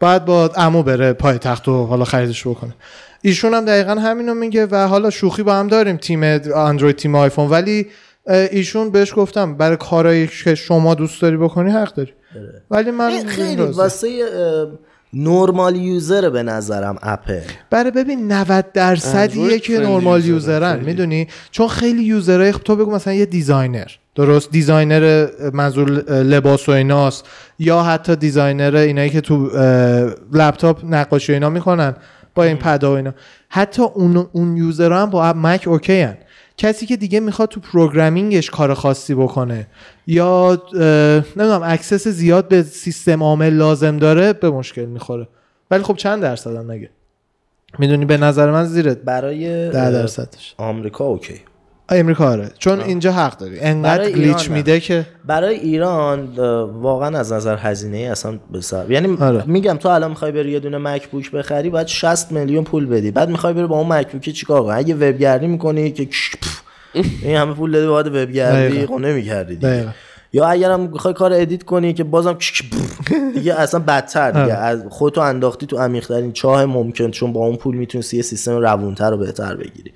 [0.00, 2.74] بعد با عمو بره پایتخت و حالا خریدش بکنه.
[3.22, 6.22] ایشون هم دقیقا همینو میگه و حالا شوخی با هم داریم تیم
[6.56, 7.86] اندروید تیم آیفون ولی
[8.26, 12.12] ایشون بهش گفتم برای کارایی که شما دوست داری بکنی حق داری.
[12.70, 13.62] ولی من خیلی.
[13.62, 14.08] واسه
[15.12, 17.40] normal user به نظرم اپل
[17.70, 20.80] برای ببین 90 درصدیه که normal user ن،.
[20.80, 25.90] می‌دونی؟ چون خیلی user های تو بگو مثلا یه designer درست؟ designer منظور
[26.22, 27.24] لباس و ایناست.
[27.58, 29.50] یا حتی designer اینایی که تو
[30.32, 31.94] لپتاپ نقاشی و اینا می‌کنن.
[32.34, 33.14] با این پدا و اینا.
[33.48, 36.16] حتی اون اون user ها هم با مک OK هن.
[36.56, 39.66] کسی که دیگه می‌خواد تو programming ش کار خاصی بکنه
[40.06, 40.62] یا
[41.36, 45.28] نمی‌دونم access زیاد به سیستم عامل لازم داره به مشکل می‌خوره.
[45.70, 46.88] ولی خب چند درصد هم
[47.78, 50.54] می‌دونی به نظر من زیر برای ده اه، درصدش.
[50.58, 51.40] آمریکا OK.
[51.90, 54.50] امریکا آره چون اینجا حق داری انقدر گلیچ.
[54.50, 56.28] میده که برای ایران
[56.80, 59.44] واقعا از نظر هزینه ای اصلا بسر یعنی آره.
[59.46, 63.28] میگم تو الان می‌خوای بری یه دونه مکبوک بخری باید 60 میلیون پول بدی بعد
[63.28, 66.08] می‌خوای بری با اون مکبوک چیکار کنی اگه وبگردی می‌کنی که
[67.22, 68.96] این همه پول دادی باید وبگردی دقیقاً.
[68.96, 69.90] خب دیگه دقیقاً.
[70.32, 72.38] یا اگرم می‌خوای کار ادیت کنی که بازم
[73.34, 74.54] دیگه اصلا بدتر دیگه آره.
[74.54, 79.12] از خودتو انداختی تو عمیق‌ترین چاه ممکن چون با اون پول می‌تونستی یه سیستم روونتر
[79.12, 79.92] و بهتر بگیری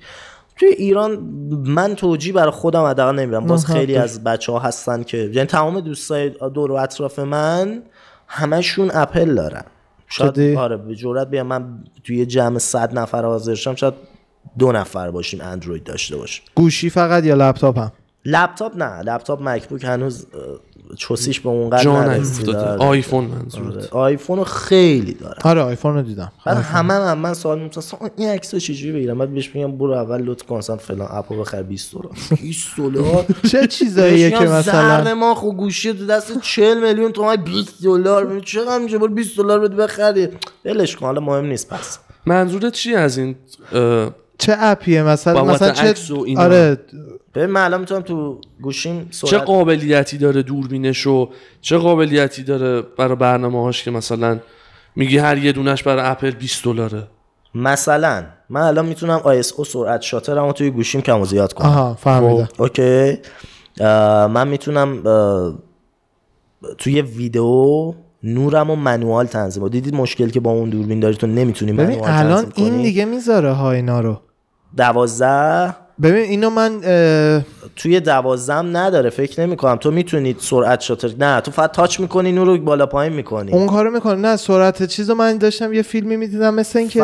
[0.55, 1.19] توی ایران
[1.51, 3.95] من توجیه برای خودم حداقل نمیرم باز خیلی.
[3.95, 7.83] از بچه ها هستن که یعنی تمام دوستای دور و اطراف من
[8.27, 9.63] همشون اپل دارن
[10.07, 13.93] شاید؟ آره به جرات بیام من توی جمع صد نفر حاضر شم شاید
[14.59, 17.91] دو نفر باشیم اندروید داشته باشیم گوشی فقط یا لپتاپ هم
[18.25, 20.27] لپتاپ نه لپتاپ مکبوک هنوز
[20.95, 22.09] چوسیش به اونقدر جان.
[22.09, 22.81] افتاده آره.
[22.81, 23.75] آیفون منظورت.
[23.75, 23.87] آره.
[23.91, 25.37] آیفون رو خیلی دارم.
[25.43, 26.31] آره آیفون رو دیدم.
[26.45, 29.91] بعد همه هم من سوال می‌پرسن این عکس رو چجوری بگیرم؟ بعد بهش میگم برو
[29.91, 32.11] اول مثلا فلان اپو بخر 20 دلار.
[32.41, 37.83] 20 دلار؟ چه چیزاییه که مثلا ما خب گوشی تو دست 40 میلیون تومن 20
[37.83, 38.39] دلار.
[38.39, 40.27] چقدر میشه برو 20 دلار بده بخری؟
[40.65, 41.99] ولش کن حالا مهم نیست پس.
[42.25, 43.35] منظورت چی از این؟
[44.37, 46.41] چه اپیه؟ مثلا مثلا چه و اینا.
[46.41, 46.77] آره.
[47.35, 51.29] ببین من الان می‌تونم تو گوشیم چه سرعت قابلیتی داره دوربینش و
[51.61, 54.39] چه قابلیتی داره برای برنامه هاش که مثلا
[54.95, 57.07] میگی هر یه دونش برای اپل 20 دلاره؟
[57.55, 58.25] مثلا.
[58.49, 61.67] من الان می‌تونم ISO سرعت شاترمو توی گوشیم کم و زیاد کنم.
[61.67, 62.47] آها فهمیدم.
[62.57, 63.17] اوکی.
[63.79, 65.03] اه، من می‌تونم
[66.77, 67.93] توی ویدیو
[68.25, 69.67] نورم و منوال تنظیم.
[69.67, 73.05] دیدید مشکل که با اون دوربین داری تو نمی‌تونی منوال الان تنظیم کنی؟ این دیگه
[73.05, 74.19] می‌ذاره ها اینا رو.
[74.77, 77.41] دوازده؟ ببین اینو من اه،
[77.75, 82.31] توی دوازدهم نداره فکر نمی کنم تو می‌تونید سرعت شاتر نه تو فقط تاچ می‌کنی
[82.31, 83.51] نور رو بالا پایین می‌کنی.
[83.51, 84.15] اون کارو می‌کنه.
[84.15, 87.03] نه سرعت چیزو من داشتم یه فیلمی می‌دیدم مثل اینکه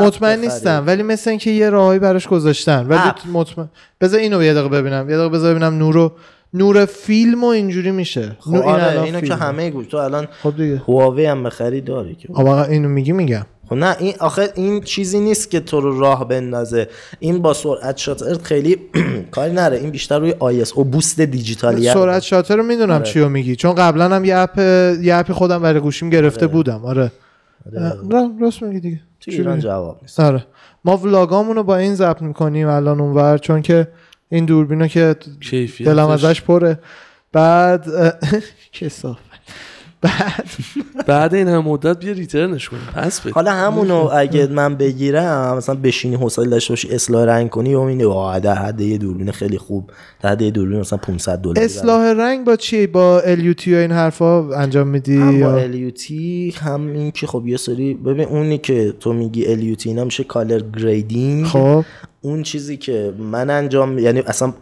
[0.00, 0.40] مطمئن.
[0.40, 3.00] نیستم ولی مثل اینکه یه راهی براش گذاشتن ولی.
[3.32, 3.68] مطمئن
[4.00, 5.10] بذار اینو یه دقیقه ببینم.
[5.10, 6.12] یه دقیقه بذار ببینم نورو
[6.54, 8.36] نور فیلم و اینجوری میشه.
[8.40, 9.34] خب نور- این آره الان اینو که.
[9.34, 10.82] همه گوش تو الان خب دیگه.
[10.88, 12.28] هواوی هم بخری داری که.
[12.34, 13.46] آقا اینو میگی میگم.
[13.68, 16.88] خب نه این آخه این چیزی نیست که تو رو راه بندازه.
[17.18, 18.76] این با سرعت شاتر خیلی
[19.30, 23.04] کاری نره این بیشتر روی ISO boost digital یت سرعت شاتر رو می‌دونم آره.
[23.04, 23.56] چیو میگی.
[23.56, 24.58] چون قبلا هم یه app
[25.02, 26.84] یه app ی خودم برای گوشیم گرفته بودم.
[26.84, 27.12] آره.
[28.10, 29.00] را- راست میگی دیگه.
[29.20, 30.20] تو چی ایران؟ جواب نیست.
[30.20, 30.46] آره.
[30.84, 33.88] ما vlog امون رو با این ضبط می‌کنیم الان اونور چون که
[34.30, 35.16] این دوربینو که
[35.78, 36.78] دلم ازش پره.
[37.32, 37.86] بعد
[38.72, 39.29] کثافت
[40.02, 40.46] بعد؟
[41.06, 42.82] بعد این هم مدت بیا return ش کنیم.
[42.94, 47.74] پس بده حالا همونو اگه من بگیرم مثلا بشینی حوصله داشته باشی اصلاح رنگ کنی
[47.74, 49.90] و اینه واه در حد یه دوربین خیلی خوب
[50.20, 51.64] در حد یه دوربین مثلا 500 دلار.
[51.64, 56.10] اصلاح رنگ با چی؟ با LUT و این حرفا انجام میدی؟ هم با LUT
[56.56, 59.44] هم این که خب یه سری ببین اونی که تو میگی
[59.74, 61.84] LUT اینا میشه color grading خب.
[62.20, 64.52] اون چیزی که من انجام یعنی اصلا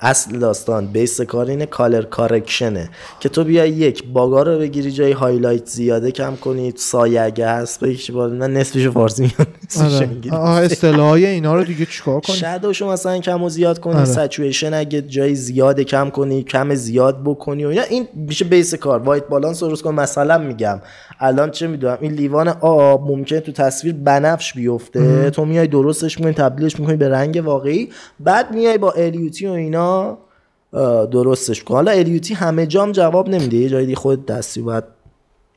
[0.00, 2.90] اصل داستان base کار اینه color correction ه.
[3.20, 7.48] که تو بیای یک bug ا رو بگیری جای highlight زیاده کم کنی سایه اگه
[7.48, 9.32] هست بالا من نصفش فارسی
[9.66, 10.32] نصفش آره.
[10.32, 14.04] آه اصطلاحای اینا رو دیگه چیکار کنی؟ شادوشو مثلا کم و زیاد کنی آره.
[14.04, 17.82] سچویشن اگه جای زیاد کم کنی کم زیاد بکنی و اینا.
[17.82, 19.00] این میشه بیس کار.
[19.00, 20.80] وایت بالانس درست کن مثلا میگم.
[21.20, 25.30] الان چه می‌دونم این لیوان آب ممکن تو تصویر بنفش بیفته.
[25.30, 27.88] تو میای درستش می‌کنی تبدیلش می‌کنی به رنگ واقعی.
[28.20, 29.77] بعد میای با الیوتی و اینا
[31.12, 31.74] درستش کن.
[31.74, 33.56] حالا الیوتی همه جام جواب نمیده.
[33.56, 34.84] یه جایی دیگه خود دستی باید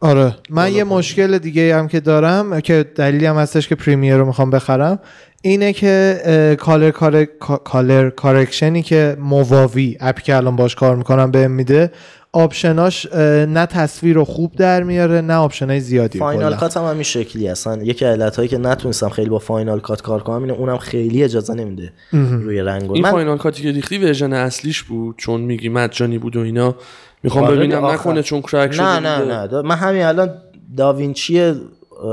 [0.01, 0.35] آره.
[0.49, 4.49] من یه مشکل دیگه هم که دارم که دلیلی هم هستش که Premiere رو می‌خوام
[4.49, 4.99] بخرم
[5.41, 7.25] اینه که color cor
[7.63, 11.91] color correction ی که Movavi app ی که الان باش کار می‌کنم بهم میده
[12.33, 13.07] option اش
[13.47, 16.55] نه تصویر رو خوب در میاره نه option ای زیادی Final.
[16.55, 20.23] Cut هم همین شکلی هستن یکی علت هایی که نتونستم خیلی با Final Cut کار
[20.23, 23.97] کنم اینه اونم خیلی اجازه نمیده روی رنگ این من Final Cut ی که ریختی
[23.97, 26.75] version اصلیش بود چون میگی مجانی بود و اینا
[27.23, 27.93] می‌خوام آره ببینم آخر.
[27.93, 29.25] نکنه چون crack شده نه نه.
[29.25, 30.29] نه دا- من همین الان
[30.77, 31.53] DaVinci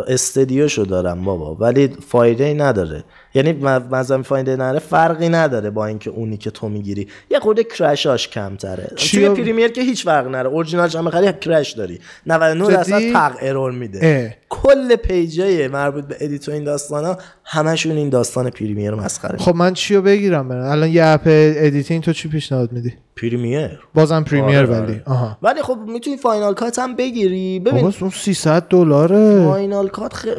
[0.08, 3.04] Studio شو دارم بابا ولی فایده ای نداره
[3.34, 3.52] یعنی
[3.90, 7.08] مثلا فایده نداره فرقی نداره با اینکه اونی که تو می‌گیری.
[7.30, 8.92] یه خورده crash اش کمتره.
[8.96, 10.48] توی Premiere که هیچ فرق نداره.
[10.48, 12.00] اورجینالش هم بخری crash داری.
[12.26, 13.98] 99 درصد؟ تق error میده.
[14.02, 14.34] اه.
[14.48, 19.38] کل page ای مربوط به edit و این داستانا همشون این داستان Premiere مسخره.
[19.38, 23.80] خب من چی رو بگیرم برم؟ الان یه app editing تو چی پیشنهاد میدی؟ Premiere.
[23.94, 24.80] بازم Premiere آره، ولی.
[24.80, 25.02] آره.
[25.06, 25.38] آها.
[25.42, 27.60] ولی خب می‌تونی Final Cut هم بگیری.
[27.60, 29.44] ببین اون 300 دلاره.
[29.44, 30.36] Final Cut خیلی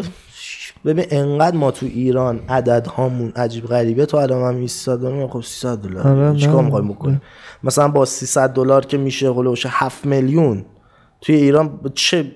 [0.86, 5.41] ببین انقدر ما تو ایران عدد هامون عجیب غریبه تو الان من 300 دلار؟ خب
[5.41, 6.61] 300 آره، دلار چیکار نه.
[6.61, 7.21] می‌خوایم بکنیم
[7.63, 10.65] مثلا با 300 دلار که میشه حول و حوش 7 میلیون
[11.22, 12.32] توی ایران چه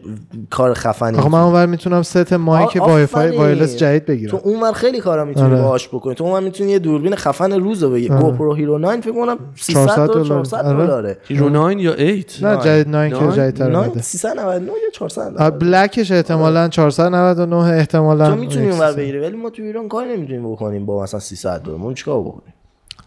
[0.50, 3.40] کار خفنی آقا من اونور می‌تونم set mic آ- وای فای آفرین.
[3.42, 5.62] wireless جدید تو بگیرم اونور خیلی کارا می‌تونی آره.
[5.62, 9.12] باهاش بکنی تو اونور می‌تونی یه دوربین خفن روز رو بگیری GoPro Hero 9 فکر
[9.12, 10.26] کنم 300 400 دلار دلار.
[10.46, 10.86] 400 آره.
[10.86, 14.90] دلاره Hero 9 یا 8 نه جدید 9 که ناین؟ جدیدتر 9 اومده 399 یا
[14.94, 15.50] 400 آه، دلار.
[15.52, 19.00] بلکش احتمالا 499 احتمالا تو می‌تونی اونور 300.
[19.00, 22.54] بگیری ولی ما تو ایران کار نمی‌تونیم بکنیم با مثلا 300 دلار ما چیکار بکنیم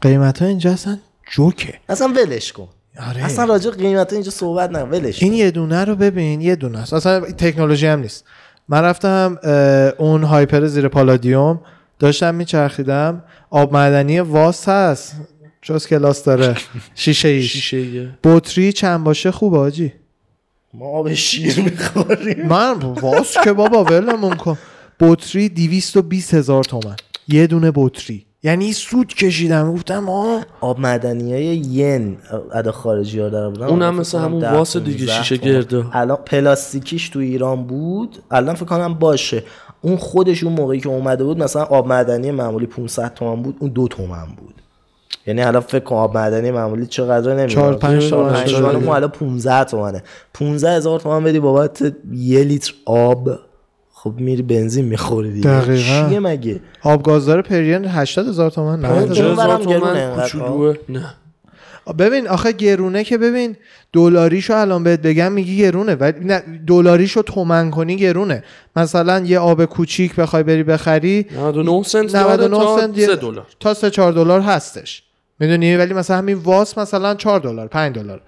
[0.00, 0.98] قیمت ها اینجا اصلا
[1.32, 2.68] جوکه اصلا ولش کن
[3.08, 3.24] آره.
[3.24, 5.32] اصلا راجع قیمت اینجا صحبت نه ولش این.
[5.32, 6.92] یه دونه رو ببین یه دونه است.
[6.92, 8.24] اصلا تکنولوژی هم نیست.
[8.68, 9.38] من رفتم
[9.98, 11.60] اون هایپر زیر پالادیوم
[11.98, 15.16] داشتم میچرخیدم آب معدنی واس هست
[15.62, 16.54] جز کلاس داره.
[16.94, 17.52] شیشه ایش.
[17.52, 18.08] شیشه.
[18.24, 19.92] بطری چند باشه خوب آجی؟
[20.74, 22.46] ما آب شیر می‌خوریم.
[22.46, 24.58] من واس که بابا ولمون کن.
[25.00, 26.96] بطری 220 هزار تومن.
[27.28, 28.26] یه دونه بطری.
[28.46, 29.72] یعنی سود کشیدم.
[29.72, 30.46] گفتم آه.
[30.60, 32.16] آب معدنی های ین
[32.52, 35.36] ادا خارجی ها داره بودن اونم الان مثل همون واس دیگه 15 شیشه.
[35.36, 35.84] گرده.
[35.92, 38.18] الان پلاستیکیش تو ایران بود.
[38.30, 39.42] الان فکر کنم باشه.
[39.80, 43.70] اون خودش اون موقعی که اومده بود مثلا آب معدنی معمولی 500 تومن بود اون
[43.70, 44.54] دو تومن بود.
[45.26, 47.48] یعنی الان فکر کن آب معدنی معمولی چقدر نمی‌دونم.
[47.48, 48.76] چهار، پنج تومن.
[48.76, 50.02] اون الان 15 تومنه.
[50.34, 53.30] 15 هزار تومن بدی بابت یه لیتر آب.
[53.98, 55.50] خب میری بنزین می‌خوری دیگه.
[55.50, 56.08] دقیقاً.
[56.08, 59.16] چیه مگه؟ آبگازدار پریان 80 هزار تومن 90 اون هزار.
[59.16, 60.22] 50 هزار برم گرونه تومن.
[60.22, 60.76] کوچولوه.
[60.88, 61.14] نه.
[61.98, 63.56] ببین آخه گرونه که ببین
[63.92, 68.44] دلاریشو الان بهت بگم میگی گرونه ولی نه دلاریشو تومن کنی گرونه.
[68.76, 73.16] مثلا یه آب کوچیک بخوای بری بخری 99 سنت داره 99 تا سنت یه- 3
[73.16, 73.46] دلار.
[73.60, 75.02] تا 3 4 دلار هستش.
[75.40, 78.20] می‌دونی؟ ولی مثلا همین واس مثلا 4 دلار 5 دلار.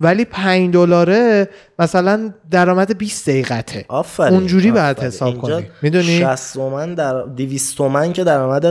[0.00, 4.98] ولی 5 دلاره مثلا درآمد 20 دقیقته آفرین اونجوری باید.
[5.00, 5.66] حساب کنی.
[5.82, 8.66] می‌دونی؟ 60 تومن در 200 تومن که درآمد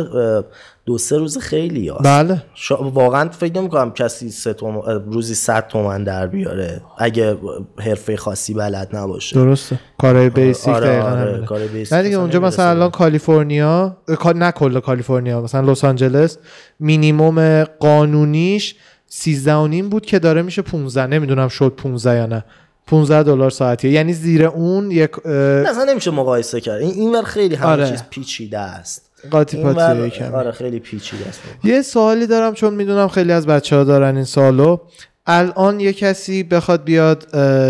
[0.85, 2.03] دو سه روز خیلی هست.
[2.03, 2.75] بله شا...
[2.75, 4.77] واقعا فکر نمی کنم کسی سه تومن...
[4.77, 7.37] اه، روزی 100 تومن در بیاره اگه
[7.79, 11.45] حرفه خاصی بلد نباشه درسته کارهای بیسیک آره، دقیقاً آره،.
[11.45, 13.97] کار بیسیک نه دیگه اونجا مثلا الان کالیفرنیا
[14.35, 16.37] نه کل کالیفرنیا مثلا لس آنجلس
[16.79, 18.75] مینیموم قانونیش
[19.17, 22.43] 13 و نیم بود که داره میشه 15 نمی‌دونم شد 15 یا نه.
[22.87, 23.91] 15 دلار ساعتیه.
[23.91, 26.81] یعنی زیر اون یک اصلا نمیشه مقایسه کرد.
[26.81, 27.89] این اینور خیلی همه آره.
[27.89, 29.09] چیز پیچیده است.
[29.31, 30.27] قاطی پاتیه کمی.
[30.27, 31.41] آره خیلی پیچیده است.
[31.63, 34.77] یه سوالی دارم چون می‌دونم خیلی از بچه ها دارن این سالو
[35.25, 37.27] الان یه کسی بخواد بیاد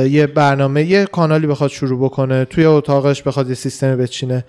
[0.10, 4.46] یه برنامه یه کانالی بخواد شروع بکنه توی اتاقش بخواد یه سیستم بچینه.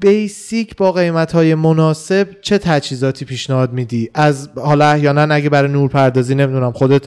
[0.00, 5.88] بیسیک با قیمت های مناسب چه تجهیزاتی پیشنهاد میدی؟ از حالا احیانا اگه برای نور
[5.88, 7.02] پردازی نمی‌دونم خودت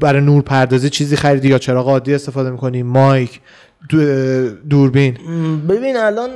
[0.00, 3.40] برای نور پردازی چیزی خریدی یا چراغ عادی استفاده می‌کنی؟ مایک
[3.88, 5.16] دو- دوربین.
[5.68, 6.30] ببین الان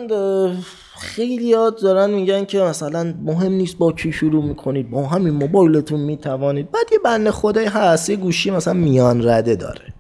[1.01, 6.01] خیلی یاد دارن میگن که مثلا مهم نیست با کی شروع می‌کنید با همین موبایلتون
[6.01, 6.71] می‌توانید.
[6.71, 9.95] بعد یه بنده خدای هست یه گوشی مثلا میان رده داره.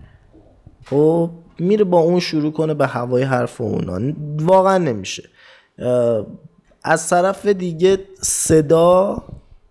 [0.86, 4.12] خب میره با اون شروع کنه به هوای حرف اونا.
[4.40, 5.22] واقعا نمیشه.
[6.84, 9.22] از طرف دیگه صدا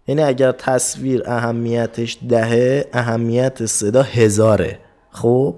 [0.07, 4.79] یعنی اگر تصویر اهمیتش دهه اهمیت صدا هزاره
[5.11, 5.55] خب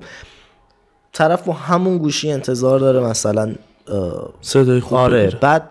[1.14, 3.56] طرف با همون گوشی انتظار داره مثلا
[4.42, 5.38] صدای خوب آره.
[5.42, 5.64] بعد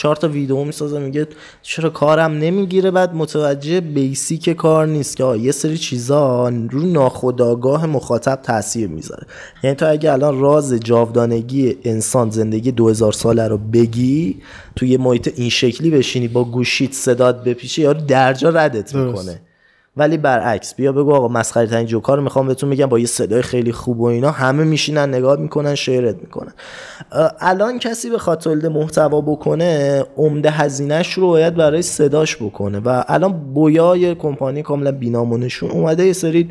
[0.00, 1.26] چهار تا ویدیو می‌سازه میگه
[1.62, 8.40] چرا کارم نمی‌گیره؟ بعد متوجه بیسیک کار نیست که یه سری چیزا رو ناخودآگاه مخاطب
[8.42, 9.26] تاثیر می‌ذاره.
[9.62, 14.36] یعنی تو اگه الان راز جاودانگی انسان زندگی 2000 ساله رو بگی
[14.76, 19.40] تو یه محیط این شکلی بشینی با گوشیت صدات بپیچه یارو درجا ردت می‌کنه.
[19.96, 23.42] ولی برعکس بیا بگو آقا مسخره ترین جوکا رو می‌خوام بهتون میگم با یه صدای
[23.42, 26.52] خیلی خوب و اینا همه میشینن نگاه می‌کنن شیرت می‌کنن.
[27.40, 32.78] الان کسی بخواد تولید محتوا بکنه عمده هزینهش رو باید برای صداش بکنه.
[32.78, 36.48] و الان بویا یه کمپانی کاملا بینامونشون اومده یه سری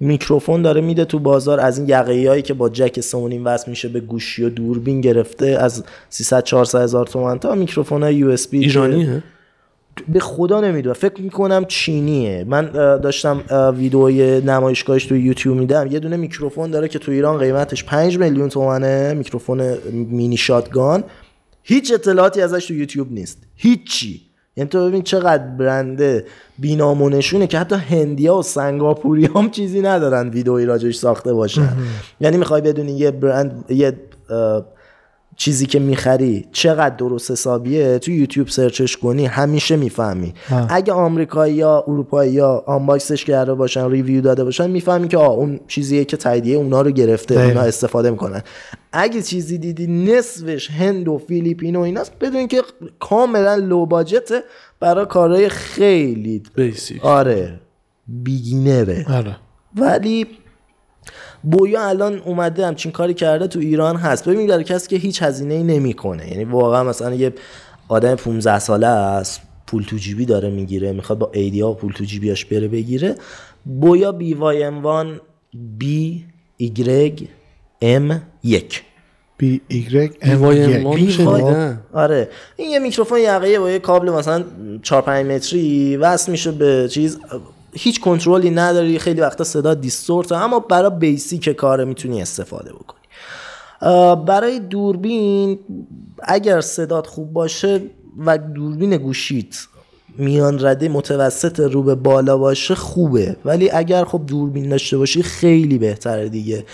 [0.00, 3.44] میکروفون داره میده تو بازار از این یقه هایی که با جک سه و نیم
[3.44, 8.14] وصل میشه به گوشی و دوربین گرفته از 300 400 هزار تومن تا میکروفون های
[8.14, 9.22] USB ایرانیه؟
[10.08, 10.94] به خدا نمی‌دونم.
[10.94, 12.44] فکر می‌کنم چینیه.
[12.48, 13.42] من داشتم
[13.76, 18.48] ویدئوی نمایشگاهش تو یوتیوب میدم یه دونه میکروفون داره که تو ایران قیمتش 5 میلیون
[18.48, 19.14] تومنه.
[19.14, 19.62] میکروفون
[19.92, 21.04] mini shotgun.
[21.62, 23.38] هیچ اطلاعاتی ازش تو یوتیوب نیست.
[23.56, 24.20] هیچی.
[24.56, 26.24] یعنی تو ببین چقدر برنده
[26.58, 31.68] بینامونشونه که حتی هندیا و سنگاپوری هم چیزی ندارن ویدئویی راجش ساخته باشن.
[32.20, 33.92] یعنی می‌خوای بدونی یه برند یه
[35.36, 40.34] چیزی که می‌خری چقدر درست حسابیه؟ تو یوتیوب سرچش کنی همیشه می‌فهمی.
[40.68, 45.60] اگه آمریکایی یا اروپایی یا آنباکسش کرده باشن ریویو داده باشن می‌فهمی که آه اون
[45.68, 47.40] چیزیه که تاییدیه اونا رو گرفته.
[47.40, 48.42] اونا استفاده می‌کنن.
[48.92, 52.62] اگه چیزی دیدی نصفش هند و فیلیپین و ایناست بدون که
[53.00, 54.42] کاملا low budget ه
[54.80, 57.60] برای کارهای خیلی basic آره
[58.08, 59.36] beginner ه آره.
[59.76, 60.26] ولی
[61.44, 64.28] Boya الان اومده همچین کاری کرده تو ایران هست.
[64.28, 67.32] ببین داره کسی که هیچ هزینه ای نمی‌کنه یعنی واقعا مثلا یه
[67.88, 72.44] آدم 15 ساله است پول تو جیبی داره می‌گیره می‌خواد با ایدیا پول تو جیبیاش
[72.44, 73.14] بره بگیره
[73.64, 75.20] Boya BY-M1
[75.78, 76.24] بی
[76.56, 77.28] ایگرگ
[77.82, 78.82] ام یک.
[79.38, 80.44] بی ایگرگ ام
[81.92, 82.28] آره.
[82.56, 84.44] این یه میکروفون یقه با یه کابل مثلا
[84.82, 87.18] 4 5 متری وصل میشه به چیز.
[87.74, 93.00] هیچ کنترلی نداری خیلی وقتا صدا distort اما برای basic کار می‌تونی استفاده بکنی.
[94.24, 95.58] برای دوربین
[96.22, 97.80] اگر صدات خوب باشه
[98.18, 99.56] و دوربین گوشیت
[100.18, 105.78] میان رده متوسط رو به بالا باشه خوبه ولی اگر خب دوربین داشته باشی خیلی
[105.78, 106.64] بهتره دیگه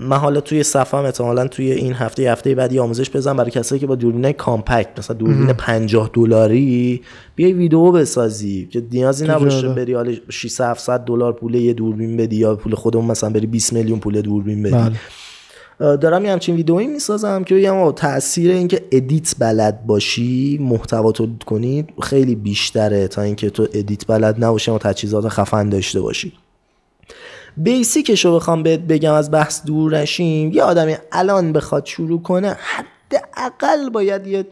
[0.00, 3.86] من حالا توی صفم احتمالا توی این هفته هفته بعدی آموزش بزنم برای کسایی که
[3.86, 7.02] با دوربین compact مثلا دوربین 50 دلاری
[7.36, 9.68] بیای ویدیو بسازی که نیازی نباشه.
[9.68, 13.72] بری حالا 600 700 دلار پول یه دوربین بدی یا پول خودمون مثلا بری 20
[13.72, 14.92] میلیون پول دوربین بدی بله.
[15.78, 21.86] دارم یه همچین ویدئویی می‌سازم که بگم تاثیر اینکه edit بلد باشی محتوا تولید کنی
[22.02, 26.32] خیلی بیشتره تا اینکه تو edit بلد نباشی و تجهیزات خفن داشته باشی.
[27.56, 30.52] بیسیکش رو بخوام بهت بگم از بحث دور نشیم.
[30.52, 34.46] یه آدمی الان بخواد شروع کنه حداقل باید یه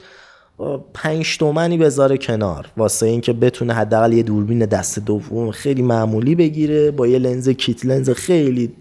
[0.94, 2.66] پنج تومنی بذاره کنار.
[2.76, 7.84] واسه اینکه بتونه حداقل یه دوربین دست دوم خیلی معمولی بگیره با یه لنز کیت
[7.84, 8.72] لنز خیلی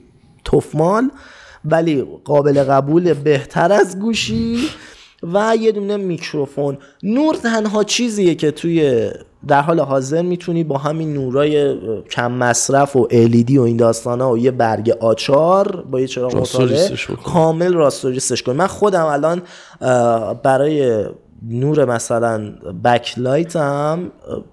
[0.45, 1.09] تفمال
[1.65, 4.57] ولی قابل قبول بهتر از گوشی
[5.33, 9.09] و یه دونه میکروفون نور تنها چیزیه که توی
[9.47, 11.75] در حال حاضر می‌تونی با همین نورای
[12.11, 16.35] کم مصرف و LED و این داستان ها و یه برگ آچار با یه چراغ
[16.35, 16.97] مطالعه.
[17.23, 19.41] کامل راستوریستش کنی من خودم الان
[20.43, 21.05] برای
[21.49, 22.53] نور مثلا
[22.83, 24.43] بکلایتم اه،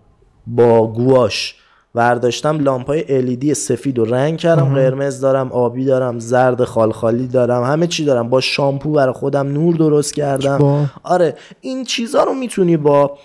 [0.46, 1.54] با گواش
[1.95, 3.05] ورداشتم لامپای
[3.38, 8.28] LED سفید و رنگ کردم قرمز دارم آبی دارم زرد خالخالی دارم همه چی دارم.
[8.30, 10.59] با شامپو برای خودم نور درست کردم.
[10.59, 13.18] با- آره این چیزها رو می‌تونی با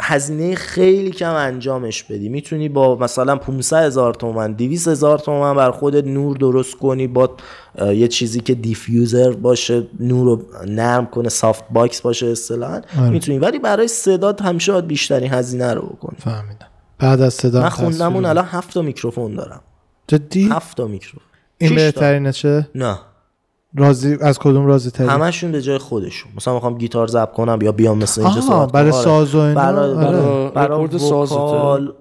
[0.00, 2.28] هزینه خیلی کم انجامش بدی.
[2.28, 7.36] می‌تونی با مثلا 500 هزار تومن 200 هزار تومن بر خودت نور درست کنی با
[7.78, 12.80] یه چیزی که diffuser باشه نور رو نرم کنه softbox باشه اصطلاحا
[13.10, 13.38] می‌تونی.
[13.38, 16.16] ولی برای صدات همیشه باید بیشترین هزینه رو بکنی.
[16.18, 16.66] فهمیدم.
[16.98, 19.60] بعد از صدا من هم خوندم اون تصویر الان هفت تا میکروفون دارم.
[20.08, 21.28] جدی؟ هفت تا میکروفون.
[21.58, 21.74] این.
[21.74, 22.98] بهترینه چه؟ نه.
[23.76, 27.72] راضی از کدوم راضی تری همشون به جای خودشون مثلا می‌خوام گیتار ضبط کنم یا
[27.72, 29.02] بیام مثل اینجا صحبت برای کنم.
[29.02, 30.50] ساز و اینا؟ برای آره.
[30.50, 31.34] برای, برای سازته.
[31.34, 31.92] vocal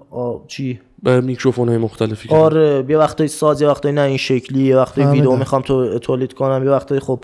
[0.47, 4.85] چی به میکروفون های مختلفی آره یه وقتایی ساز یه وقتایی نه این شکلی یه
[4.85, 5.11] فهمیدم.
[5.11, 7.19] ویدیو می‌خوام تو تولید کنم یه وقتایی خب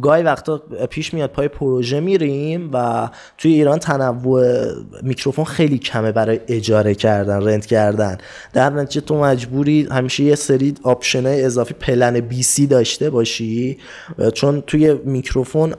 [0.00, 3.08] گاهی وقتا پیش میاد پای پروژه میریم و
[3.38, 4.66] توی ایران تنوع
[5.02, 8.18] میکروفون خیلی کمه برای اجاره کردن rent کردن.
[8.52, 13.78] در نتیجه تو مجبوری همیشه یه سری option اضافی plan B C داشته باشی.
[14.34, 15.74] چون توی میکروفون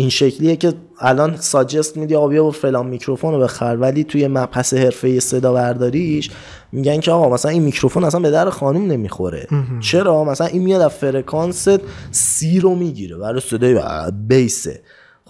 [0.00, 4.28] این شکلیه که الان suggest میدی آقا بیا و فلان میکروفون رو بخر ولی توی
[4.28, 6.30] مبحث حرفه صدا برداریش
[6.72, 9.46] میگن که آقا مثلا این میکروفون اصلا به درد خانوم نمی‌خوره.
[9.80, 11.68] چرا؟ مثلا این میاد از فرکانس
[12.10, 13.16] سی رو می‌گیره.
[13.16, 13.80] برای صدای
[14.28, 14.80] bass ه.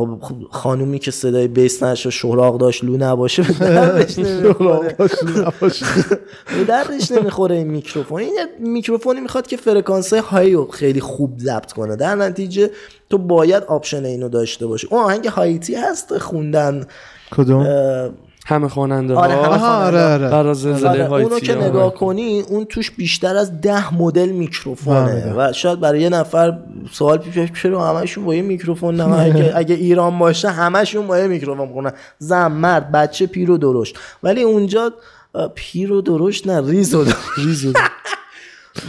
[0.00, 4.96] خب خب خانومی که صدای bass نشه شهراق داشت low نباشه به درش نمی‌خوره.
[6.56, 8.20] به دردش نمی‌خوره این میکروفون.
[8.20, 11.96] این میکروفونی می‌خواد که فرکانس های رو خیلی خوب ضبط کنه.
[11.96, 12.70] در نتیجه
[13.10, 14.88] تو باید option اینو داشته باشی.
[14.90, 16.86] اون آهنگ هایتی هست خوندن.
[17.32, 17.66] کدوم؟
[18.50, 20.28] همه خواننده آره، همه آره آره.
[20.28, 25.06] برای زلزله آره، اونو که نگاه کنی اون توش بیشتر از ده مدل میکروفونه.
[25.06, 25.38] فهمیدم.
[25.38, 26.58] و شاید برای یه نفر
[26.92, 31.18] سوال پیش بیاد، چرا همشون با یه میکروفون نه؟ اگه, اگه ایران باشه همشون با
[31.18, 33.98] یه میکروفون کنن زن مرد بچه پیر و درشت.
[34.22, 34.92] ولی اونجا
[35.54, 37.76] پیر و درشت نه ریز و درشت.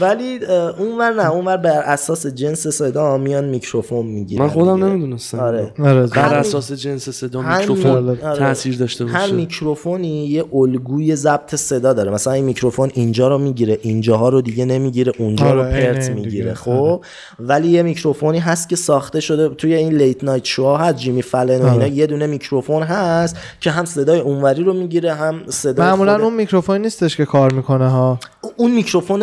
[0.02, 0.40] ولی
[0.80, 1.32] اونور نه.
[1.32, 4.86] اونور بر اساس جنس صدا میان میکروفون می‌گیرن من خودم.
[4.86, 5.40] نمی‌دونستم.
[5.40, 5.74] آره.
[5.80, 8.38] آره بر هر اساس جنس صدا هر میکروفون می- آره.
[8.40, 12.12] تاثیر داشته هر باشه میکروفونی یه الگوی ضبط صدا داره.
[12.12, 16.10] مثلا این میکروفون اینجا رو می‌گیره اینجاها رو دیگه نمی‌گیره اونجا آره، رو عین پرت
[16.10, 16.54] می‌گیره.
[16.54, 17.02] خب؟
[17.40, 21.62] ولی یه میکروفونی هست که ساخته شده توی این late night show هست جیمی فالن
[21.62, 21.72] و اینا.
[21.72, 21.90] آره.
[21.90, 26.82] یه دونه میکروفون هست که هم صدای اونوری رو می‌گیره هم صدای معمولا اون میکروفون
[26.82, 28.20] نیستش که کار می‌کنه ها.
[28.58, 29.22] اون میکروفون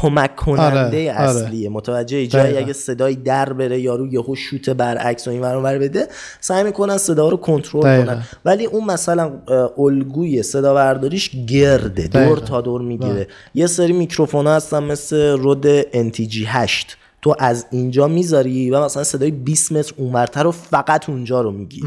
[0.00, 1.30] کمک کننده آره، آره.
[1.30, 2.56] اصلیه متوجه جایی.
[2.56, 6.06] اگه صدای در بره یارو یهو شوت برعکس و این ور بده
[6.40, 8.04] سعی می‌کنن صدا رو کنترل.
[8.04, 9.32] کنن ولی اون مثلا
[9.78, 12.38] الگوی صدا برداریش گرده دور.
[12.38, 18.70] تا دور می‌گیره یه سری میکروفون هستن مثل رود NTG 8 تو از اینجا می‌ذاری
[18.70, 21.86] و مثلا صدای 20 متر اونورتر رو فقط اونجا رو می‌گیری.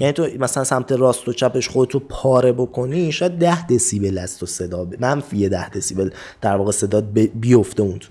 [0.00, 4.46] یعنی تو مثلا سمت راست و چپش خودتو پاره بکنی شاید 10 دسیبل از تو
[4.46, 6.10] صدا ب- منفی 10 دسیبل
[6.40, 8.08] در واقع صدا ب- بیفته اون تو.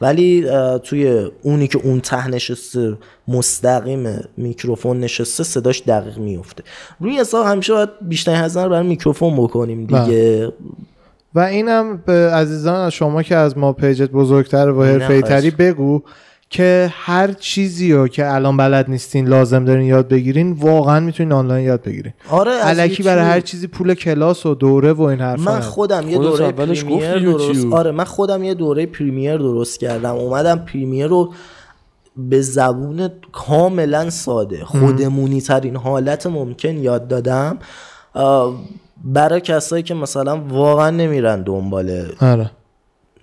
[0.00, 0.46] ولی
[0.82, 2.96] توی اونی که اون ته نشسته
[3.28, 6.64] مستقیم میکروفون نشسته صداش دقیق میفته
[7.00, 10.52] روی حساب همیشه باید بیشتر هزینه رو برای میکروفون بکنیم دیگه.
[11.34, 15.70] و اینم به عزیزان از شما که از ما پیجت بزرگتر و حرفه‌ای تری خواهش.
[15.72, 16.02] بگو
[16.50, 21.66] که هر چیزی رو که الان بلد نیستین لازم دارین یاد بگیرین واقعا می‌تونین آنلاین
[21.66, 23.24] یاد بگیرین آره الکی برای.
[23.24, 25.60] هر چیزی پول کلاس و دوره و این حرفا من.
[25.60, 27.66] خودم یه دوره اولش پریمیر درست.
[27.72, 31.32] آره من خودم یه دوره پریمیر درست کردم اومدم پریمیر رو
[32.16, 37.58] به زبون کاملا ساده خودمونی ترین حالت ممکن یاد دادم
[39.04, 42.50] برای کسایی که مثلا واقعا نمیرن دنبال آره.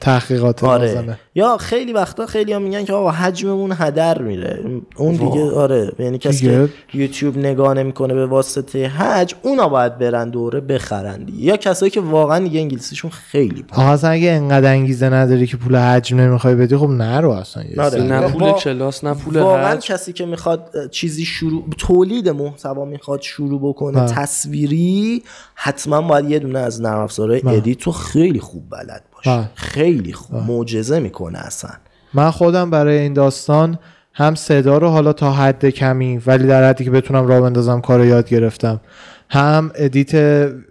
[0.02, 4.60] تحقیقات آره لازمه یا خیلی وقتا خیلی هم میگن که آقا حجممون هدر میره
[4.96, 6.46] اون دیگه آره یعنی کسی.
[6.46, 11.44] که یوتیوب نگاه نمی‌کنه به واسطه حج اونا باید برن دوره بخرن دیگه.
[11.44, 15.76] یا کسایی که واقعا دیگه انگلیسیشون خیلی آقا اصلا اگه انقدر انگیزه نداری که پول
[15.76, 18.02] حجم نمی‌خوای بدی خب نرو اصلا آره.
[18.02, 23.22] نه پول کلاس نه پول واقعا حج کسی که می‌خواد چیزی شروع تولید محتوا می‌خواد
[23.22, 24.06] شروع بکنه ها.
[24.06, 25.24] تصویری
[25.56, 29.50] حتما باید یه دونه از نرم افزارهای edit و خیلی خوب بلد باشه.
[29.56, 30.36] خیلی خوب.
[30.36, 31.72] معجزه می‌کنه اصلا.
[32.14, 33.80] من خودم برای این داستان
[34.14, 38.00] هم صدا رو حالا تا حد کمی ولی در حدی که بتونم راه بندازم کار
[38.00, 38.82] رو یاد گرفتم.
[39.34, 40.16] هم edit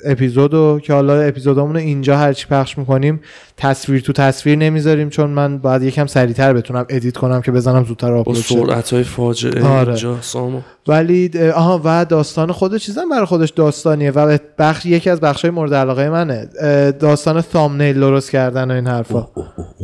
[0.04, 3.20] اپیزودو که حالا اپیزودامون رو اینجا هرچی پخش می‌کنیم
[3.56, 8.12] تصویر تو تصویر نمی‌ذاریم چون من باید یکم سریعتر بتونم edit کنم که بزنم زودتر
[8.12, 8.54] آپلود شه.
[8.54, 9.88] سرعت های فاجعه آره.
[9.88, 10.60] اینجا سامو.
[10.88, 15.74] ولی آها و داستان خود چیزم برای خودش داستانیه و بخش یکی از بخشای مورد
[15.74, 16.48] علاقه منه.
[16.90, 19.28] داستان ثامنیل درست کردن و این حرفا.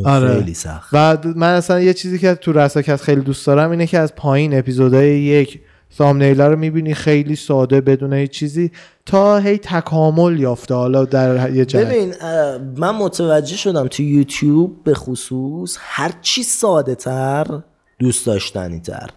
[0.05, 0.35] آره.
[0.35, 0.89] خیلی سخت.
[0.93, 4.59] و من اصلا یه چیزی که تو رساکت خیلی دوست دارم اینه که از پایین
[4.59, 5.61] اپیزودهای یک
[5.95, 8.71] ثامنیلا رو می‌بینی خیلی ساده بدون هیچ چیزی
[9.07, 10.75] تا هی تکامل یافته.
[10.75, 11.87] حالا در یه جهت.
[11.87, 12.15] ببین
[12.77, 17.47] من متوجه شدم تو یوتیوب به خصوص هر چی ساده تر
[17.99, 19.11] دوست داشتنی تر.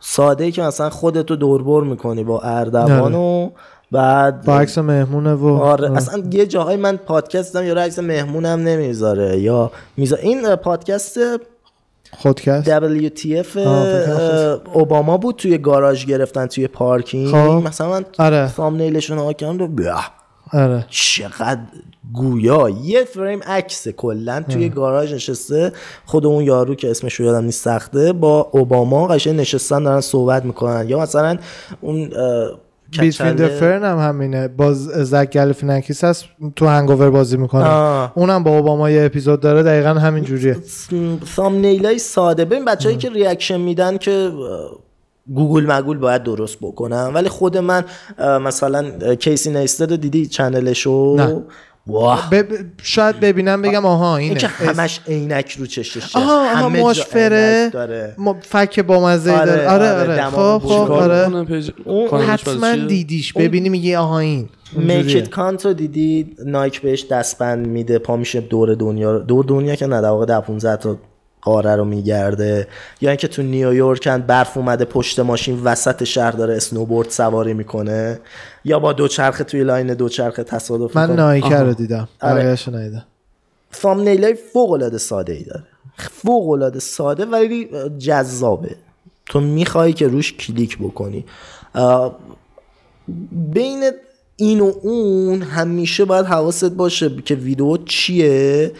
[0.00, 3.50] ساده ای که مثلا خودتو دوربر می‌کنی با اردوان و
[3.92, 8.60] بعد با عکس مهمونه و آره اصلا یه جاهای من پادکست دیدم یا عکس مهمونم
[8.60, 11.18] نمی‌ذاره یا میذا این پادکست
[12.10, 13.56] خودکست؟ WTF
[14.72, 17.30] اوباما بود توی گاراژ گرفتن توی پارکینگ.
[17.30, 17.66] خب.
[17.66, 18.48] مثلا من آره.
[18.48, 19.74] ثامنیلشون ها کردم
[20.52, 20.86] آره.
[20.90, 21.60] چقدر
[22.12, 22.68] گویا.
[22.68, 25.72] یه فریم عکس کلا توی گاراژ نشسته.
[26.06, 30.44] خود اون یارو که اسمش رو یادم نیست سخته با اوباما قشنگ نشستن دارن صحبت
[30.44, 30.88] می‌کنن.
[30.88, 31.38] یا مثلا
[31.80, 32.10] اون
[32.90, 34.48] Between کچله- Ferns هم همینه.
[34.48, 36.24] باز زک گالیفیاناکیس هست
[36.56, 37.64] تو Hangover بازی می‌کنه.
[37.64, 38.12] آه.
[38.14, 40.56] اونم با اوباما یه اپیزود داره دقیقا همین جوریه.
[41.36, 42.44] thumbnail های ساده.
[42.44, 44.30] ببین بچه‌ای که reaction میدن که
[45.34, 47.84] گوگل مگول باید درست بکنم ولی خود من
[48.18, 51.16] مثلا کیسی نایستت دیدی channel شو.
[51.88, 52.30] واه.
[52.30, 52.46] بب...
[52.82, 57.72] شاید ببینم بگم آها این اینه که همش عینک رو چششه آها آها همه عینک
[57.72, 58.14] داره.
[58.18, 59.68] ما فک با مزه آره، داره.
[59.68, 60.16] آره آره، آره.
[60.16, 60.68] دماغ خب.
[60.68, 61.44] خب آره.
[61.44, 63.32] پیج اون حتما؟ دیدیش.
[63.32, 64.48] ببینی میگی آها این.
[64.76, 65.16] میک اینجوریه.
[65.16, 69.86] ایت کانتو دیدی نایک بهش دستبند میده پا میشه دور دنیا رو- دور دنیا که
[69.86, 70.96] نه در واقع ده 15 تا
[71.48, 72.68] قاره رو میگرده.
[73.00, 78.20] یا اینکه تو نیویورکن برف اومده پشت ماشین وسط شهر داره اسنوبورد سواری می‌کنه.
[78.64, 81.24] یا با دوچرخه توی line دوچرخه تصادف من می‌کنه.
[81.24, 82.08] Nike ه رو دیدم.
[82.20, 82.58] آره.
[82.72, 83.04] ندیدم.
[83.70, 85.64] thumbnail های فوق العاده ساده ای داره.
[85.96, 87.68] فوق العاده ساده ولی
[87.98, 88.76] جذابه.
[89.26, 91.24] تو می‌خوای که روش کلیک بکنی.
[93.32, 93.90] بین
[94.36, 98.72] این و اون همیشه باید حواست باشه که ویدیو چیه.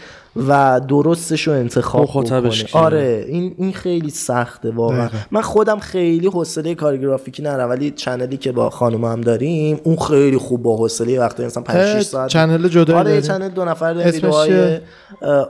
[0.47, 5.17] و درستش رو انتخاب کیه؟ آره این این خیلی سخته واقعا دقیقا.
[5.31, 9.79] من خودم خیلی حوصله کار گرافیکی ندارم ولی channel ی که با خانم هم داریم
[9.83, 13.21] اون خیلی خوب با حوصله وقتی مثلا 5 اه، 6 ساعت channel جدا آره یه
[13.21, 14.79] داریم؟ channel دو نفر داریم اسمش ویدیوهای؟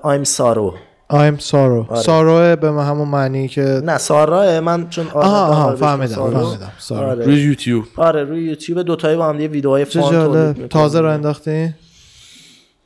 [0.02, 0.74] I'm سارو
[1.12, 2.02] I'm sorrow آره.
[2.02, 6.40] سارو به همون معنی که نه ساراه من چون آها آها فهمیدم سارو.
[6.40, 7.26] فهمیدم سارو آره.
[7.26, 10.54] روی یوتیوب آره روی یوتیوب دوتایی با هم دیگه ویدیوهای fun.
[10.70, 11.74] تازه رو انداختی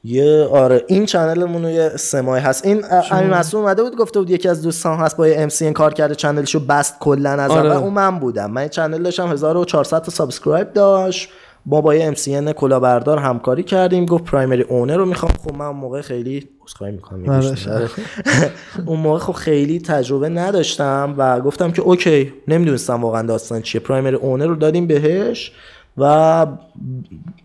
[0.05, 2.65] یه آره این channel مون یه سه ماه هست.
[2.65, 6.15] این امین مسعود اومده بود گفته بود یکی از دوستان هست با MCN کار کرده
[6.15, 7.69] channel شو بست کلا از آره.
[7.69, 8.51] اول اون من بودم.
[8.51, 11.29] من channel داشتم 1400 تا subscribe داشت.
[11.65, 14.05] ما با یه MCN کلاهبردار همکاری کردیم.
[14.05, 15.31] گفت primary owner رو می‌خوام.
[15.43, 17.89] خب من اون موقع خیلی عذرخواهی می‌کنم آره.
[18.87, 23.81] اون موقع خب خیلی تجربه نداشتم و گفتم که okay نمی‌دونستم واقعا داستان چیه.
[23.81, 25.51] primary owner رو دادیم بهش.
[25.97, 26.47] و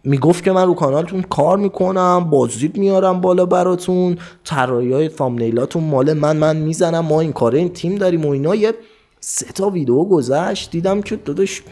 [0.04, 5.84] می‌گفت که من رو کانالتون کار می‌کنم بازدید میارم بالا براتون طراحی های thumbnail اتون
[5.84, 8.54] مال من من می‌زنم ما این کاره این تیم داریم و اینا.
[8.54, 8.74] یه
[9.20, 11.62] سه تا ویدیو گذشت دیدم که داداش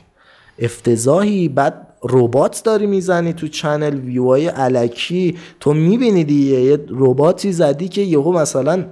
[0.58, 5.36] افتضاحی بعد ربات داری می‌زنی تو channel view های الکی.
[5.60, 8.84] تو می‌بینی دیگه یه رباتی زدی که یهو مثلا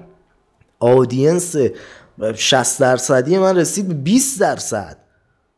[0.81, 1.57] آدینس
[2.35, 5.04] 60 درصدی من رسید به 20 درصد.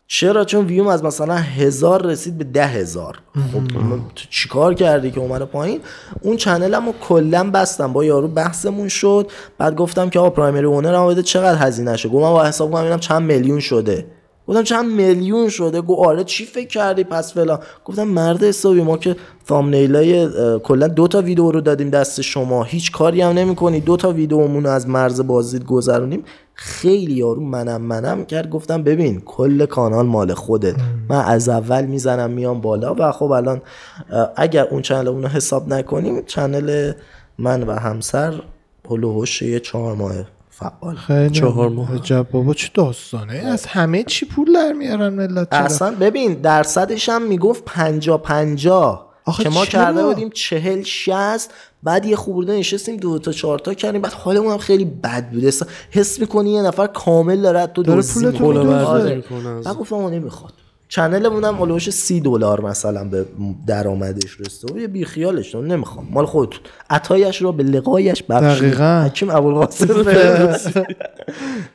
[0.09, 3.18] چرا؟ چون ویوم از مثلا هزار رسید به ده هزار.
[3.52, 3.68] خب
[4.14, 5.80] تو چیکار کردی که اومده پایین؟
[6.20, 7.92] اون چنلمو کلا بستم.
[7.92, 9.30] با یارو بحثمون شد.
[9.59, 12.80] بعد گفتم که آقا پرایمری اونر هم بده چقدر هزینه شه گفتم با حساب کنم
[12.80, 14.07] ببینم چند میلیون شده.
[14.49, 17.59] گفتم چند میلیون شده؟ گفت آره چی فکر کردی؟ پس فلان.
[17.84, 19.16] گفتم مرد حسابی ما که
[19.49, 20.28] ثامنیلای
[20.59, 22.64] کلا دو تا ویدیو رو دادیم دست شما.
[22.64, 23.80] هیچ کاری هم نمی‌کنی.
[23.80, 26.24] دو تا ویدیومون از مرز بازدید گذرونیم
[26.55, 28.51] خیلی یارو منم منم کرد.
[28.51, 30.74] گفتم ببین کل کانال مال خودت.
[31.09, 32.94] من از اول می‌زنم میام بالا.
[32.99, 33.62] و خب الان
[34.36, 36.92] اگر اون چنل اونو حساب نکنیم چنل
[37.38, 38.34] من و همسر
[38.90, 40.14] هلوهوش یه چهار ماه
[40.59, 41.94] فعال خیلی چهار ماه.
[41.94, 47.09] عجب بابا چه داستانه از همه چی پول در میارن ملت چرا؟ اصلا ببین درصدش
[47.09, 51.50] هم می‌گفت پنجا پنجا آخه که ما چرا؟ کرده بودیم چهل شست
[51.82, 55.44] بعد یه خورده نشستیم دو تا چهار تا کردیم بعد حالمون هم خیلی بد بود
[55.90, 58.84] حس می‌کنی یه نفر کامل داره تو پولتو می‌کنه.
[58.84, 59.22] آره.
[59.59, 60.52] از- بعد گفتم نمی‌خواد
[60.89, 63.24] چنلمون هم علوش سی دلار مثلا به
[63.66, 64.74] درآمدش رسیده.
[64.74, 66.07] و یه بیخیالش نمی‌خوام.
[66.11, 66.61] مال خودتون
[66.91, 68.62] عطایش رو به لقایش بخشید.
[68.62, 69.03] دقیقاً.
[69.07, 69.87] حکیم ابوالقاسم.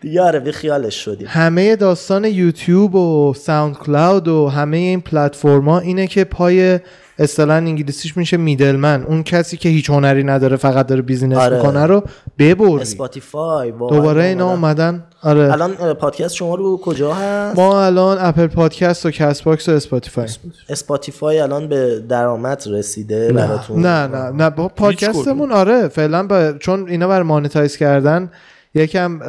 [0.02, 1.28] دیگه آره بیخیالش شدیم.
[1.30, 6.80] همه داستان یوتیوب و SoundCloud و همه این پلتفرما اینه که پای
[7.24, 9.04] اصطلاحا انگلیسیش میشه middleman.
[9.04, 11.58] اون کسی که هیچ هنری نداره فقط داره business آره.
[11.58, 12.04] می‌کنه رو
[12.40, 15.04] ببری Spotify دوباره اینا اومدن.
[15.24, 15.52] آره.
[15.54, 20.28] الان پادکست شما رو کجا هست؟ ما الان Apple Podcast و Castbox و Spotify.
[20.70, 24.50] Spotify الان به درآمد رسیده براتون؟ نه نه نه.
[24.50, 25.88] با پادکستمون آره.
[25.88, 26.52] فعلا با...
[26.52, 28.32] چون اینا برای monetize کردن
[28.74, 29.20] یکم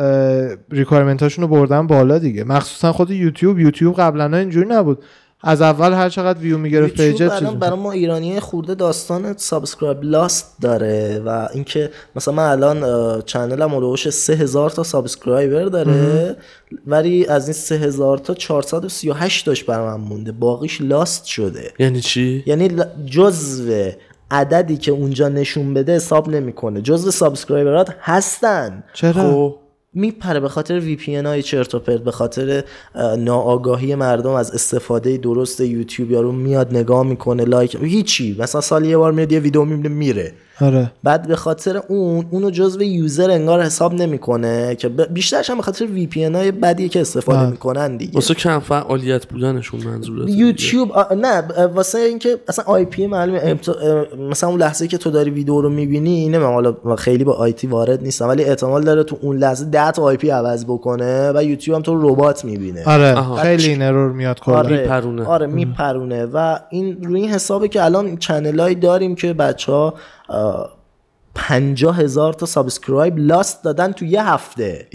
[0.70, 2.45] requirement هاشون رو بردن بالا دیگه.
[2.45, 3.59] مخصوصا خود یوتیوب.
[3.59, 5.05] یوتیوب قبلا اینجوری نبود.
[5.45, 10.03] از اول هر چقدر ویو می‌گرفت page ت الان برای ما ایرانی خورده داستان subscribe
[10.03, 16.36] lost داره و اینکه مثلا من الان channel م الکیش 3000 تا subscriber داره
[16.86, 20.32] ولی از این 3000 تا 438 داشت بر من مونده.
[20.32, 21.72] باقیش lost شده.
[21.78, 22.70] یعنی چی؟ یعنی
[23.07, 23.90] جزو
[24.30, 26.80] عددی که اونجا نشون بده حساب نمی‌کنه.
[26.80, 28.84] جزو subscriber ات هستن.
[28.93, 29.57] چرا؟ خب
[29.95, 32.64] میپره به خاطر VPN های چرت و پرت به خاطر
[32.95, 38.36] اه، ناآگاهی مردم از استفاده درست یوتیوب یارو میاد نگاه می‌کنه like هیچی.
[38.38, 40.32] مثلا سال یه بار میاد یه ویدیو می‌بینه میره.
[40.62, 40.90] آره.
[41.02, 45.84] بعد به خاطر اون اونو جزو user انگار حساب نمی‌کنه که بیشترش هم به خاطر
[45.84, 47.50] VPN های بدی که استفاده بله.
[47.50, 48.12] می‌کنن دیگه.
[48.14, 51.42] واسه کم فعالیت بودنشون منظورت یوتیوب آ، نه
[51.74, 53.76] واسه اینکه اصلا IP معلومه امت-
[54.30, 58.02] مثلا اون لحظه که تو داری ویدیو رو می‌بینی نه حالا خیلی با IT وارد
[58.02, 61.82] نیستم ولی احتمال داره تو اون لحظه 10 تا IP عوض بکنه و یوتیوب هم
[61.82, 62.82] تو ربات می‌بینه.
[62.86, 63.36] آره آها.
[63.36, 64.54] خیلی این error میاد کلا.
[64.58, 64.80] آره.
[64.80, 65.24] میپرونه.
[65.24, 69.94] آره میپرونه و این روی این حسابه که الان channel ایی داریم که بچه ها
[71.35, 74.87] پنجاه هزار تا subscribe lost دادن تو یه هفته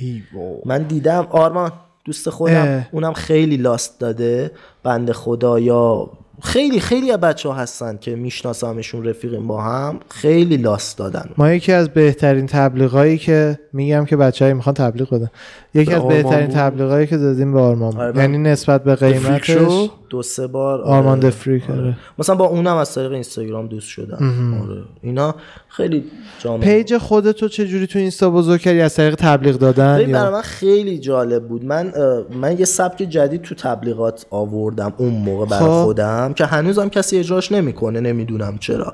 [0.66, 1.72] من دیدم آرمان
[2.06, 2.88] دوست خودم اه.
[2.92, 4.52] اونم خیلی لاست داده
[4.84, 6.10] بنده خدا یا
[6.42, 11.52] خیلی خیلی از بچه ها هستن که میشناسمشون رفیقیم با هم خیلی لاست دادن ما
[11.52, 15.30] یکی از بهترین تبلیغایی که میگم که بچه‌ها می‌خوان تبلیغ بدن
[15.74, 17.98] یکی از بهترین بود؟ تبلیغایی که دادیم به آرمان.
[17.98, 20.98] آره، یعنی نسبت به قیمتش؟ دو سه بار آره.
[20.98, 21.98] آرمان دفریک آره.
[22.20, 24.84] مثلا با اونم از طریق اینستاگرام دوست شدم آره.
[25.02, 25.36] اینا
[25.68, 26.04] خیلی
[26.40, 30.26] جامعه page خودتو چه جوری تو اینستا بزرگ کردی از طریق تبلیغ دادن ببین برای
[30.26, 31.94] یا من خیلی جالب بود من
[32.42, 35.84] من یه سبک جدید تو تبلیغات آوردم اون موقع برای خب.
[35.84, 38.94] خودم که هنوزم کسی اجراش نمی‌کنه نمی‌دونم چرا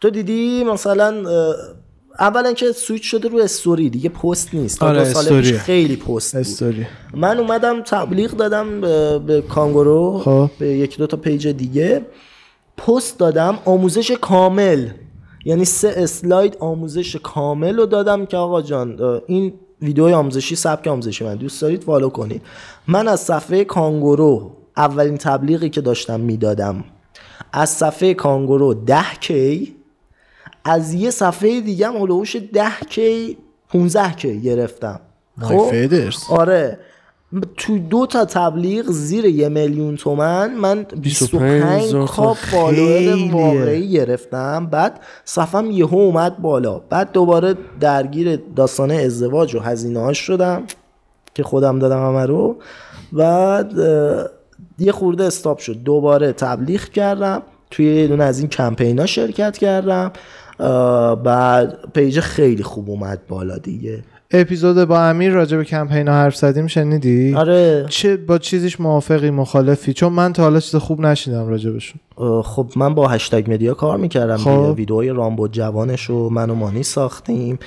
[0.00, 1.14] تو دیدی مثلا
[2.20, 4.82] اولا که سویچ شده رو استوری دیگه پست نیست.
[4.82, 5.52] آره، دو سال پیش.
[5.52, 6.86] خیلی post story.
[7.14, 10.50] من اومدم تبلیغ دادم به, به کانگورو خب.
[10.58, 12.06] به یکی دو تا page دیگه.
[12.76, 14.88] پست دادم آموزش کامل.
[15.44, 19.52] یعنی سه slide آموزش کامل رو دادم که آقا جان این
[19.82, 22.42] ویدیوی آموزشی سبک آموزشی من دوست دارید follow کنید.
[22.88, 26.84] من از صفحه کانگورو اولین تبلیغی که داشتم می‌دادم
[27.52, 29.75] از صفحه کانگورو 10 K
[30.66, 33.36] از یه صفحه دیگه هم هلوش 10 K
[33.68, 35.00] 15 K گرفتم.
[35.40, 35.72] خب؟
[36.28, 36.78] آره.
[37.56, 43.32] تو دو تا تبلیغ زیر یه میلیون تومن من 25 25,000 K follower.
[43.32, 44.66] واقعی گرفتم.
[44.66, 46.78] بعد صفحم یهو اومد بالا.
[46.78, 50.62] بعد دوباره درگیر داستان ازدواج و هزینه هاش شدم
[51.34, 52.56] که خودم دادم همه رو.
[53.12, 53.72] بعد
[54.78, 55.82] یه خورده استاپ شد.
[55.82, 57.42] دوباره تبلیغ کردم.
[57.70, 60.12] توی یه دونه از این کمپینا شرکت کردم.
[61.24, 64.02] بعد پیج خیلی خوب اومد بالا دیگه.
[64.30, 67.86] اپیزود با امیر راجع به کمپین حرف زدیم شنیدی؟ آره.
[67.88, 72.00] چه با چیزیش موافقی مخالفی؟ چون من تا حالا چیز خوب نشیدم راجبشون.
[72.42, 74.74] خب من با هشتگ مدیا کار می‌کردم خب.
[74.76, 77.58] ویدئوی رامبو جوانش رو من و مانی ساختیم.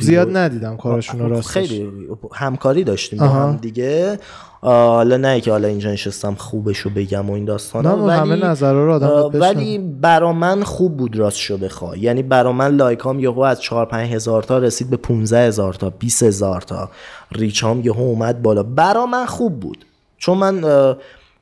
[0.00, 1.52] زیاد ندیدم کارشون رو راستش.
[1.52, 1.88] خیلی
[2.32, 3.26] همکاری داشتیم با.
[3.26, 4.18] هم دیگه.
[4.62, 8.92] حالا نه که حالا اینجا نشستم خوبشو بگم و این داستان ما همه نظرها رو
[8.92, 9.40] آدم.
[9.40, 12.00] ولی برا من خوب بود راستشو بخوای.
[12.00, 15.90] یعنی برا من لایکام یهو از 4 5 هزار تا رسید به 15 هزار تا
[15.90, 16.90] 20 هزار تا.
[17.32, 18.62] ریچام یهو اومد بالا.
[18.62, 19.84] برا من خوب بود.
[20.18, 20.64] چون من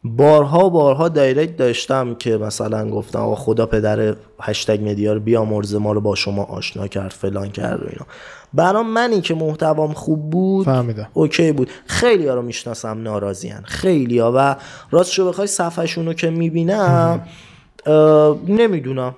[0.05, 5.79] بارها و بارها direct داشتم که مثلا گفتم آقا خدا پدر هشتگ مدیا رو بیامرزه
[5.79, 8.07] ما رو با شما آشنا کرد فلان کرد و اینا.
[8.55, 11.09] برا منی که محتوام خوب بود فهمیدم.
[11.15, 11.71] okay بود.
[11.87, 14.57] خیلی ها رو می‌شناسم ناراضیان خیلی ها و
[14.91, 17.21] راستشو بخوای صفحشون رو که می‌بینم
[18.61, 19.15] نمی‌دونم.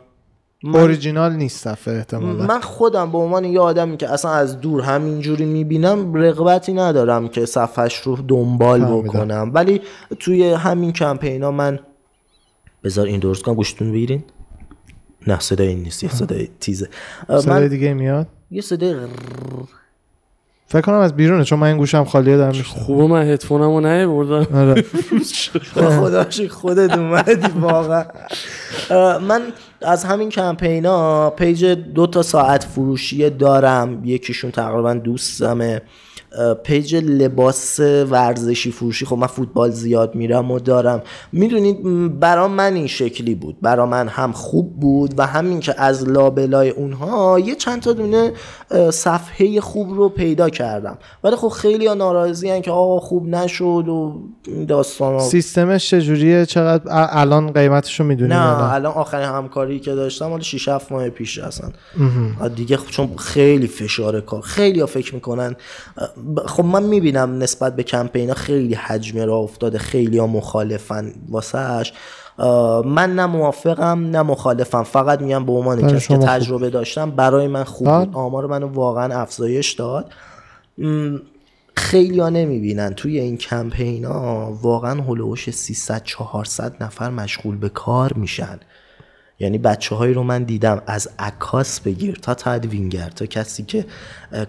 [0.64, 2.46] اوریجینال نیست صفحه احتمالا.
[2.46, 7.46] من خودم به عنوان یه آدمی که اصلا از دور همینجوری می‌بینم رغبتی ندارم که
[7.46, 8.80] صفحش رو دنبال.
[8.84, 9.50] بکنم.
[9.54, 9.80] ولی
[10.18, 11.78] توی همین کمپینا من
[12.84, 14.24] بذار این درست کنم گوشتون بگیرین.
[15.26, 16.88] نه صدای این نیست یه صدای تیزه.
[17.26, 18.94] صدای من دیگه میاد؟ یه صدای
[20.73, 23.81] فکر کنم از بیرونه چون من این گوشم خالیه دارم میشنم خوبه من هدفونم رو
[23.81, 24.57] نیاوردم.
[24.59, 24.85] آره.
[25.73, 28.05] خدا شکر خودت اومدی واقعا.
[29.18, 29.41] من
[29.83, 34.05] از همین کمپینا پیج دو تا ساعت فروشی دارم.
[34.05, 35.83] یکیشون تقریبا دوستمه.
[36.62, 41.03] پیج لباس ورزشی فروشی خب من فوتبال زیاد میرم و دارم.
[41.33, 43.57] می‌دونید برا من این شکلی بود.
[43.62, 48.33] برا من هم خوب بود و همین که از لابلای اونها یه چند تا دونه
[48.91, 50.99] صفحه خوب رو پیدا کردم.
[51.24, 54.22] ولی خب خیلی ها ناراضی که آقا خوب نشد و
[54.68, 55.20] داستان ها.
[55.20, 60.93] سیستمش چجوریه؟ چقدر الان قیمتشو می‌دونی نه الان آخرین همکاری که داشتم حالا 6 7
[60.93, 61.68] ماه پیش اصلا
[62.57, 65.57] دیگه خ- چون خیلی فشار کار خیلی ها فکر می‌کنن
[66.47, 71.93] خب من می‌بینم نسبت به کمپینا خیلی حجم را افتاده خیلی ها مخالفن واسهش
[72.85, 74.83] من نه موافقم نه مخالفم.
[74.83, 76.27] فقط میگم به عنوان کسی که خوب.
[76.27, 78.05] تجربه داشتم برای من خوب بله.
[78.05, 78.16] بود.
[78.16, 80.12] آمار منو واقعا افزایش داد.
[81.77, 82.95] خیلی ها نمی‌بینن.
[82.95, 88.61] توی این کمپین ها واقعا هلوش 300 400 نفر مشغول به کار میشن.
[89.41, 93.86] یعنی بچه هایی رو من دیدم از عکاس بگیر تا تدوینگر تا کسی که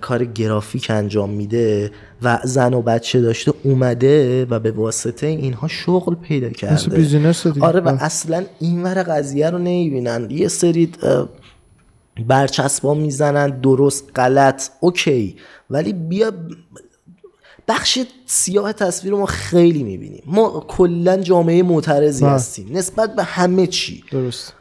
[0.02, 6.16] کار گرافیک انجام میده و زن و بچه داشته اومده و به واسطه اینها شغل
[6.16, 6.96] پیدا کرده.
[6.96, 7.48] business.
[7.48, 7.98] آره و.
[8.00, 10.28] اصلا این ور قضیه رو نمی‌بینن.
[10.32, 10.92] یه سری
[12.28, 15.36] برچسبا می‌زنن درست غلط okay.
[15.70, 16.32] ولی بیا
[17.68, 20.24] بخش سیاه تصویر رو ما خیلی می‌بینیم.
[20.26, 22.26] ما کلا جامعه معترضی.
[22.26, 22.78] هستیم.
[22.78, 24.04] نسبت به همه چی.
[24.12, 24.54] درست.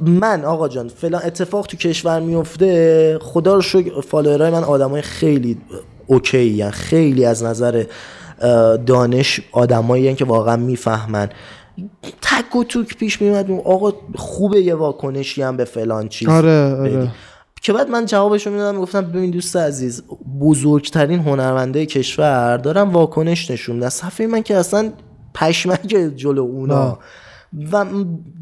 [0.00, 5.58] من آقا جان فلان اتفاق تو کشور میفته خدا رو شکر فالوورای من آدمای خیلی
[6.06, 7.84] اوکی یعنی خیلی از نظر
[8.86, 11.28] دانش آدمایی که واقعا می‌فهمن.
[12.22, 16.74] تک و توک پیش میومد آقا خوبه یه واکنشی هم به فلان چیز آره.
[16.74, 17.08] آره.
[17.62, 20.02] که بعد من جوابشو می‌دادم گفتم ببین دوست عزیز
[20.40, 23.88] بزرگترین هنرمنده کشور دارم واکنش نشون میدن.
[23.88, 24.92] صفحه من که اصلا
[25.34, 26.88] پشمک جلو اونا.
[26.88, 26.96] نه.
[27.72, 27.84] و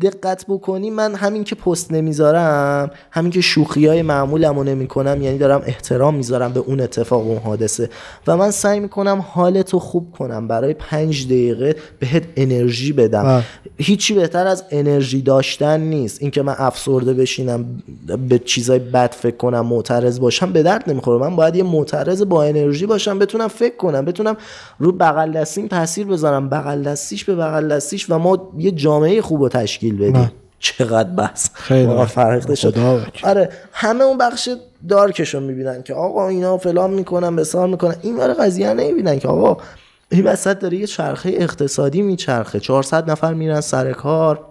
[0.02, 5.38] دقت بکنی من همین که پست نمی‌ذارم همین که شوخی های معمولمو نمی کنم یعنی
[5.38, 7.88] دارم احترام می‌ذارم به اون اتفاق و اون حادثه.
[8.26, 13.22] و من سعی می‌کنم حالتو خوب کنم برای پنج دقیقه بهت انرژی بدم.
[13.22, 13.42] بله.
[13.76, 16.22] هیچی بهتر از انرژی داشتن نیست.
[16.22, 17.82] اینکه من افسرده بشینم
[18.28, 21.18] به چیزای بد فکر کنم معترض باشم به درد نمی‌خوره.
[21.18, 24.36] من باید یه معترض با انرژی باشم بتونم فکر کنم بتونم
[24.78, 29.42] رو بغل دستیم تاثیر بذارم بغل دستیش به بغل دستیش و ما یه جامعه خوب
[29.42, 30.32] رو تشکیل بدیم نه.
[30.58, 32.06] چقدر بس خیلی.
[32.06, 32.74] فرقته شد.
[33.22, 34.48] آره همه اون بخش
[34.88, 39.62] دارکشو می‌بینن که آقا اینا فلان می‌کنن بسار می‌کنن این ور قضیه نمی‌بینن که آقا
[40.10, 44.44] این وسط داره یه چرخه اقتصادی میچرخه 400 نفر میرن سر کار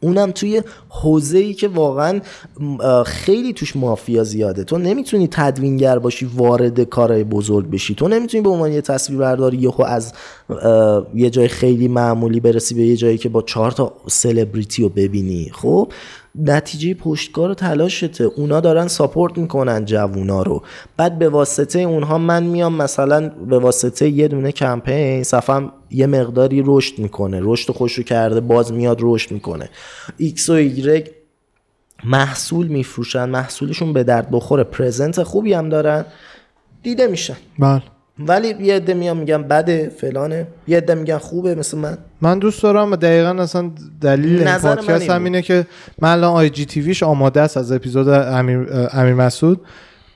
[0.00, 2.20] اونم توی حوزه ای که واقعا
[3.06, 4.64] خیلی توش مافیا زیاده.
[4.64, 7.94] تو نمی‌تونی تدوینگر باشی وارد کارهای بزرگ بشی.
[7.94, 10.12] تو نمی‌تونی به عنوان یه تصویر برداری یهو از
[11.14, 15.50] یه جای خیلی معمولی برسی به یه جایی که با چهار تا سلبریتی رو ببینی.
[15.54, 15.92] خب؟
[16.34, 20.62] نتیجه پشتکار و تلاشته اونا دارن support می‌کنن جوونا رو.
[20.96, 26.62] بعد به واسطه اونها من میام مثلا به واسطه یه دونه کمپین صفحم یه مقداری
[26.66, 27.40] رشد می‌کنه.
[27.42, 29.70] رشد خوش کرده باز میاد رشد می‌کنه.
[30.16, 31.10] ایکس و ایگرگ
[32.04, 34.64] محصول میفروشن محصولشون به درد بخوره.
[34.64, 36.04] present خوبی هم دارن.
[36.82, 37.36] دیده میشن.
[37.58, 37.82] بله.
[38.18, 41.98] ولی یه عده میان میگن بده فلانه یه عده میگن خوبه مثل من.
[42.20, 45.26] من دوست دارم و دقیقا اصلا دلیل این پادکست این هم بود.
[45.26, 45.66] اینه که
[45.98, 49.60] من الان آی جی تیویش آماده است از اپیزود امیر, امیر مسعود.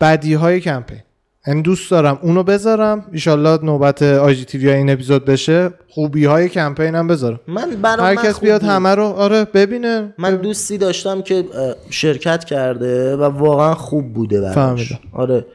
[0.01, 0.99] بدی های کمپین.
[1.47, 3.05] یعنی دوست دارم اونو بذارم.
[3.13, 5.71] ایشالله نوبت آی جی تی وی این اپیزود بشه.
[5.89, 7.41] خوبی های کمپین هم بذارم.
[7.49, 8.63] من برای هر کس بیاد.
[8.63, 10.15] همه رو آره ببینه.
[10.19, 11.45] من دوستی داشتم که
[11.91, 14.93] شرکت کرده و واقعا خوب بوده براش.
[15.13, 15.47] آره.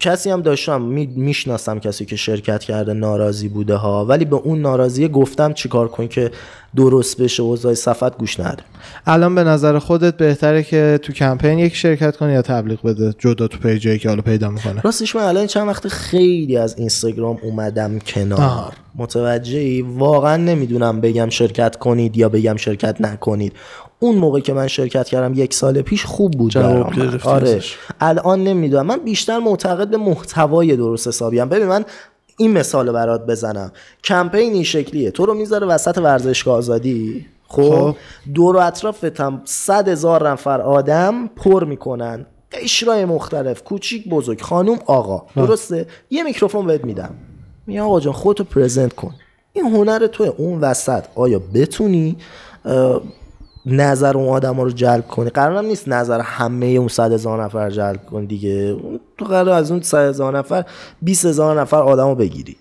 [0.00, 4.60] کسی هم داشتم می- می‌شناسم کسی که شرکت کرده ناراضی بوده ها ولی به اون
[4.60, 6.30] ناراضی گفتم چیکار کن که
[6.76, 8.62] درست بشه اوضاع صفت گوش نده.
[9.06, 13.48] الان به نظر خودت بهتره که تو کمپین یک شرکت کنی یا تبلیغ بده جدا
[13.48, 17.98] تو پیجایی که حالا پیدا می‌کنه؟ راستش من الان چند وقت خیلی از اینستاگرام اومدم
[17.98, 18.40] کنار.
[18.40, 18.72] آه.
[18.94, 23.52] متوجهی؟ واقعا نمی‌دونم بگم شرکت کنید یا بگم شرکت نکنید.
[24.02, 26.92] اون موقع که من شرکت کردم یک سال پیش خوب بود جواب
[27.24, 27.60] آره.
[28.00, 28.86] الان نمی‌دونم.
[28.86, 31.48] من بیشتر معتقد به محتوای درست حسابیم.
[31.48, 31.84] ببین من
[32.36, 33.72] این مثال برات بزنم.
[34.04, 35.10] کمپین این شکلیه.
[35.10, 37.62] تو رو می‌ذاره وسط ورزشگاه آزادی؟ خب.
[37.62, 37.96] خب.
[38.34, 42.26] دور و اطرافتم صد هزار نفر آدم پر می‌کنن.
[42.52, 43.62] قشرای مختلف.
[43.62, 44.40] کوچیک بزرگ.
[44.40, 45.22] خانوم آقا.
[45.36, 47.14] درسته؟ یه میکروفون بهت میدم.
[47.66, 49.14] میگم آقا جان خودتو پرزنت کن.
[49.52, 51.04] این هنر توی اون وسط.
[51.14, 52.16] آیا بتونی؟
[53.66, 55.30] نظر اون آدم رو جلب کنی.
[55.30, 58.76] قرارم نیست نظر همه اون صد هزار نفر جلب کنی دیگه.
[59.18, 60.64] تو قرار از اون صد هزار نفر
[61.02, 62.56] 20 هزار نفر آدم رو بگیری.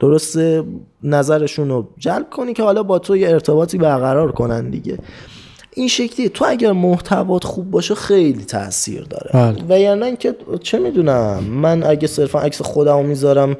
[0.00, 0.64] درسته؟
[1.02, 4.98] نظرشون رو جلب کنی که حالا با تو یه ارتباطی برقرار کنن دیگه.
[5.74, 9.30] این شکلی تو اگر محتوات خوب باشه خیلی تاثیر داره.
[9.32, 9.64] بله.
[9.68, 13.56] و یعنی اینکه چه می‌دونم؟ من اگه صرفا عکس خودمو می‌ذارم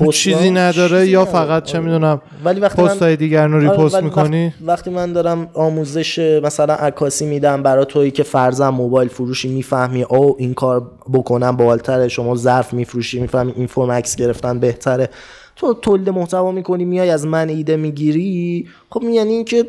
[0.00, 1.24] پست چیزی نداره چیزی یا.
[1.24, 4.90] فقط چه می‌دونم ولی وقتی من- پست های دیگر رو آره، ریپوست می‌کنی وقت- وقتی
[4.90, 10.54] من دارم آموزش مثلا عکاسی میدم برای تویی که فرضاً موبایل فروشی می‌فهمی او این
[10.54, 15.10] کار بکنم بالتره شما ظرف میفروشی می‌فهمی این فرم عکس گرفتن بهتره
[15.56, 19.64] تو تولید محتوا می‌کنی میای از من ایده می‌گیری خب یعنی اینکه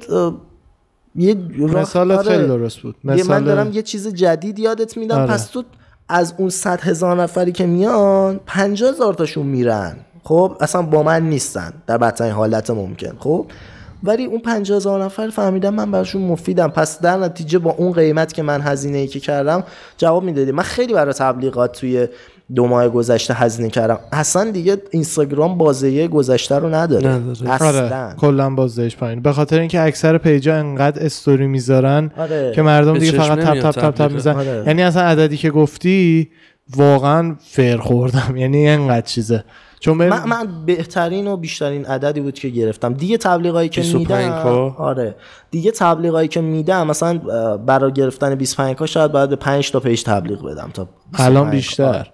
[1.15, 2.29] یه مثالت آره.
[2.29, 5.33] خیلی درست بود یه من مثال دارم یه چیز جدید یادت میدم آره.
[5.33, 5.63] پس تو
[6.09, 9.95] از اون صد هزار نفری که میان پنجاه هزار تاشون میرن.
[10.23, 11.73] خب اصلا با من نیستن.
[11.87, 13.15] در بدترین حالت ممکن.
[13.19, 13.45] خب
[14.03, 16.67] ولی اون پنجاه هزار نفر فهمیدم من براشون مفیدم.
[16.67, 19.63] پس در نتیجه با اون قیمت که من هزینه ای که کردم
[19.97, 20.51] جواب می‌دادی.
[20.51, 22.07] من خیلی برای تبلیغات توی
[22.55, 27.49] دو ماه گذشته هزینه کردم اصلا دیگه اینستاگرام بازه گذشته رو نداره, نداره.
[27.49, 32.51] اصلا آره کلا بازدهش پایین به خاطر اینکه اکثر پیجا انقدر استوری می‌ذارن آره.
[32.55, 34.11] که مردم دیگه فقط تپ تپ تپ تپ.
[34.11, 34.63] می‌زنن آره.
[34.67, 36.29] یعنی اصلا عددی که گفتی
[36.75, 39.43] واقعا فر خوردم یعنی انقدر چیزه
[39.79, 44.75] چون من, من بهترین و بیشترین عددی بود که گرفتم دیگه تبلیغایی که 25 میدم؟
[44.77, 45.15] آره
[45.51, 47.17] دیگه تبلیغایی که میدم مثلا
[47.57, 51.49] برای گرفتن 25 کا شاید باید به 5 تا پیج تبلیغ بدم تا 25 الان.
[51.49, 52.05] بیشتر آره.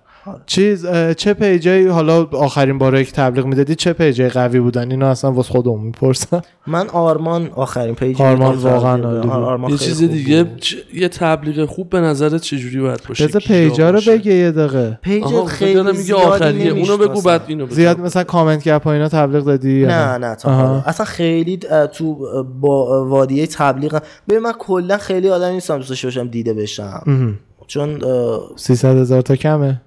[0.46, 0.86] چیز
[1.18, 5.52] چه پیجایی حالا آخرین باره که تبلیغ می‌دادی چه پیجای قوی بودن؟ اینو اصلا واسه
[5.52, 8.56] خودمون می‌پرسن من آرمان آخرین پیج آرمان.
[8.56, 10.46] واقعا یه چیز دیگه
[10.94, 15.00] یه تبلیغ خوب به نظرت چجوری باید باشه؟ بذار پیجا رو؟ بگه یه دقیقه.
[15.02, 17.22] پیج آها، خیلی میگه زیادی آخریه اونو بگو.
[17.22, 17.76] بعد اینو بگو.
[17.76, 20.84] زیاد مثلا کامنت گپ و اینا تبلیغ دادی نه نه؟ تا.
[20.86, 21.60] اصلا خیلی
[21.94, 22.16] تو
[22.62, 27.38] با وادیه تبلیغ ببین من کلا خیلی آدم نیستم دوست داشته باشم دیده بشم.
[27.68, 29.82] چون اه، 300 هزار تا کمه.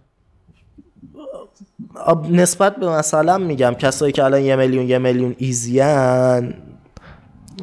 [2.31, 6.55] نسبت به مثلا میگم کسایی که الان یه میلیون یه میلیون ایزیان.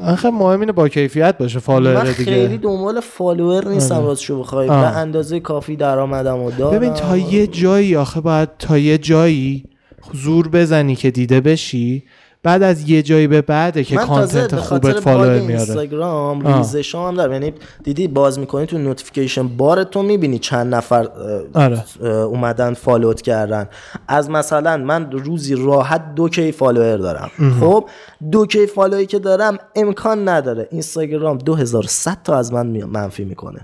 [0.02, 2.30] آخه مهم اینه با کیفیت باشه follower دیگه.
[2.30, 4.74] خیلی دنبال follower نیستم راستشو بخوای به.
[4.74, 6.76] اندازه کافی درآمدم و دارم.
[6.78, 9.64] ببین تا یه جایی آخه باید تا یه جایی
[10.12, 12.04] زور بزنی که دیده بشی.
[12.46, 15.54] بعد از یه جایی به بعده که content خوبت follower میاره.
[15.54, 16.56] اینستاگرام.
[16.56, 17.32] ریزش هم دارم.
[17.32, 17.52] یعنی
[17.82, 21.84] دیدی باز می‌کنی تو notification bar تو می‌بینی چند نفر اه، آره.
[22.02, 23.68] اه، اومدن follow ت کردن.
[24.08, 27.30] از مثلا من روزی راحت دو K follower دارم.
[27.60, 27.88] خب
[28.30, 30.68] دو K follower ی که دارم امکان نداره.
[30.70, 33.60] اینستاگرام 2100 تا از من منفی می‌کنه.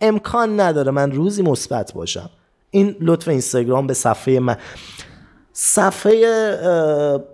[0.00, 2.30] امکان نداره من روزی مثبت باشم.
[2.70, 4.56] این لطف اینستاگرام به صفحه من.
[5.52, 6.12] صفحه
[6.62, 7.33] اه،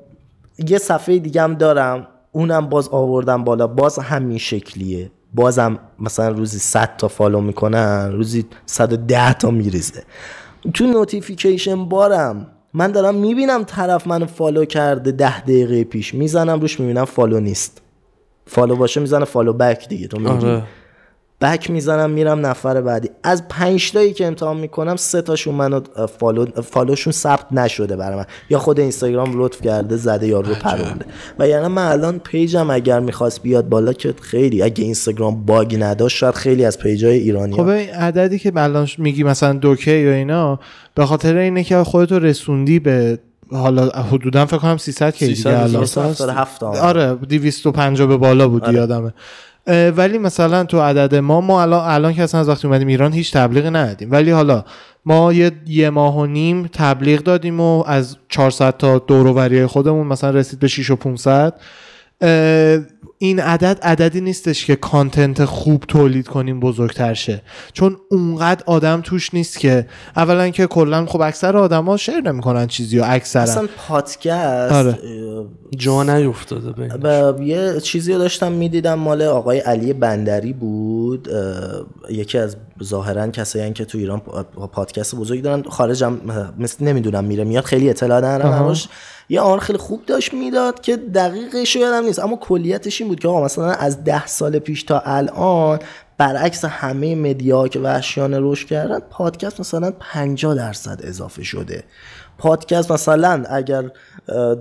[0.69, 2.07] یه صفحه دیگه هم دارم.
[2.33, 3.67] اونم باز آوردم بالا.
[3.67, 5.11] باز همین شکلیه.
[5.35, 10.03] بازم مثلا روزی 100 تا follow می‌کنن روزی 110 تا میریزه.
[10.75, 12.47] تو notification bar م.
[12.75, 16.15] من دارم می‌بینم طرف منو follow کرده ده دقیقه پیش.
[16.15, 17.83] می‌زنم روش می‌بینم follow نیست.
[18.47, 20.09] follow باشه می‌زنه follow back دیگه.
[20.09, 20.63] تو می‌دونی؟ آره.
[21.41, 23.11] back می‌زنم میرم نفر بعدی.
[23.23, 25.81] از پنج تایی که امتحان می‌کنم سه تاشون منو
[26.19, 28.25] follow follow شون ثبت نشده برای من.
[28.51, 31.05] یا خود اینستاگرام لطف کرده زده یا رو پرونده.
[31.39, 35.69] و یعنی من الان page م اگر می‌خواست بیاد بالا که خیلی اگه اینستاگرام bug
[35.69, 39.53] ی نداشت شاید خیلی از page ای ایرانی خب این عددی که الان میگی مثلا
[39.53, 40.61] دوکه یا اینا
[40.95, 43.19] به خاطر اینه که خودتو رسوندی به
[43.53, 45.83] حالا حدودا فکر کنم 300 کی 300 دیگه الان.
[45.83, 46.11] هزار تا.
[46.11, 46.69] 77 تا.
[46.69, 49.05] آره 250 به بالا بود یادمه.
[49.05, 49.13] اه،
[49.71, 53.33] ولی مثلا تو عدد ما ما الان الان که اصلا از وقتی اومدیم ایران هیچ
[53.33, 54.11] تبلیغی ندادیم.
[54.11, 54.65] ولی حالا
[55.05, 60.31] ما یه, یه ماه و نیم تبلیغ دادیم و از 400 تا دوروبری خودمون مثلا
[60.31, 61.55] رسید به 6 و 500
[62.21, 62.79] اه،
[63.23, 67.43] این عدد عددی نیستش که کانتنت خوب تولید کنیم بزرگتر شه.
[67.73, 69.87] چون اونقدر آدم توش نیست که
[70.17, 73.43] اولا که کلا خب اکثر آدما شیر نمی‌کنن چیزی و اکثرا.
[73.43, 74.99] اصلا پادکست آره.
[75.77, 81.29] جا نیفتاده و یه چیزی رو داشتم می‌دیدم مال آقای علی بندری بود.
[81.29, 85.63] اه، یکی از ظاهرا کسایی که تو ایران پا- پادکست بزرگی دارن.
[85.63, 86.21] خارجم
[86.59, 88.53] مثل نمی‌دونم میره میاد خیلی اطلاع ندارم.
[88.53, 88.89] همش
[89.29, 93.29] یه آن خیلی خوب داشت می‌داد که دقیقش یادم نیست اما کلیتش این بود که
[93.29, 95.79] آقا مثلا از ده سال پیش تا الان
[96.19, 101.85] برعکس همه مدیا که وحشیانه رشد کردن پادکست مثلا 50 درصد اضافه شده.
[102.41, 103.85] پادکست مثلا اگر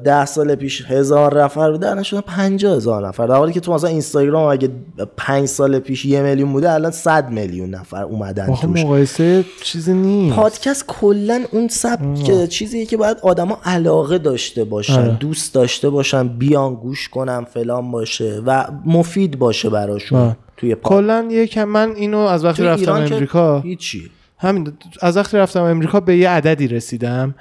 [0.03, 3.27] ده سال پیش هزار نفر بوده الان شده پنجاه هزار نفر.
[3.27, 4.69] در حالی که تو مثلا اینستاگرام اگه
[5.17, 8.83] پنج سال پیش یه میلیون بوده الان صد میلیون نفر اومدن توش.
[8.83, 10.35] مقایسه چیزی نیست.
[10.35, 15.17] پادکست کلا اون سبک چیزیه که باید آدما علاقه داشته باشن آره.
[15.19, 20.37] دوست داشته باشن بیان گوش کنن فلان باشه و مفید باشه براشون آه.
[20.57, 24.09] توی کلا یکم من اینو از وقتی رفتم امریکا هیچی.
[24.37, 27.35] همین از وقتی رفتم امریکا به یه عددی رسیدم.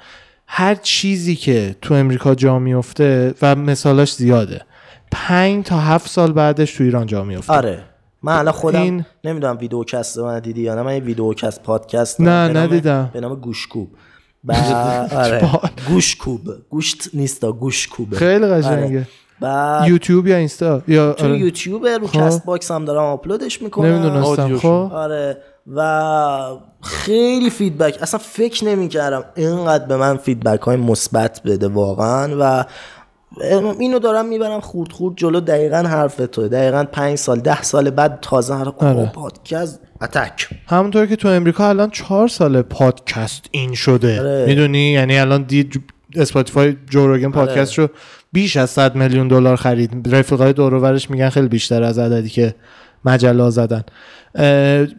[0.51, 4.61] هر چیزی که تو امریکا جا میفته و مثالاش زیاده.
[5.11, 7.83] پنج تا هفت سال بعدش تو ایران جا میفته آره.
[8.23, 12.25] من الان خودم این- نمی‌دونم ویدیوکست من دیدی یا نه من یه ویدیوکست پادکست نه،
[12.25, 13.09] دارم به نام- ندیدم.
[13.13, 13.89] به نام گوشکوب.
[14.43, 15.49] بعد آره.
[15.89, 16.41] گوشکوب.
[16.69, 18.17] گوشت نیست گوشکوبه.
[18.17, 18.53] خیلی آره.
[18.61, 19.07] قشنگه.
[19.39, 21.37] بعد یوتیوب یا اینستا؟ یا تو آره.
[21.39, 22.19] یوتیوب رو خب.
[22.19, 23.85] کست باکس هم دارم آپلودش می‌کنم.
[23.85, 24.57] نمی‌دونستم.
[24.57, 24.89] خب.
[24.93, 25.37] آره.
[25.75, 27.97] و خیلی feedback.
[28.01, 32.65] اصلا فکر نمی‌کردم اینقدر به من feedback های مثبت بده واقعا و
[33.79, 38.19] اینو دارم می‌برم خورد خورد جلو دقیقا حرف تو دقیقا پنج سال ده سال بعد
[38.21, 39.05] تازه هر آره.
[39.05, 40.49] پادکست attack.
[40.67, 44.19] همونطور که تو امریکا الان چهار سال پادکست این شده.
[44.19, 44.45] آره.
[44.47, 45.83] می‌دونی؟ یعنی الان دید
[46.15, 47.87] اسپاتیفای جو روگن پادکست رو
[48.31, 50.15] بیش از 100 میلیون دلار خرید.
[50.15, 52.55] رفیقای دور میگن خیلی بیشتر از عددی که
[53.05, 53.83] مجله زدن.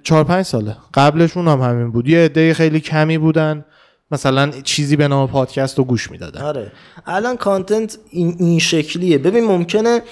[0.02, 0.76] چهار پنج ساله.
[0.94, 2.08] قبلشون هم همین بود.
[2.08, 3.64] یه عده خیلی کمی بودن.
[4.12, 6.40] مثلا چیزی به نام پادکست رو گوش می‌دادن.
[6.40, 6.72] آره.
[7.06, 9.18] الان content این, این شکلیه.
[9.18, 10.02] ببین ممکنه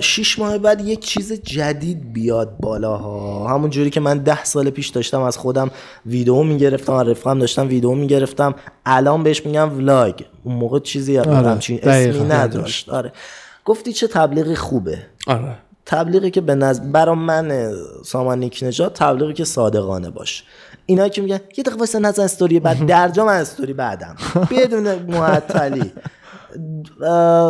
[0.00, 3.48] شیش ماه بعد یک چیز جدید بیاد بالاها.
[3.48, 5.70] همون جوری که من ده سال پیش داشتم از خودم
[6.06, 8.54] ویدیو می‌گرفتم از رفقم داشتم ویدیو می‌گرفتم.
[8.86, 12.88] الان بهش میگم ولاگ اون موقع چیزی آره، همچین اسمی نداشت.
[12.88, 13.12] آره.
[13.64, 14.98] گفتی چه تبلیغی خوبه.
[15.26, 15.56] آره.
[15.86, 17.72] تبلیغی که به نظر برا من
[18.04, 20.44] سامان نیک تبلیغی که صادقانه باش.
[20.86, 24.16] اینا که میگن یه دقیقه واسه نزن استوری بعد درجا من استوری بعدم.
[24.50, 25.92] بدون معطلی.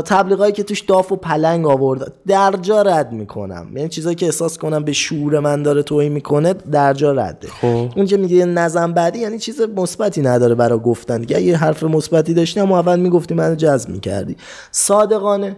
[0.04, 3.76] تبلیغایی که توش داف و پلنگ آورد درجا رد می‌کنم.
[3.76, 7.48] یعنی چیزایی که احساس کنم به شعور من داره توهین می‌کنه درجا رده.
[7.48, 7.88] خب.
[7.96, 11.20] اون که میگه نظم بعدی یعنی چیز مثبتی نداره برای گفتن.
[11.20, 14.36] دیگه یه حرف مثبتی داشتی اما اول می‌گفتی منو جذب می‌کردی.
[14.70, 15.56] صادقانه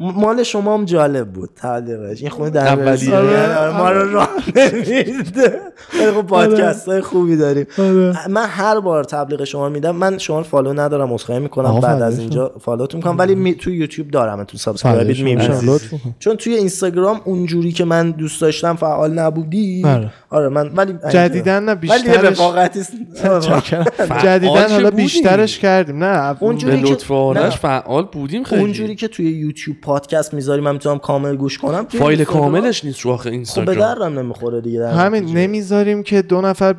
[0.00, 3.16] مال شما هم جالب بود تبلیغش این خونه در اولیه.
[3.16, 7.66] آره، ما رو راه نمیده خیلی خوب پادکست های خوبی داریم.
[7.78, 8.28] آره.
[8.28, 12.18] من هر بار تبلیغ شما میدم من شما رو فالو ندارم عذرخواهی می‌کنم بعد از
[12.18, 13.18] اینجا فالوتون می‌کنم.
[13.18, 13.54] ولی می...
[13.54, 14.92] تو یوتیوب دارم تو شما.
[15.04, 15.80] می‌بینم.
[16.18, 19.82] چون توی اینستاگرام اونجوری که من دوست داشتم فعال نبودی.
[19.84, 20.12] آره.
[20.30, 22.38] آره من ولی جدیدن نه بیشترش
[24.24, 24.90] جدیدن حالا.
[24.90, 26.04] بیشترش کردیم.
[26.04, 26.94] نه اونجوری که.
[27.50, 28.60] فعال بودیم خیلی.
[28.62, 31.86] اونجوری که توی یوتیوب پادکست می‌ذاری من می‌تونم کامل گوش کنم.
[31.86, 35.38] فایل اینستاگرام کاملش نیست رو آخه خب به اینستاگرام درم نمی‌خوره دیگه در همین.
[35.38, 36.74] نمی‌ذاریم که دو نفر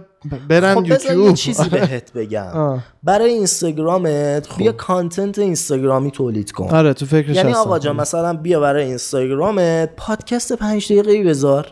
[0.49, 2.47] برن خب یوتیوب یه چیزی بهت بگم.
[2.53, 2.83] آه.
[3.03, 6.69] برای اینستاگرامت بیا کانتنت اینستاگرامی تولید کن.
[6.69, 7.53] آره تو فکرش یعنی.
[7.53, 11.67] آقا جان مثلا بیا برای اینستاگرامت پادکست پنج دقیقه بذار.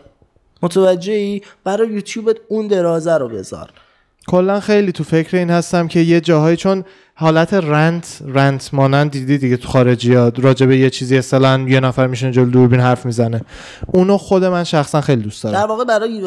[0.62, 3.70] متوجهی؟ برای یوتیوبت اون درازه رو بذار.
[4.28, 6.84] کلا خیلی تو فکر این هستم که یه جاهایی چون
[7.14, 11.80] حالت رنت رنت مانند دیدی دیگه تو خارجی ها راجع به یه چیزی اصلا یه
[11.80, 13.40] نفر میشینه جلو دوربین حرف می‌زنه
[13.86, 16.22] اونو خود من شخصا خیلی دوست در دارم واقع برای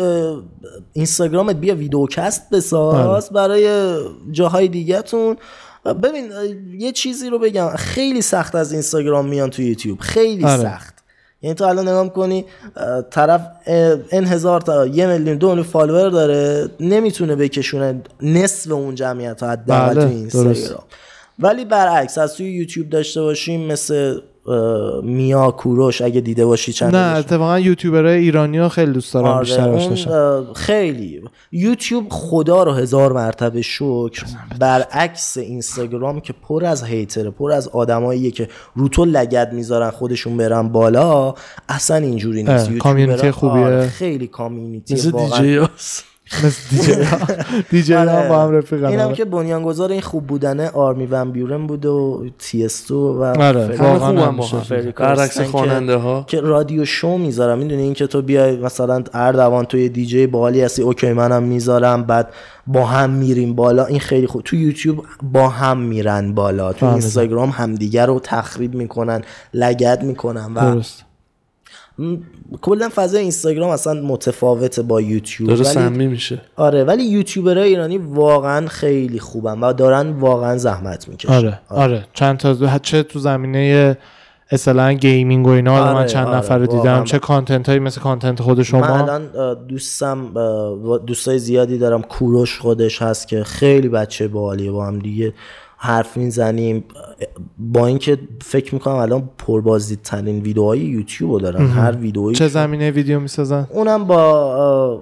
[0.93, 3.33] اینستاگرامت بیا ویدیوکست بساز آره.
[3.33, 3.95] برای
[4.31, 5.37] جاهای دیگهتون
[5.85, 6.45] ببین اه،
[6.77, 10.61] یه چیزی رو بگم خیلی سخت از اینستاگرام میان تو یوتیوب خیلی آره.
[10.61, 10.92] سخت
[11.43, 12.45] یعنی تو الان نگاه کنی
[13.11, 18.95] طرف اه، ان هزار تا یه میلیون دو میلیون فالوور داره نمی‌تونه بکشونه نصف اون
[18.95, 20.83] جمعیت ها حداقل بله، تو اینستاگرام.
[21.39, 24.19] ولی برعکس از توی یوتیوب داشته باشیم مثل
[25.03, 29.69] میا کوروش اگه دیده باشی نه چند اتفاقا یوتیوبرای ایرانی ها خیلی دوست دارم بیشتر
[29.69, 31.21] آره، اون اه، خیلی.
[31.51, 34.25] یوتیوب خدا رو هزار مرتبه شکر
[34.59, 40.37] برعکس اینستاگرام که پر از هیتره پر از آدماییه که رو تو لگد می‌ذارن خودشون
[40.37, 41.33] برن بالا
[41.69, 42.71] اصلا اینجوری نیست.
[42.71, 43.65] کامیونیتی خوبیه.
[43.65, 45.67] آره، خیلی کامیونیتی واقعا
[46.43, 47.17] مثل دیجی ها
[47.69, 48.29] دیجی ها آره.
[48.29, 48.85] با هم رفیقن.
[48.85, 49.15] اینم آره.
[49.15, 54.37] که بنیانگذار این خوب بودنه آرمی ون بیورن بود و تی و آره، واقعا
[55.27, 56.23] که- خواننده ها.
[56.27, 57.57] که رادیو شو می‌ذارم.
[57.57, 62.27] می‌دونی این که تو بیای مثلا اردوان توی دیجی بالی هستی اوکی منم می‌ذارم بعد
[62.67, 63.85] با هم میریم بالا.
[63.85, 64.41] این خیلی خوب.
[64.45, 66.73] تو یوتیوب با هم میرن بالا.
[66.73, 66.85] تو.
[66.85, 69.21] اینستاگرام همدیگه رو تخریب می‌کنن
[69.53, 71.03] لگد می‌کنن و درست.
[72.61, 75.49] کلا فضای اینستاگرام اصلا متفاوته با یوتیوب.
[75.49, 76.41] داره ولی سمی میشه.
[76.55, 81.33] آره ولی یوتیوبرهای ایرانی واقعا خیلی خوبن و دارن واقعا زحمت می‌کشن.
[81.33, 82.05] آره آره.
[82.13, 83.97] چند تا چه تو زمینه
[84.51, 86.77] اصلا gaming و اینا حالا من آره، چند آره، نفر رو دیدم.
[86.77, 87.03] واقعا.
[87.03, 90.33] چه content هایی مثل content خود من شما؟ الان اه، دوستم
[91.07, 92.01] دوستای زیادی دارم.
[92.01, 95.33] کوروش خودش هست که خیلی بچه بالیه با هم دیگه
[95.83, 96.83] حرف می‌زنیم
[97.57, 103.19] با اینکه فکر می‌کنم الان پربازدیدترین ویدیوهای یوتیوب رو دارن هر ویدئویی چه زمینه ویدیو
[103.19, 105.01] می‌سازن اونم با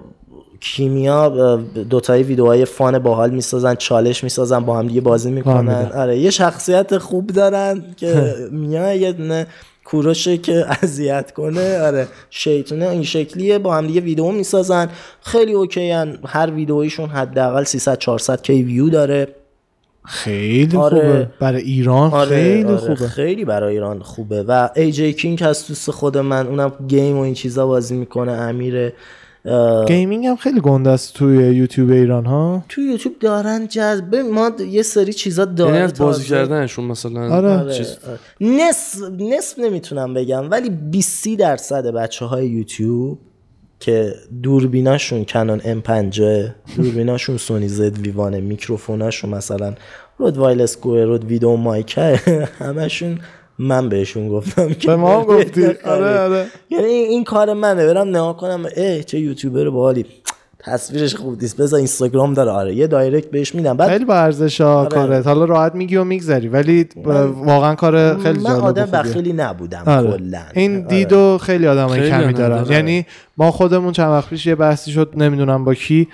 [0.60, 5.90] کیمیا اه، دوتایی ویدیوهای فان باحال می‌سازن چالش می‌سازن با هم دیگه بازی می‌کنن.
[5.94, 9.46] آره یه شخصیت خوب دارن که میا یه دونه
[9.84, 14.88] کوروشه که اذیت کنه آره شیطونه این شکلیه با هم دیگه ویدیو می‌سازن
[15.20, 16.18] خیلی OK ان.
[16.26, 19.28] هر ویدیویشون حداقل 300 400 K view داره
[20.04, 21.00] خیلی آره.
[21.00, 25.42] خوبه برای ایران آره خیلی آره، خوبه خیلی برای ایران خوبه و ای جی کینگ
[25.42, 28.92] هست دوست خود من اونم game و این چیزا بازی می‌کنه امیره
[29.44, 34.50] اه، gaming هم خیلی گنده است توی یوتیوب ایران ها تو یوتیوب دارن جذب ما
[34.68, 36.24] یه سری چیزا داره یعنی از بازی.
[36.24, 37.48] کردنشون مثلا آره.
[37.48, 38.18] آره، چیز آره.
[38.40, 43.18] نصف نصف نمی‌تونم بگم ولی 20 درصد بچه های یوتیوب
[43.82, 46.22] که دوربیناشون Canon M 5
[46.76, 49.74] دوربیناشون Sony ZV-1 ه میکروفوناشون مثلا
[50.18, 52.20] Rode Wireless GO ه Rode VideoMic ه
[52.58, 53.18] همشون
[53.58, 55.82] من بهشون گفتم که به ما گفتی؟ بخرید.
[55.94, 56.46] آره آره.
[56.70, 60.06] یعنی این کار منه برم نگاه کنم اه چه یوتیوبر باحالی.
[60.64, 64.60] تصویرش خوب نیست بذار اینستاگرام داره آره یه direct بهش میدم بعد خیلی با ارزش
[64.60, 64.88] ها آره.
[64.88, 66.88] کارت حالا راحت میگی و میگذری ولی
[67.44, 69.00] واقعا کار خیلی من جالب آدم و خوبیه.
[69.00, 70.10] بخیلی نبودم آره.
[70.10, 70.86] کلا این آره.
[70.86, 72.72] دید و خیلی آدم خیلی کمی آدم دارن.
[72.72, 73.06] یعنی
[73.36, 76.08] ما خودمون چند وقت پیش یه بحثی شد نمی‌دونم با کی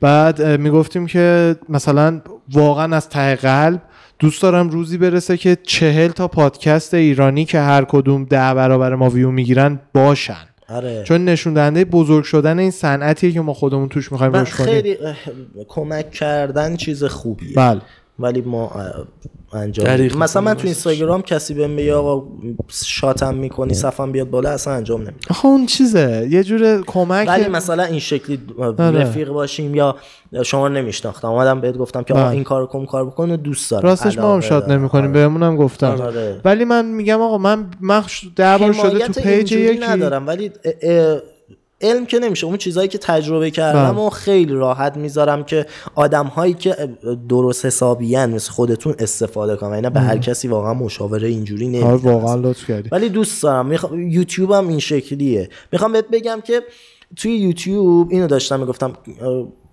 [0.00, 2.20] بعد می‌گفتیم که مثلا
[2.52, 3.82] واقعا از ته قلب
[4.18, 9.10] دوست دارم روزی برسه که چهل تا پادکست ایرانی که هر کدوم ده برابر ما
[9.10, 11.02] ویو می‌گیرن باشن آره.
[11.02, 14.70] چون نشون دهنده بزرگ شدن این صنعتیه که ما خودمون توش می‌خوایم رشد کنیم.
[14.70, 14.96] خیلی
[15.68, 17.56] کمک کردن چیز خوبیه.
[17.56, 17.80] بله.
[18.18, 18.72] ولی ما
[19.56, 20.18] انجام نمیدیم.
[20.18, 22.26] مثلا من تو اینستاگرام کسی بهم بگه آقا
[22.72, 27.48] شاتم می‌کنی صفم بیاد بالا اصلا انجام نمیدم آخه اون چیزه یه جور کمک ولی
[27.48, 28.90] مثلا این شکلی آره.
[28.90, 29.96] رفیق باشیم یا
[30.44, 32.30] شما رو نمیشناختم اومدم بهت گفتم که آقا.
[32.30, 34.72] این کارو کن کار بکن و دوست دارم راستش ما هم دارم.
[34.72, 35.12] نمی‌کنیم آره.
[35.12, 36.40] بهمون هم گفتن آره.
[36.44, 40.50] ولی من میگم آقا من من ش- ده بار شده تو پیج یکی ندارم ولی
[40.64, 41.20] اه، اه،
[41.84, 44.06] علم که نمیشه اون چیزهایی که تجربه کردم بله.
[44.06, 46.88] و خیلی راحت می‌ذارم که آدم هایی که
[47.28, 49.72] درست حسابیان مثل خودتون استفاده کنن.
[49.72, 52.88] اینا به هر کسی واقعا مشاوره اینجوری آره نمیدم واقعا لطف کردی.
[52.92, 53.66] ولی دوست دارم.
[53.66, 53.96] میخوا...
[53.96, 55.48] یوتیوب هم این شکلیه.
[55.72, 56.62] می‌خوام بهت بگم که
[57.16, 58.92] توی یوتیوب اینو داشتم می‌گفتم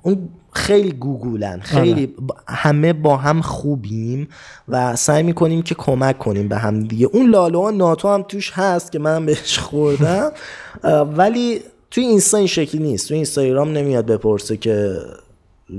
[0.04, 1.60] اون خیلی گوگولن.
[1.60, 4.28] خیلی با- همه با هم خوبیم
[4.68, 7.10] و سعی می‌کنیم که کمک کنیم به هم دیگه.
[7.14, 10.32] اون لاله ها ناتو هم توش هست که منم بهش خوردم.
[11.18, 13.08] ولی توی اینستا این شکلی نیست.
[13.08, 15.00] توی اینستاگرام نمیاد بپرسه که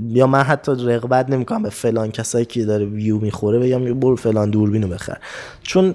[0.08, 4.50] یا من حتی رغبت نمی‌کنم به فلان کسایی که داره ویو می‌خوره بگم برو فلان
[4.50, 5.18] دوربینو بخر.
[5.62, 5.94] چون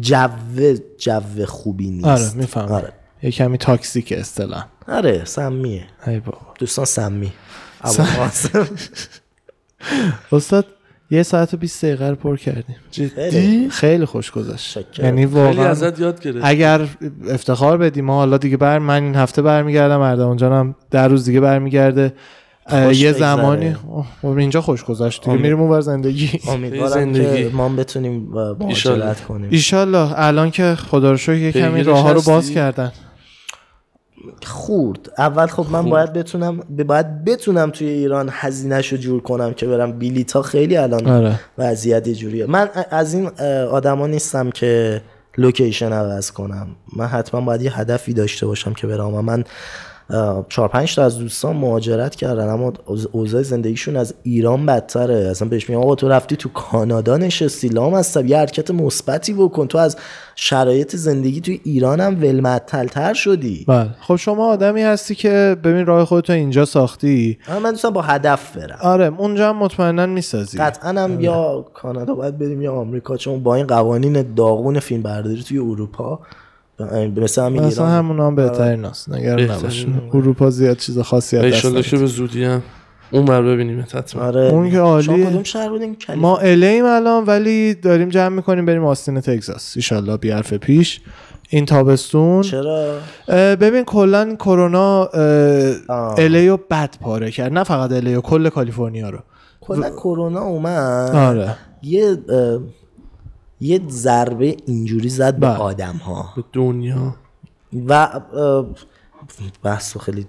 [0.00, 0.28] جو
[0.98, 2.06] جو خوبی نیست.
[2.06, 2.72] آره می‌فهمم.
[2.72, 2.92] آره,
[3.22, 4.66] یه کمی تاکسیک اصطلاح.
[4.88, 5.84] آره سمیه.
[6.06, 6.38] ای بابا.
[6.58, 7.32] دوستان سمی.
[7.80, 8.68] ابو قاسم.
[10.32, 10.66] استاد
[11.12, 12.76] یه ساعت و 20 دقیقه رو پر کردیم
[13.14, 13.68] خیلی.
[13.70, 14.98] خیلی خوش گذشت.
[14.98, 16.80] یعنی خیلی واقعا ازت یاد گرفت اگر
[17.30, 21.40] افتخار بدیم ما حالا دیگه بر من این هفته برمیگردم اردوان جانم در روز دیگه
[21.40, 22.12] برمیگرده
[22.92, 23.12] یه.
[23.12, 23.76] زمانی
[24.22, 27.48] اوه، اینجا خوش گذشت دیگه میریم اونور زندگی امیدوارم زندگی.
[27.48, 28.28] که ما هم بتونیم.
[28.60, 32.92] مهاجرت کنیم ایشالله الان که خدا رو شکر یه کمی راه رو باز؟ کردن
[34.42, 35.10] خورد.
[35.18, 39.98] اول خب من باید بتونم باید بتونم توی ایران هزینهشو جور کنم که برم.
[39.98, 41.40] بلیط ها خیلی الان آره.
[41.58, 42.46] وضعیت یه جوریه.
[42.46, 43.30] من از این
[43.70, 45.02] آدما نیستم که
[45.38, 46.66] لوکیشن عوض کنم.
[46.96, 49.24] من حتما باید یه هدفی داشته باشم که برم.
[49.24, 49.44] من
[50.48, 52.72] چهار پنج تا از دوستان مهاجرت کردن اما
[53.12, 55.14] اوضاع زندگیشون از ایران بدتره.
[55.14, 59.66] اصلا بهش میگم آقا تو رفتی تو کانادا نشستی لام هستم یه حرکت مثبتی بکن.
[59.66, 59.96] تو از
[60.36, 63.64] شرایط زندگی توی ایران هم ولمعطل‌تر شدی.
[63.68, 63.90] بله.
[64.00, 67.38] خب شما آدمی هستی که ببین راه خودتو اینجا ساختی.
[67.62, 68.78] من دوستم با هدف برم.
[68.80, 70.58] آره اونجا هم مطمئنا می‌سازی.
[70.58, 75.42] قطعا هم یا کانادا باید بریم یا آمریکا چون با این قوانین داغون فیلم برداری
[75.42, 76.20] توی اروپا
[77.16, 77.90] مثل همین ایران.
[77.90, 79.86] همون هم بهترین هست نگران بهترین نباش.
[80.14, 81.96] اروپا زیاد چیز خاصی نمیده.
[81.98, 82.62] به زودی هم.
[83.12, 84.22] اون بر ببینیم حتما.
[84.22, 84.40] آره.
[84.40, 85.16] اون که عالیه.
[85.16, 89.72] شما کدوم شهر بودین؟ ما الیم الان ولی داریم جمع می‌کنیم بریم آستین تگزاس.
[89.76, 91.00] ایشالله بی حرف پیش.
[91.48, 92.42] این تابستون.
[92.42, 92.98] چرا؟
[93.56, 95.04] ببین کلا کرونا.
[96.18, 97.52] الیو بد پاره کرد.
[97.52, 99.18] نه فقط الیو کل کالیفرنیا رو.
[99.60, 101.14] کلا کرونا اومد.
[101.14, 101.56] آره.
[101.82, 102.18] یه
[103.60, 105.56] یه ضربه اینجوری زد به بله.
[105.56, 107.14] آدم ها به دنیا.
[107.88, 108.08] و
[109.62, 110.26] بحث خیلی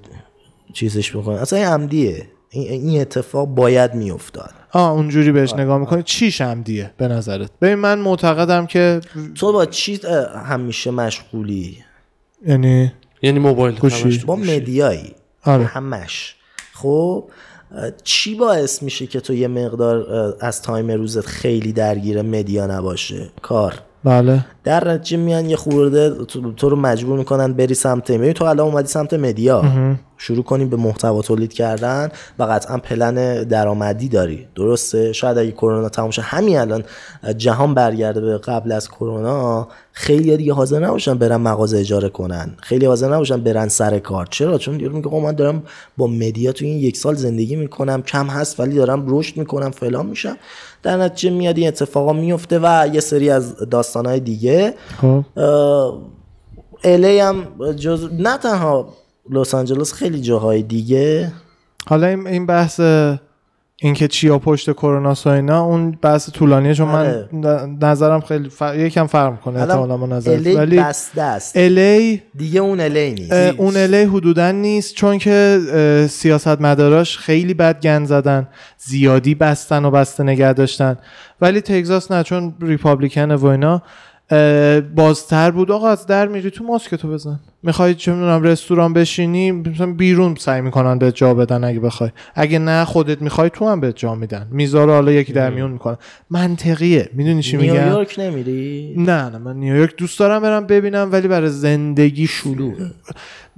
[0.73, 2.27] چیزش بکنم اصلا این عمدیه.
[2.53, 4.51] این- اتفاق باید میافتاد.
[4.71, 6.03] آه اونجوری بهش نگاه می‌کنی.
[6.03, 9.01] چیش هم دیه به نظرت؟ ببین من معتقدم که
[9.35, 9.99] تو با چی
[10.45, 11.77] همیشه مشغولی؟
[12.45, 13.79] یعنی یعنی موبایل
[14.25, 14.35] با.
[14.35, 15.15] مدیایی.
[15.43, 15.65] آره.
[15.65, 16.35] همش.
[16.73, 17.29] خب
[18.03, 20.05] چی باعث میشه که تو یه مقدار
[20.39, 23.73] از time روزت خیلی درگیر media نباشه؟ کار.
[24.03, 24.45] بله.
[24.63, 26.09] در نتیجه میان یه خورده
[26.57, 29.63] تو, رو مجبور می‌کنن بری سمت ببین تو الان اومدی سمت media.
[30.17, 32.09] شروع کنی به محتوا تولید کردن
[32.39, 34.47] و قطعا پلن درآمدی داری.
[34.55, 36.83] درسته؟ شاید اگه کرونا تموم شه همین الان
[37.37, 42.53] جهان برگرده به قبل از کرونا خیلی دیگه حاضر نباشن برن مغازه اجاره کنن.
[42.61, 44.27] خیلی حاضر نباشن برن سر کار.
[44.29, 45.63] چرا؟ چون یارو میگه من دارم
[45.97, 50.05] با مدیا تو این یک سال زندگی می‌کنم کم هست ولی دارم رشد می‌کنم فلان
[50.05, 50.37] میشم.
[50.83, 54.52] در نتیجه میاد این اتفاقا میفته و یه سری از داستانهای دیگه
[55.01, 55.23] خب.
[56.83, 58.93] الی هم جز نه تنها
[59.29, 61.31] لس آنجلس خیلی جاهای دیگه.
[61.87, 62.81] حالا این بحث
[63.81, 67.29] اینکه چیا پشت کرونا و اینا اون بحث طولانیه چون من آره.
[67.81, 68.61] نظرم خیلی ف...
[68.75, 70.33] یکم فرق می‌کنه احتمالاً با نظرت.
[70.33, 73.31] الی ولی بسته است الی دیگه اون الی نیست.
[73.33, 75.59] اون الی حدودا نیست چون که
[76.09, 78.47] سیاست مداراش خیلی بد گند زدن
[78.77, 80.97] زیادی بستن و بسته نگه داشتن.
[81.41, 83.81] ولی تگزاس نه چون ریپابلیکن و اینا
[84.95, 85.71] بازتر بود.
[85.71, 87.39] آقا از در میری تو ماسک تو بزن.
[87.63, 92.09] می‌خوای چه می‌دونم رستوران بشینی مثلا بیرون سعی می‌کنن به جا بدن اگه بخوای.
[92.35, 94.47] اگه نه خودت می‌خوای تو هم به جا میدن.
[94.51, 95.97] می‌ذاره حالا یکی در میون می‌کنن.
[96.29, 97.09] منطقیه.
[97.13, 101.49] می‌دونی چی میگم؟ نیویورک نمیری؟ نه نه من نیویورک دوست دارم برم ببینم ولی برای
[101.49, 102.73] زندگی شلوغ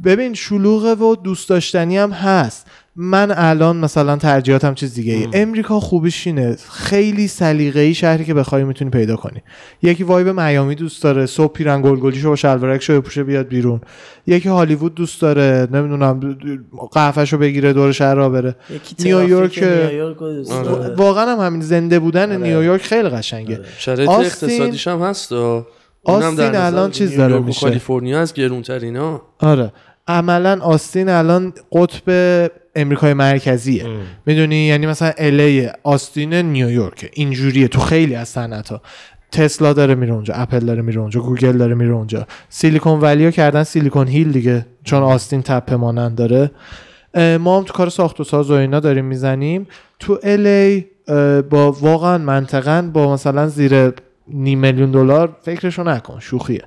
[0.03, 2.67] ببین شلوغه و دوست داشتنی هم هست.
[2.97, 5.27] من الان مثلا ترجیحاتم چیز دیگه ای.
[5.33, 6.55] امریکا خوبیش اینه.
[6.71, 9.41] خیلی سلیقه‌ای شهری که بخوای می‌تونی پیدا کنی.
[9.81, 13.81] یکی وایب میامی دوست داره صبح پیرن گلگلیشو با شلوارکشو بپوشه بیاد بیرون.
[14.27, 16.37] یکی هالیوود دوست داره نمی‌دونم
[16.91, 18.55] قهفهشو بگیره دور شهر را بره.
[18.69, 19.63] یکی نیویورک-
[20.51, 20.95] آره.
[20.95, 23.59] واقعا هم همین زنده بودن نیویورک خیلی قشنگه.
[23.77, 25.65] شرایط آستین- اقتصادیش هم هست و
[26.03, 27.59] آستین الان چیز داره میشه.
[27.61, 29.73] کالیفرنیا از گرونترینا آره.
[30.07, 32.11] عملا آستین الان قطب
[32.75, 33.85] امریکای مرکزیه.
[34.25, 38.81] می‌دونی؟ یعنی مثلا LA آستین نیویورک اینجوریه تو خیلی از صنعت ها
[39.31, 42.27] تسلا داره میره اونجا اپل داره میره اونجا گوگل داره میره اونجا.
[42.49, 46.51] Silicon Valley رو کردن Silicon Hill دیگه چون آستین تپه مانند داره.
[47.37, 49.67] ما هم تو کار ساخت و ساز و اینا داریم می‌زنیم.
[49.99, 50.85] تو LA
[51.49, 53.91] با واقعا منطقا با مثلا زیر
[54.27, 56.63] نیم میلیون دلار فکرشو نکن شوخیه.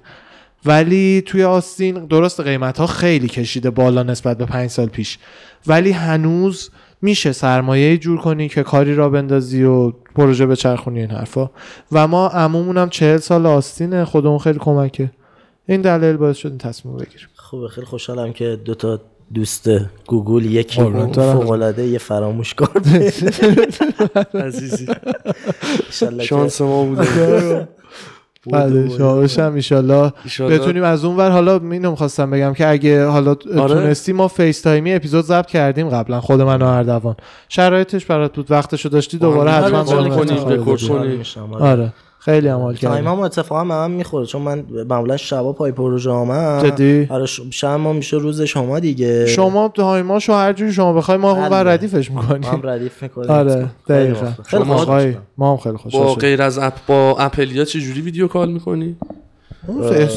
[0.66, 5.18] ولی توی آستین درست قیمت ها خیلی کشیده بالا نسبت به پنج سال پیش.
[5.66, 6.70] ولی هنوز
[7.02, 11.50] میشه سرمایه جور کنی که کاری را بندازی و پروژه به چرخونی این حرفا.
[11.92, 15.10] و ما عمومون هم چهل سال آستینه خودمون خیلی کمکه.
[15.68, 17.26] این دلیل باعث شد این تصمیم بگیریم.
[17.36, 19.00] خوبه خیلی خوشحالم که دو تا
[19.34, 19.70] دوست
[20.06, 20.80] گوگل یکی.
[21.12, 22.68] فوق العاده یه فراموشکار
[24.34, 24.86] عزیزی.
[25.86, 27.68] انشالله که- شانس ما بوده.
[28.46, 28.90] بله
[29.38, 30.12] هم ایشالله.
[30.40, 33.74] بتونیم از اون ور حالا اینو می‌خواستم بگم که اگه حالا آره.
[33.74, 37.16] تونستی ما FaceTime ی اپیزود ضبط کردیم قبلا خود من و اردوان
[37.48, 41.92] شرایطش برات بود وقتشو داشتی دوباره آره، حتما call بهمون کنیم، آره.
[42.28, 45.72] آره خیلی عمال time کردیم هم اتفاقا به من می‌خوره چون من معمولا شبا پای
[45.72, 49.26] پروژه هم جدی؟ آره شب ما میشه روز شما دیگه.
[49.26, 51.70] شما time اشو هر جوری شما بخوای ما ور بله.
[51.72, 53.30] ردیفش ما هم می‌کنیم ردیف می‌کنیم.
[53.30, 54.26] آره دقیقا.
[54.44, 55.14] خیلی شما- خوشحال.
[55.38, 58.96] ما هم خیلی خوشحال با غیر از app با اپلیا چه جوری video call می‌کنی؟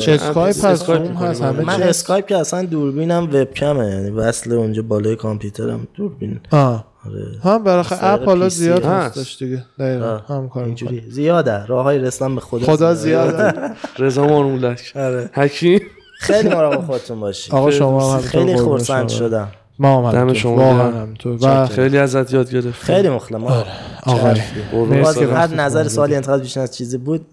[0.07, 1.29] اسکایپ هست؟ اسکایپ می‌کنیم.
[1.29, 1.83] هست همه من.
[1.83, 5.87] اسکایپ که اصلا دوربینم وبکمه یعنی وصل اونجا بالای کامپیوترم.
[5.95, 6.39] دوربین.
[6.51, 6.90] آه.
[7.05, 7.39] آره.
[7.43, 9.17] هم مسائل app حالا زیاد هست.
[9.17, 9.65] هستش دیگه.
[9.79, 10.17] دقیقا.
[10.17, 10.63] هم کار.
[10.63, 11.03] اینجوری.
[11.09, 11.65] زیاده.
[11.65, 13.53] راه های رسیدن به خدا خدا زیاده.
[13.99, 14.91] رضا مارمولک.
[14.95, 15.29] آره.
[15.33, 15.81] حکیم.
[16.19, 19.09] خیلی مراقب خودتون باشید آقا شما هم خیلی خرسند.
[19.09, 19.47] شدم.
[19.79, 20.33] ما هم دم.
[20.33, 21.07] شما واقعا
[21.41, 23.43] و خیلی ازت یاد گرفت خیلی مخلصم.
[23.43, 23.63] آقا
[24.03, 24.33] آقا.
[25.35, 27.25] هر نظر سوالی انتقاد بیشتر از چیزی بود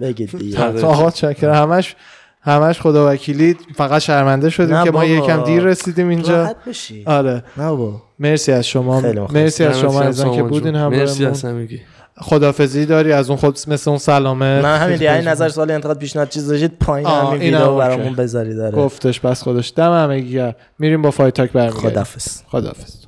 [0.00, 0.62] بگید دیگه.
[0.64, 0.82] آره.
[0.84, 1.96] آقا چکر همش
[2.44, 5.04] همش خدا وکیلی فقط شرمنده شدیم که ما.
[5.04, 6.54] یکم دیر رسیدیم اینجا.
[6.66, 7.04] بشی.
[7.06, 7.44] آره.
[7.56, 8.02] نه بابا.
[8.18, 9.00] مرسی از شما.
[9.32, 10.74] مرسی از شما از که بودین.
[10.74, 11.26] هم مرسی.
[11.26, 11.80] از همگی.
[12.20, 14.60] خدافزی داری؟ از اون خود مثل اون سلامه.
[14.62, 17.76] نه همین دیگه این نظر سوالی انتقاد پیشنهاد چیز داشتید پایین همین ویدیو.
[17.76, 19.72] برامون بذارید داره گفتش بس خودش.
[19.76, 20.52] دم همگی.
[20.78, 21.90] میریم با فایت تاک برمیگردیم.
[21.90, 23.03] خدافظ خدافظ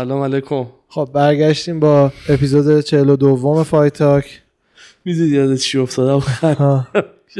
[0.00, 0.66] سلام علیکم.
[0.88, 4.42] خب برگشتیم با اپیزود 42 Fight Talk.
[5.04, 6.86] می‌دونی یادت چی افتادم ها.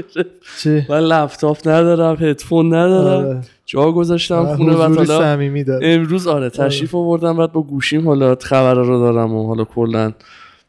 [0.63, 3.27] چی؟ من لپتاپ ندارم هدفون ندارم.
[3.27, 3.41] آره.
[3.67, 5.89] جا گذاشتم خونه حالا صمیمی داره.
[5.89, 10.13] امروز آره تشریف آوردم بعد با گوشیم حالا خبر رو دارم و حالا کلا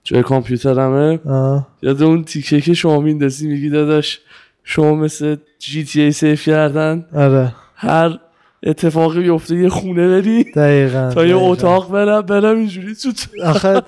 [0.03, 1.19] جای کامپیوترمه.
[1.25, 1.67] آه.
[1.81, 4.19] یاد اون تیکه که شما میندازی میگی داداش
[4.63, 7.05] شما مثل GTA save کردن.
[7.15, 7.55] آره.
[7.75, 8.19] هر
[8.63, 11.51] اتفاقی بیفته یه خونه بری دقیقا تا یه دقیقاً.
[11.51, 13.11] اتاق برم برم اینجوری تو
[13.43, 13.81] آخه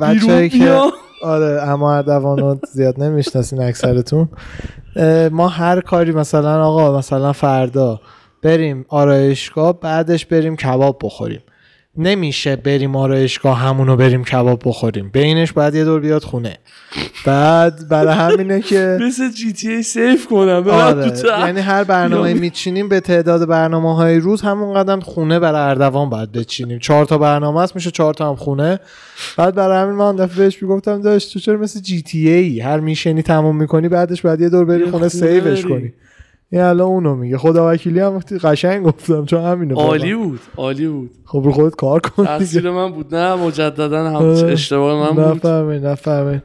[0.00, 0.80] بچه که
[1.22, 4.28] آره اما اردوانو زیاد نمی‌شناسین اکثرتون.
[5.30, 8.00] ما هر کاری مثلا آقا مثلا فردا
[8.42, 11.40] بریم آرایشگاه بعدش بریم کباب بخوریم.
[12.00, 15.10] نمیشه بریم آرایشگاه همونو بریم کباب بخوریم.
[15.12, 16.56] بینش باید یه دور بیاد خونه.
[17.26, 21.12] بعد برای همینه که مثل جی تی ای سیف کنم آره.
[21.24, 26.32] یعنی هر برنامه میچینیم به تعداد برنامه های روز همون قدم خونه برای اردوان باید
[26.32, 26.78] بچینیم.
[26.78, 28.80] چهار تا برنامه است میشه چهار تا هم خونه.
[29.36, 32.80] بعد برای همین من دفعه بهش می‌گفتم داشت تو چرا مثل جی تی ای؟ هر
[32.80, 35.62] میشنی تموم می‌کنی بعدش بعد یه دور بری خونه سیوش بری.
[35.62, 35.92] کنی.
[36.52, 37.38] این الان اونو میگه.
[37.38, 39.74] خدا وکیلی هم وقتی قشنگ گفتم چون همینه.
[39.74, 41.10] عالی بود عالی بود.
[41.24, 43.14] خب رو خودت کار کن تقصیر من بود.
[43.14, 44.46] نه مجددا هم.
[44.46, 45.36] اشتباه من بود.
[45.46, 46.42] نفهمه نفهمه.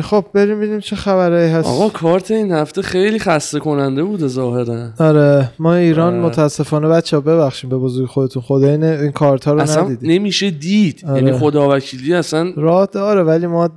[0.00, 1.68] خب بریم ببینیم چه خبره هست.
[1.68, 4.88] آقا کارت این هفته خیلی خسته کننده بوده ظاهرا.
[4.98, 6.22] آره ما ایران آره.
[6.22, 10.10] متاسفانه بچه ها ببخشیم به بزرگی خودتون خدا این این کارت ها رو اصلا ندیدیم.
[10.10, 11.04] نمیشه دید.
[11.08, 11.22] آره.
[11.22, 13.70] یعنی خدا وکیلی اصلا راه داره ولی ما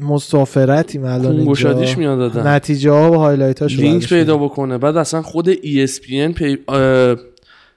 [0.00, 1.76] مسافرتیم الان اینجا.
[1.96, 6.58] میاد دادن نتیجه ها و highlight هاش لینک پیدا بکنه بعد اصلا خود ESPN پی...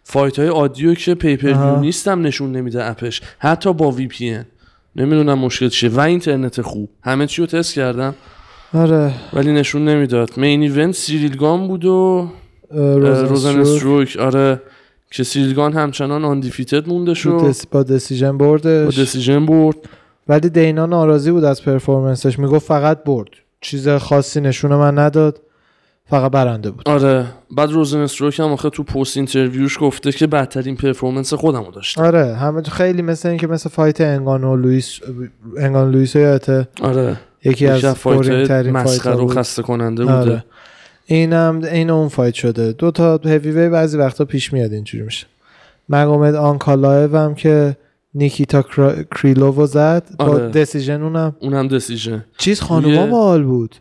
[0.04, 1.80] fight های آدیو که pay-per.
[1.80, 3.22] نیستم نشون نمیده app ش.
[3.40, 4.40] حتی با VP
[4.96, 5.90] نمی‌دونم مشکل چیه.
[5.90, 6.90] و اینترنت خوب.
[7.04, 8.16] همه چی رو تست کردم.
[8.74, 9.14] آره.
[9.34, 10.30] ولی نشون نمی‌داد.
[10.38, 12.30] main event سیریل گان بود و
[12.72, 14.62] روزن استروک آره.
[15.12, 17.48] که سیریل گان همچنان undefeated مونده شو.
[17.50, 19.76] دس- با decision با بردش decision برد.
[20.28, 23.30] ولی دینا ناراضی بود از performance ش می‌گفت فقط برد.
[23.62, 25.42] چیز خاصی نشون من نداد.
[26.10, 26.90] فقط برنده بود.
[26.90, 27.26] آره
[27.58, 31.72] بعد روزن استروک هم آخه تو post interview ش گفته که بدترین performance خودم رو
[31.72, 35.00] داشتم آره همه خیلی مثل این که مثل fight انگانو لوئیس
[35.58, 37.20] انگان لوئیس یادته آره.
[37.46, 40.16] یکی از fight مسخره و خسته کننده بوده.
[40.16, 40.46] آره.
[41.06, 42.72] اینم این اون fight شده.
[42.72, 45.28] دو تا هیوی وی بعضی وقتا پیش میاد اینجوری میشه.
[45.90, 47.78] مگومد آنکالایو هم که
[48.16, 49.04] نیکیتا کرا...
[49.04, 50.50] کریلوو زد با آره.
[50.50, 51.36] decision اونم.
[51.40, 53.76] اون هم دسیژن چیز خانوما باحال بود.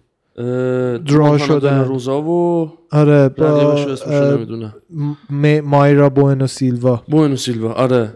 [1.07, 1.85] draw شدن.
[1.85, 4.75] روزا و آره با نمی‌دونم.
[5.65, 7.03] مایرا بوئنو سیلوا.
[7.09, 8.15] بوینو سیلوا آره.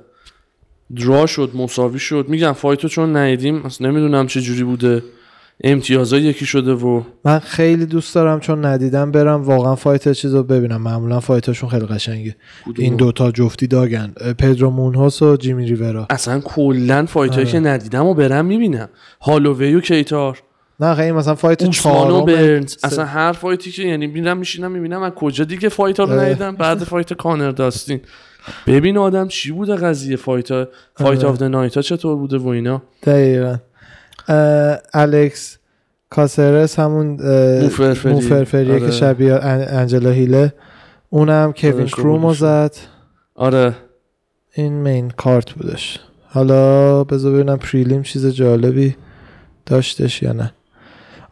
[0.96, 2.26] draw شد مساوی شد.
[2.28, 5.02] میگم fight و چون ندیدیم اصلا نمی‌دونم چه جوری بوده.
[5.64, 10.42] امتیازا یکی شده و من خیلی دوست دارم چون ندیدم برم واقعا fight چیز رو
[10.42, 10.82] ببینم.
[10.82, 12.36] معمولا fight اشون خیلی قشنگه.
[12.78, 14.12] این دوتا جفتی dog ن.
[14.38, 16.06] پدرو مونهوس و جیمی ریورا.
[16.10, 17.52] اصلا کلا fight ایی آره.
[17.52, 18.88] که ندیدم و برم می‌بینم.
[19.20, 20.42] هالووی و کیتار.
[20.80, 22.24] نه خیلی مثلا fight چهارم.
[22.24, 26.06] برنز اصلا هر fight ی که یعنی میرم میشینم می‌بینم از کجا دیگه fight ها
[26.06, 26.20] رو.
[26.20, 26.56] ندیدم.
[26.56, 28.00] بعد fight کانر داستین.
[28.66, 31.28] ببین آدم چی بوده قضیه fight ها fight آره.
[31.28, 33.56] of the night ها چطور بوده و اینا؟ دقیقا.
[34.94, 35.58] الکس
[36.10, 37.06] کاسرس همون
[37.62, 38.12] موفرفری.
[38.12, 38.86] موفرفریه آره.
[38.86, 40.52] که شبیه ان- انجلا هیله.
[41.10, 42.38] اونم کوین آره، کرومو بودش.
[42.38, 42.74] زد.
[43.34, 43.76] آره.
[44.54, 45.98] این main card بودش.
[46.28, 48.96] حالا بذار ببینم prelim چیز جالبی
[49.66, 50.52] داشتش یا نه.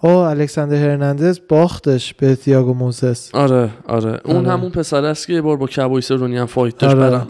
[0.05, 4.21] او الکساندر هرناندز باختش به تیاگو موزس آره آره.
[4.25, 4.51] اون آره.
[4.51, 6.95] همون پسر است که یه بار با کابوی سرونی هم fight داشت.
[6.95, 7.11] آره.
[7.11, 7.27] برم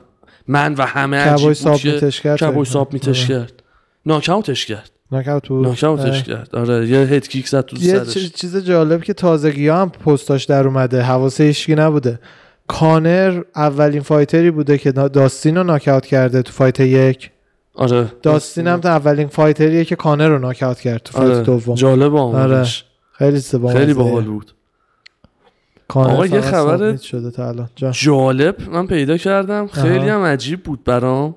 [0.48, 2.38] من و همه کابوی submit ش کرد.
[2.38, 3.62] کابوی submit ش کرد.
[4.06, 4.90] ناکاوتش کرد.
[5.12, 6.56] ناکاوت ناکاوتش کرد.
[6.56, 8.32] آره یه head kick زد تو یه سرش.
[8.32, 11.02] چیز جالب که تازگی ها هم پستاش در اومده.
[11.02, 12.18] حواسه هیچکی نبوده.
[12.66, 17.30] کانر اولین fighter ی بوده که داستین رو ناکاوت کرده تو fight یک.
[17.74, 18.12] آره.
[18.22, 21.42] داستین هم اولین fighter یه که کانر رو ناکاوت کرد تو fight آره.
[21.42, 21.74] دوم.
[21.74, 22.84] جالب آمدش.
[23.12, 24.54] خیلی زبا خیلی باحال بود.
[25.88, 27.68] کانر آقا، یه خبر- شده تا الان.
[27.92, 29.66] جالب من پیدا کردم.
[29.66, 30.08] خیلی.
[30.08, 31.34] هم عجیب بود برام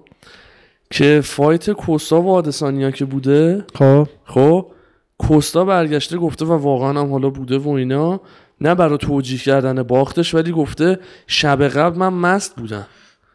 [0.91, 4.07] که فایت کوستا و آدسانیا که بوده خب.
[4.25, 4.65] خب
[5.17, 8.21] کوستا برگشته گفته و واقعا هم حالا بوده و اینا
[8.61, 12.85] نه برای توجیه کردن باختش ولی گفته شب قبل من مست بودم.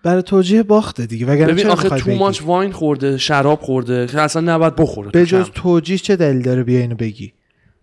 [0.03, 4.55] برای توجیه باخته دیگه وگرنه ببین آخه تو؟ ماچ واین خورده شراب خورده که اصلا
[4.55, 5.51] نباید بخوره به جز.
[5.55, 7.33] توجیه چه دلیل داره بیا اینو بگی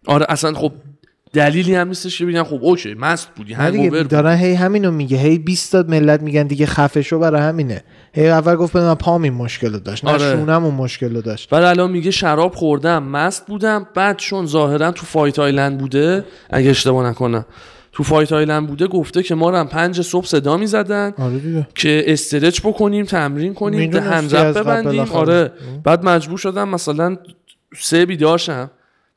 [0.08, 0.72] آره اصلا خب
[1.34, 4.08] دلیلی هم نیستش که بگن خب okay مست بودی hangover بود.
[4.08, 7.84] دارن هی همینو میگه هی 20 تا ملت میگن دیگه خفه شو برای همینه
[8.14, 10.32] هی اول گفت من پام این مشکل رو داشت نه آره.
[10.32, 14.92] شونم اون مشکل رو داشت بعد الان میگه شراب خوردم مست بودم بعد چون ظاهرا
[14.92, 17.46] تو Fight Island بوده اگه اشتباه نکنم
[18.00, 22.04] تو Fight Island بوده گفته که ما رو هم پنج صبح صدا می‌زدن آره که
[22.08, 25.00] stretch بکنیم تمرین کنیم قبل ببندیم.
[25.00, 25.52] آره.
[25.84, 27.18] بعد مجبور شدم مثلا
[27.80, 28.72] سه بیدارشم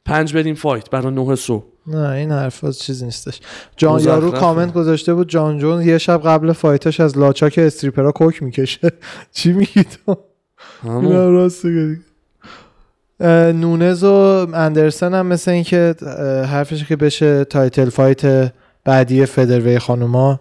[0.04, 1.64] پنج بریم fight برای نه صبح.
[1.86, 3.40] نه این حرفا چیزی نیستش.
[3.76, 4.00] جان.
[4.00, 8.12] یارو کامنت گذاشته بود جان جونز یه شب قبل fight ش از لا چاک stripper
[8.12, 8.92] ا coke می‌کشه.
[9.32, 10.16] چی میگی تو.
[13.20, 15.94] اه، نونز و اندرسن هم مثل اینکه
[16.50, 18.52] حرفش که بشه title fight
[18.84, 20.40] بعدی featherweight خانوما.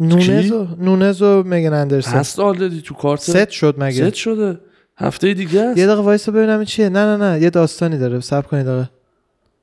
[0.00, 2.18] نونز و نونز و مگن اندرسن.
[2.18, 4.10] هست already تو card؟ set شد مگه.
[4.10, 4.60] ست شده.
[4.96, 5.78] هفته دیگه است.
[5.78, 6.88] یه دقیقه وایسا ببینم این چیه.
[6.88, 7.42] نه نه نه.
[7.42, 8.20] یه داستانی داره.
[8.20, 8.90] صبر کنید دقیقه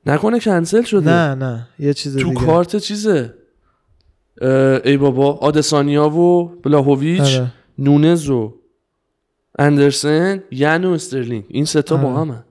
[0.06, 1.10] نکنه کنسل شده.
[1.10, 1.68] نه نه.
[1.78, 2.46] یه چیز تو دیگه.
[2.46, 3.34] کارت چیزه؟
[4.84, 5.32] ای بابا.
[5.32, 7.52] آدسانیا و بلاهویچ آره.
[7.78, 8.54] نونز و
[9.58, 11.44] اندرسن یان و استرلینگ.
[11.48, 12.18] این ستا با آره.
[12.18, 12.44] همه.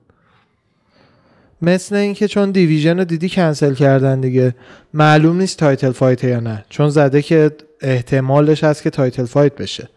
[1.62, 4.54] مثل اینکه چون division رو دیدی کنسل کردن دیگه
[4.94, 6.64] معلوم نیست title fight یا نه.
[6.68, 9.88] چون زده که احتمالش هست که title fight بشه.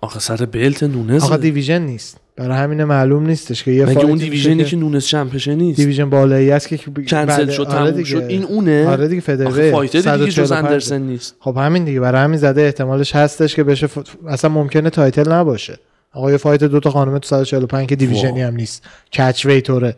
[0.00, 2.16] آخه سر belt نونز آقا division نیست.
[2.36, 5.80] برای همین معلوم نیستش که یه مگه اون division ی که نونز champ شه نیست؟
[5.80, 8.04] division بالایی است که کنسل شد آره تموم دیگه.
[8.04, 8.22] شد.
[8.28, 8.88] این اونه.
[8.88, 10.64] آره دیگه آخه featherweight fighter دیگه جز 145.
[10.64, 11.36] اندرسن نیست.
[11.40, 13.98] خب همین دیگه برای همین زده احتمالش هستش که بشه ف...
[14.28, 15.78] اصلا ممکنه title نباشه.
[16.12, 18.86] آقا یه fight دو تا خانم تو 145 که division ی هم نیست.
[19.12, 19.96] catchweight طوره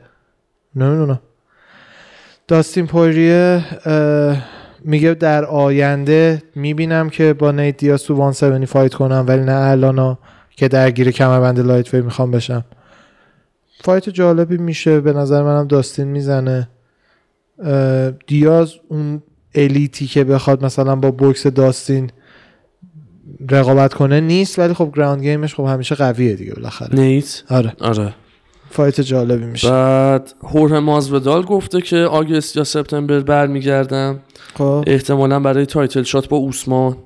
[0.77, 1.21] نمی‌دونم
[2.49, 3.65] داستین پوریه
[4.85, 10.19] میگه در آینده می‌بینم که با نیت دیاز تو 170 fight کنم ولی نه الانا
[10.51, 12.65] که درگیر کمربند lightweight می‌خوام بشم.
[13.85, 16.69] fight جالبی میشه به نظر منم داستین می‌زنه.
[18.27, 19.23] دیاز اون
[19.55, 22.11] elite ی که بخواد مثلا با بوکس داستین
[23.51, 26.95] رقابت کنه نیست ولی خب ground game ش خب همیشه قویه دیگه بالاخره.
[26.95, 27.73] نیت آره.
[27.81, 28.15] آره.
[28.73, 29.71] fight جالبی میشه.
[29.71, 34.19] بعد هوره مازودال گفته که August یا سپتامبر برمیگردم.
[34.55, 34.85] خب.
[34.87, 36.97] احتمالا برای title shot با اوسمان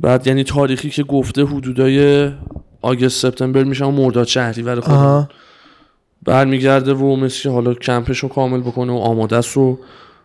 [0.00, 2.30] بعد یعنی تاریخی که گفته حدودای
[2.82, 5.28] August سپتامبر میشن و مرداد شهریورای خود آها.
[6.22, 9.78] برمیگرده و که حالا کمپش رو کامل بکنه و آماده است و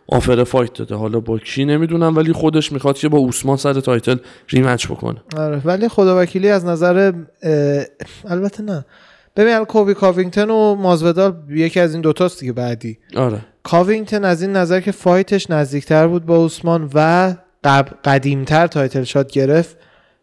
[0.07, 0.96] offer fight داده.
[0.96, 4.18] حالا با کی نمی‌دونم ولی خودش می‌خواد که با اوسمان سر title
[4.49, 5.22] rematch بکنه.
[5.38, 7.14] آره ولی خدا وکیلی از نظر
[7.44, 7.84] اه،
[8.26, 8.86] البته نه.
[9.35, 12.97] ببین کلبی کاوینگتون و مازودال یکی از این دوتاست دیگه بعدی.
[13.15, 13.39] آره.
[13.64, 17.34] کاوینگتون از این نظر که fight ش نزدیکتر بود با اوسمان و
[17.64, 17.88] قب...
[18.05, 19.77] قدیمتر title shot گرفت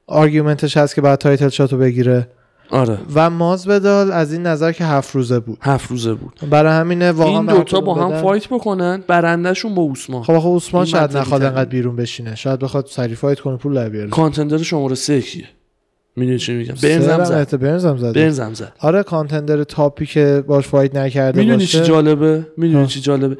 [0.06, 2.28] argument ش هست که بعد title shot رو بگیره.
[2.70, 2.98] آره.
[3.14, 5.58] و مازودال از این نظر که هفت روزه بود.
[5.62, 6.40] هفت روزه بود.
[6.50, 8.22] برای همینه واقعا این دوتا با هم بدن.
[8.22, 11.42] fight بکنن برندهشون با اوسمان خب آخه اوسمان شاید نخواد.
[11.42, 12.34] انقدر بیرون بشینه.
[12.34, 14.10] شاید بخواد سری fight کنه پول در بیاره.
[14.10, 15.44] contender شماره سه کیه؟
[16.16, 17.58] می‌دونی چی میگم؟ برنزم زد.
[17.58, 18.72] برنزم زده برنزم زد.
[18.78, 22.86] آره contender top ی که باش fight نکرده می‌دونی چی جالبه؟ می‌دونی.
[22.86, 23.38] چی جالبه؟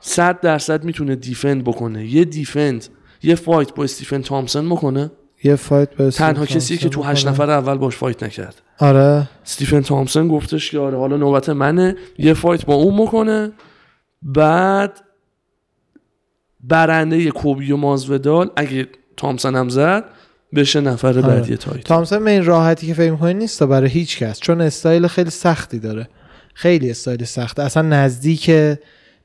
[0.00, 2.06] صد درصد می‌تونه defend بکنه.
[2.06, 2.86] یه defend
[3.22, 5.10] یه fight با استیفن تامسون بکنه.
[5.44, 7.28] یه fight اسم تنها کسی که تو هشت.
[7.28, 8.62] نفر اول باش fight نکرد.
[8.78, 9.28] آره.
[9.44, 11.96] استیفن تامسون گفتش که آره حالا نوبت منه.
[12.18, 13.52] یه fight با اون بکنه.
[14.22, 15.00] بعد
[16.60, 20.04] برنده کلبی و مازودال اگه تامسون هم زد
[20.54, 24.40] بشه نفر بعدی title تامسون به این راحتی که فکر می‌کنی نیست برای هیچ کس
[24.40, 26.08] چون استایل خیلی سختی داره.
[26.54, 27.62] خیلی استایل سخته.
[27.62, 28.50] اصلا نزدیک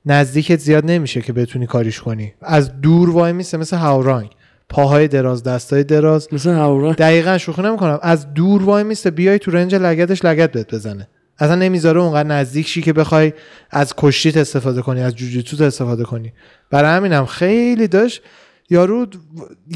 [0.06, 2.34] نزدیکت زیاد نمیشه که بتونی کاریش کنی.
[2.42, 4.30] از دور وای میسه مثل هاورانگ.
[4.70, 6.28] پاهای دراز دستای دراز.
[6.32, 8.00] مثل هاورا دقیقا شوخی نمی‌کنم.
[8.02, 11.08] از دور وای میسته بیای تو رنج لگدش لگد بهت بزنه.
[11.40, 13.34] اصلا نمی‌ذاره اونقدر نزدیک شی که بخوای
[13.72, 16.34] از کشتیت استفاده کنی از جوجیتوت استفاده کنی.
[16.70, 18.22] برای همینم خیلی داشت
[18.70, 19.06] یارو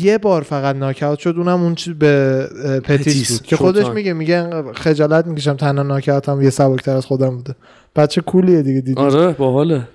[0.01, 2.47] یه بار فقط ناکاوت شد اونم اون چی به
[2.83, 3.87] پتیس, بود که خودش.
[3.87, 7.55] میگه میگه خجالت می‌کشم تنها ناکاوتم یه سبکتر از خودم بوده
[7.95, 9.87] بچه کولیه دیگه دیدی آره باحاله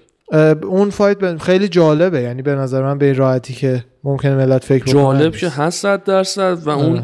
[0.62, 4.84] اون fight خیلی جالبه یعنی به نظر من به این راحتی که ممکنه ملت فکر
[4.84, 5.36] جالب.
[5.36, 6.84] که هست صد درصد و آره.
[6.84, 7.02] اون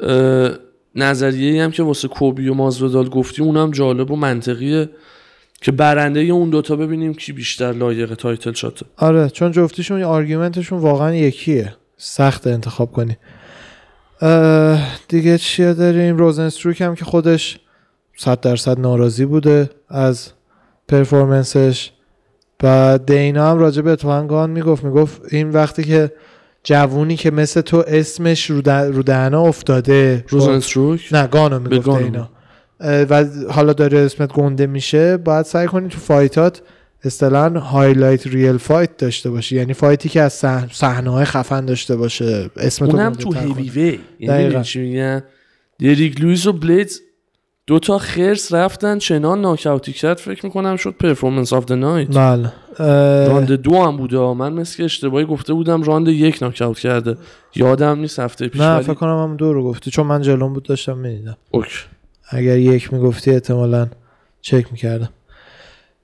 [0.00, 0.50] اه،
[0.94, 4.88] نظریه هم که واسه کلبی و مازودال گفتی اونم جالب و منطقیه
[5.60, 8.86] که برنده اون دوتا ببینیم کی بیشتر لایق title shot ه.
[8.96, 11.76] آره چون جفتیشون argument شون واقعا یکیه.
[11.96, 13.16] سخت انتخاب کنی.
[15.08, 17.58] دیگه چیه داریم؟ روزنستروک هم که خودش
[18.16, 20.28] صد درصد ناراضی بوده از
[20.88, 21.90] performance ش
[22.62, 24.84] و دینا هم راجع به اتفاقان می‌گفت.
[24.84, 26.12] می‌گفت این وقتی که
[26.64, 32.02] جوونی که مثل تو اسمش رو, دهن- رو دهنا افتاده روزنستروک انگانو می‌گفت.
[32.02, 32.28] دینا
[32.80, 36.62] و حالا داره اسمت گنده میشه باید سعی کنی تو fight ات
[37.04, 39.56] اصطلاحا highlight reel fight داشته باشی.
[39.56, 40.32] یعنی fight ی که از
[40.72, 43.32] صحنه های خفن داشته باشه اسم تو اونم تو.
[43.32, 45.22] هیوی وی یعنی چی میگن
[45.78, 47.00] دریک لویس و بلیدز
[47.66, 52.52] دوتا خرس رفتن چنان ناکاوتی کرد فکر می‌کنم شد performance of the night بله.
[53.28, 57.16] راند دو هم بوده من مثل اشتباهی گفته بودم راند یک ناکاوت کرده.
[57.54, 60.62] یادم نیست هفته پیش نه فکر کنم هم دو رو گفتی چون من جلوم بود
[60.62, 61.36] داشتم می‌دیدم.
[61.50, 61.78] OK.
[62.30, 63.86] اگر یک می‌گفتی احتمالا
[64.40, 65.08] چک می‌کردم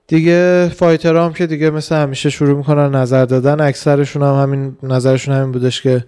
[0.06, 5.34] دیگه فایتر هم که دیگه مثل همیشه شروع می‌کنن نظر دادن اکثرشون هم همین نظرشون
[5.34, 6.04] همین بودش که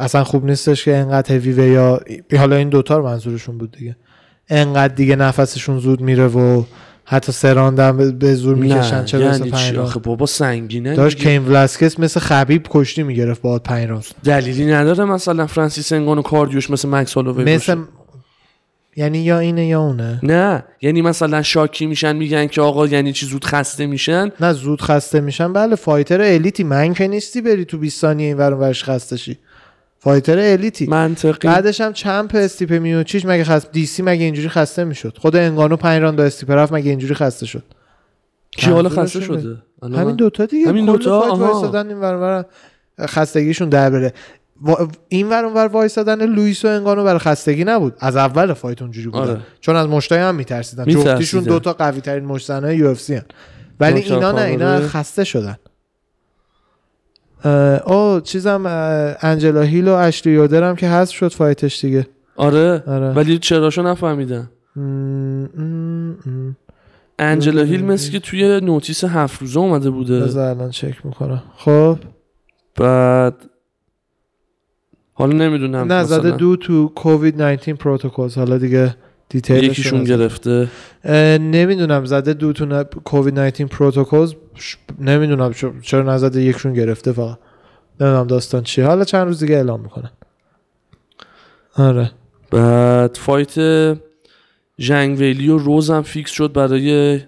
[0.00, 2.00] اصلا خوب نیستش که انقدر هیوی یا
[2.38, 3.96] حالا این دوتا رو منظورشون بود دیگه
[4.48, 6.62] انقدر دیگه نفسشون زود میره و
[7.04, 9.76] حتی سراندم به- زور می‌کشن چه یعنی چی.
[9.76, 11.18] آخه بابا سنگینه داشت.
[11.18, 16.70] کین ولاسکس مثل خبیب کشتی می‌گرفت با پنج راند دلیلی نداره مثلا فرانسیس انگانو کاردیوش
[16.70, 17.76] مثل مکس هالووی مثل.
[18.96, 23.26] یعنی یا اینه یا اونه؟ نه یعنی مثلا شاکی میشن میگن که آقا یعنی چی
[23.26, 25.52] زود خسته میشن؟ نه زود خسته میشن.
[25.52, 26.64] بله فایتر الیتی.
[26.64, 29.38] من که نیستی بری تو 20 ثانیه این ور ورش خسته شی.
[29.98, 30.86] فایتر الیتی.
[30.86, 31.48] منطقی.
[31.48, 36.02] بعدش هم چمپ استیپ میوچیش مگه خست دیسی مگه اینجوری خسته می‌شد؟ خود انگانو پنج
[36.02, 37.62] راند با استیپ رفت مگه اینجوری خسته شد؟
[38.56, 39.20] کی حالا خسته.
[39.20, 42.44] شده؟ همین دوتا دیگه همین دوتا؟ این ور.
[43.00, 44.12] خستگیشون در بره.
[45.08, 49.08] این ور اون ور وایسادن لوئیس و انگانو برای خستگی نبود از اول fight اونجوری
[49.08, 49.40] بودن آره.
[49.60, 51.12] چون از مشتای هم میترسیدن می‌ترسیدن.
[51.12, 53.20] جفتیشون دوتا قوی ترین مشت‌زنهای UFC
[53.80, 54.80] ولی اینا نه اینا.
[54.80, 55.56] خسته شدن
[57.86, 58.66] او چیزم
[59.20, 62.06] انجلا هیل و اشلی یودر هم که حذف شد fight ش دیگه
[62.36, 63.12] آره آره.
[63.12, 63.82] ولی چراشو
[64.76, 66.56] م.
[67.18, 67.62] انجلا.
[67.62, 71.98] هیل مثل که توی notice هفت روزه اومده بوده بذار الان چک می‌کنم خب
[72.76, 73.34] بعد
[75.14, 78.96] حالا نمی‌دونم نه زده دو تو کووید 19 protocols حالا دیگه
[79.28, 80.68] detail ش یکیشون گرفته.
[81.38, 87.38] نمی‌دونم زده دو تو کووید 19 protocols ش- نمی‌دونم چرا نزده یکشون گرفته فقط.
[88.00, 88.86] نمی‌دونم داستان چیه.
[88.86, 90.10] حالا چند روز دیگه اعلام می‌کنن
[91.76, 92.10] آره.
[92.50, 93.54] بعد fight
[94.78, 97.20] ژانگ ویلی و رز هم فیکس شد برای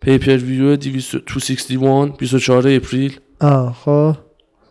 [0.00, 3.16] pay-per-view 261 24 April.
[3.40, 4.16] آه خب.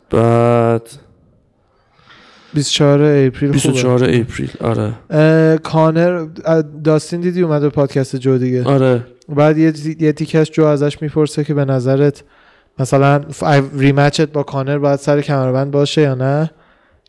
[0.09, 0.89] بعد
[2.55, 3.51] 24 اپریل خوبه.
[3.51, 5.57] 24 April آره.
[5.57, 6.27] کانر
[6.83, 8.63] داستین دیدی؟ اومد به پادکست جو دیگه.
[8.63, 9.05] آره.
[9.29, 12.23] بعد یه, یه تیکش جو ازش می‌پرسه که به نظرت
[12.79, 13.21] مثلا
[13.77, 16.51] rematch با کانر باید سر کمربند باشه یا نه؟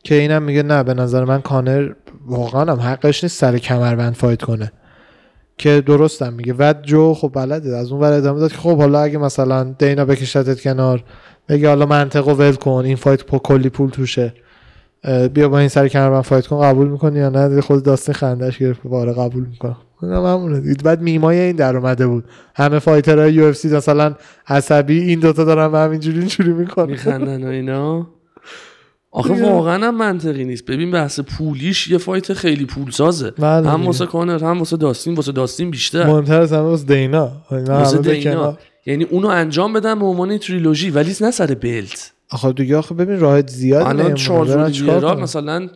[0.05, 1.93] که اینم میگه نه به نظر من کانر
[2.27, 4.73] واقعا هم حقش نیست سر کمربند fight کنه.
[5.59, 6.55] که درستم میگه.
[6.59, 7.77] و جو خب بلده.
[7.77, 11.05] از اون ور ادامه داد که خب حالا اگه مثلا دینا بکشتت کنار
[11.49, 14.35] بگه حالا منطقو ول کن این fight پا کلی پول توشه.
[15.35, 18.81] بیا با این سر کمربند fight کن قبول می‌کنی یا نه؟ خود داستین خندش گرفت
[18.85, 19.77] باره قبول می‌کنم.
[20.03, 20.75] اونم همونه دیگه.
[20.85, 22.25] بعد میمای این در اومده بود.
[22.55, 24.15] همه fighter های UFC مثلا
[24.47, 26.91] عصبی این دوتا دارن و همینجوری اینجوری می‌کنن.
[26.91, 28.07] میخندن و اینا.
[29.11, 29.43] آخه.
[29.43, 30.65] واقعا هم منطقی نیست.
[30.65, 33.87] ببین بحث پولیش یه fight خیلی پول سازه بله هم.
[33.87, 36.07] واسه کانر هم واسه داستین واسه داستین بیشتر.
[36.07, 37.33] مهمتر از همه واسه دینا.
[37.51, 38.35] اینا واسه دینا.
[38.35, 38.59] کنار.
[38.87, 42.13] یعنی اونو انجام بدن به عنوان تریلوژی ولی نه سر بلت.
[42.31, 44.83] آخه دیگه آخه ببین راحت زیاد الان چارلز
[45.19, 45.69] مثلا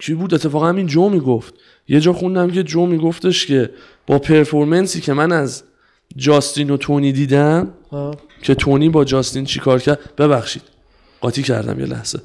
[0.00, 1.54] کی بود؟ اتفاقا همین جو می‌گفت.
[1.88, 3.70] یه جا خوندم که جو میگفتش که
[4.06, 5.62] با پرفورمنسی که من از
[6.16, 7.68] جاستین و تونی دیدم
[8.42, 10.62] که تونی با جاستین چیکار کرد؟ ببخشید.
[11.20, 12.18] قاطی کردم یه لحظه.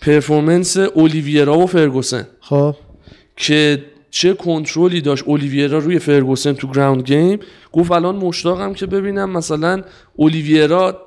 [0.00, 2.26] پرفورمنس اولیویرا و فرگوسن.
[2.40, 2.76] خب.
[3.36, 7.38] که چه کنترلی داشت اولیویرا روی فرگوسن تو ground game.
[7.72, 9.82] گفت الان مشتاقم که ببینم مثلا
[10.16, 11.03] اولیویرا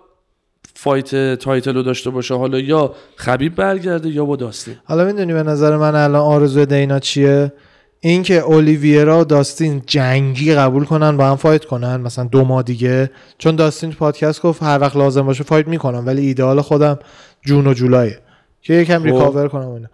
[0.79, 2.35] fight title رو داشته باشه.
[2.35, 4.75] حالا یا خبیب برگرده یا با داستین.
[4.83, 7.53] حالا می‌دونی به نظر من الان آرزوی دینا چیه؟
[7.99, 13.11] اینکه اولیویرا و داستین جنگی قبول کنن با هم fight کنن مثلا دو ماه دیگه.
[13.37, 16.99] چون داستین تو پادکست گفت هر وقت لازم باشه fight می‌کنم ولی ایدئال خودم
[17.45, 18.19] June و جولایه.
[18.61, 19.87] که یکم recover کنم اینا.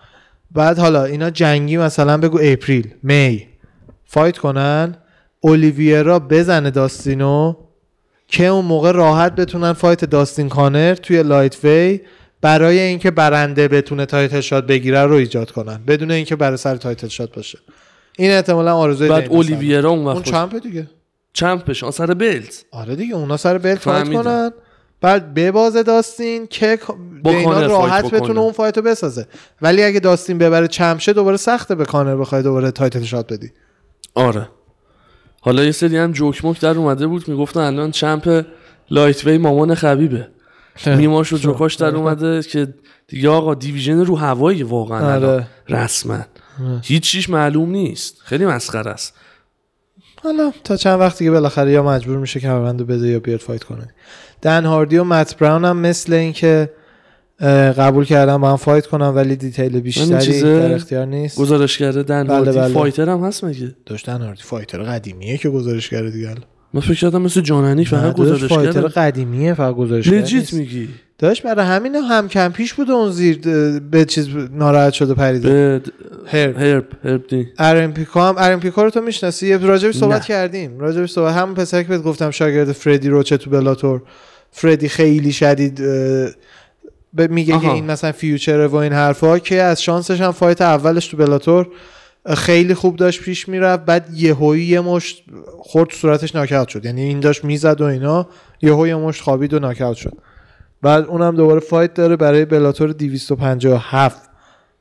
[0.52, 3.48] بعد حالا اینا جنگی مثلا بگو April May.
[4.06, 4.96] fight کنن
[5.40, 7.54] اولیویرا بزنه داستینو.
[8.34, 12.02] که اون موقع راحت بتونن fight داستین کانر توی lightweight
[12.42, 17.08] برای اینکه برنده بتونه title shot بگیره رو ایجاد کنن بدون اینکه برای سر title
[17.08, 17.60] shot باشه.
[18.18, 19.28] این احتمالا آرزوی بعد.
[19.30, 20.90] اولیویرا اون اون وقت champ دیگه.
[21.34, 22.66] champ ش آن سر belt.
[22.72, 24.14] آره دیگه اونا سر belt fight.
[24.14, 24.52] کنن.
[25.02, 26.80] بعد ببازه داستین که
[27.24, 28.12] دینا راحت.
[28.12, 29.28] بتونه اون fight رو بسازه.
[29.62, 33.52] ولی اگه داستین ببره champ شه دوباره سخته به کانر بخوای دوباره title shot بدی.
[34.16, 34.50] آره.
[35.46, 38.46] حالا یه سری هم جوک موک در اومده بود می‌گفتن الان champ
[38.92, 40.28] lightweight مامان خبیبه.
[40.86, 42.74] میماش و جوکاش در اومده که
[43.08, 45.48] دیگه آقا division رو هوایی واقعا آره.
[45.70, 46.20] رسما.
[46.84, 48.18] هیچ چیش معلوم نیست.
[48.24, 49.14] خیلی مسخره است.
[50.24, 53.64] حالا تا چند وقت دیگه بالاخره یا مجبور میشه کمربند رو بده یا بیاد فایت
[53.64, 53.88] کنه.
[54.42, 56.70] دن هاردی و مت براون هم مثل اینکه
[57.78, 61.38] قبول کردم با هم فایت کنم ولی دیتیل بیشتری در اختیار نیست.
[61.38, 62.68] گزارش کرده دن بله، بله.
[62.68, 66.36] فایتر هم هست مگه؟ داشتن هاردی فایتر قدیمیه که گزارش کرده دیگه.
[66.74, 68.88] من فکر کردم مثل جاننی فقط گزارش فایتر کرده.
[68.88, 73.40] قدیمیه فقط گزارش لجیت میگی؟ داشت برای همین هم کم پیش بود اون زیر
[73.92, 75.50] به چیز ناراحت شده پریده.
[75.50, 75.82] به
[76.26, 76.58] هرب.
[76.58, 77.48] هرب هرب دی.
[77.60, 80.28] ارن پیکو هم ارن پیکو رو تو می‌شناسی؟ یه راجبش صحبت نه.
[80.28, 80.80] کردیم.
[80.80, 84.02] راجبش صحبت همون پسر که بهت گفتم شاگرد فردی روچ ه تو بلاتور.
[84.52, 85.82] فردی خیلی شدید
[87.14, 87.72] به- میگه که.
[87.72, 91.68] این مثلا future و این حرفا که از شانسش هم fight اولش تو بلاتور
[92.36, 95.24] خیلی خوب داشت پیش می‌رفت بعد یهویی یه مشت
[95.60, 96.86] خورد صورتش ناکاوت شد.
[96.86, 98.28] یعنی این داشت می‌زد و اینا
[98.62, 100.14] یهو یه مشت خوابید و ناکاوت شد.
[100.82, 104.22] بعد اونم دوباره fight داره برای بلاتور 257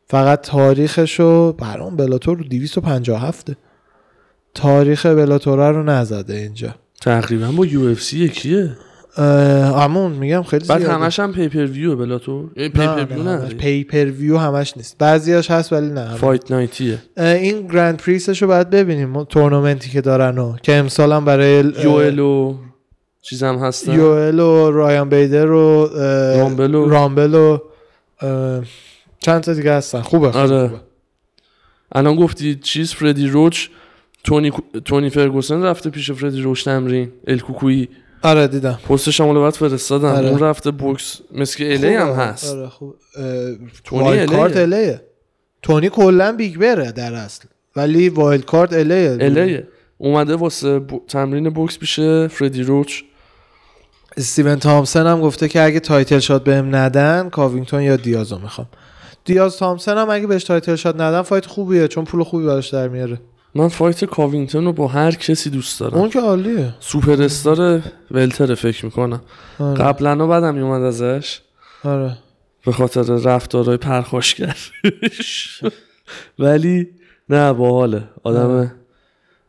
[0.06, 3.52] فقط تاریخشو برام بلاتور رو 257
[4.54, 6.74] تاریخ بلاتوره رو نزده اینجا.
[7.00, 8.76] تقریبا با UFC یکیه.
[9.16, 10.82] اه، همون میگم خیلی بعد.
[10.82, 16.14] همش هم pay-per-view بلاتور نه، pay-per-view نه، پیپر ویو همش نیست بعضیاش هست ولی نه.
[16.14, 20.74] fight night یه این Grand Prix ش رو باید ببینیم تورنمنتی که دارن و که
[20.74, 22.54] امسال هم برای یوئل و
[23.22, 25.86] چیزم هستن یوئل و رایان بیدر و
[26.36, 27.58] رامبل و- رامبل و
[29.18, 30.68] چند تا دیگه هستن خوبه خیلی آره.
[30.68, 30.80] خوبه.
[31.94, 33.68] الان گفتی چیز فردی روچ
[34.24, 34.52] تونی
[34.84, 37.88] تونی فرگوسن رفته پیش فردی روچ تمرین الکوکویی
[38.22, 38.78] آره دیدم.
[38.88, 40.08] پستش هم بعد فرستادم.
[40.08, 40.28] آره.
[40.28, 42.08] اون رفته بوکس مثل که الی هم.
[42.08, 42.54] هست.
[42.54, 42.94] آره خوب.
[43.84, 44.26] تونی.
[44.26, 45.00] کارت الیه
[45.62, 47.44] تونی کلا بیگ بره در اصل.
[47.76, 49.68] ولی Wild Card الیه الیه
[49.98, 52.00] اومده واسه بو- تمرین بوکس پیش
[52.30, 53.02] فردی روچ.
[54.16, 58.66] استیون تامسن هم گفته که اگه title shot بهم ندن کاوینگتون یا دیازو می‌خوام.
[59.24, 62.88] دیاز تامسن هم اگه بهش title shot ندن fight خوبیه چون پول خوبی براش در
[62.88, 63.20] میاره.
[63.54, 65.98] من fight کاوینگتون رو با هر کسی دوست دارم.
[65.98, 66.74] اون که عالیه.
[66.80, 69.20] superstar welter فکر می‌کنم.
[69.58, 69.78] آره.
[69.84, 71.40] قبلا و بعدم میومد ازش.
[71.84, 72.18] آره.
[72.66, 74.56] به خاطر رفتارهای پرخاشگر
[76.38, 76.88] ولی
[77.28, 78.02] نه باحاله.
[78.22, 78.72] آدم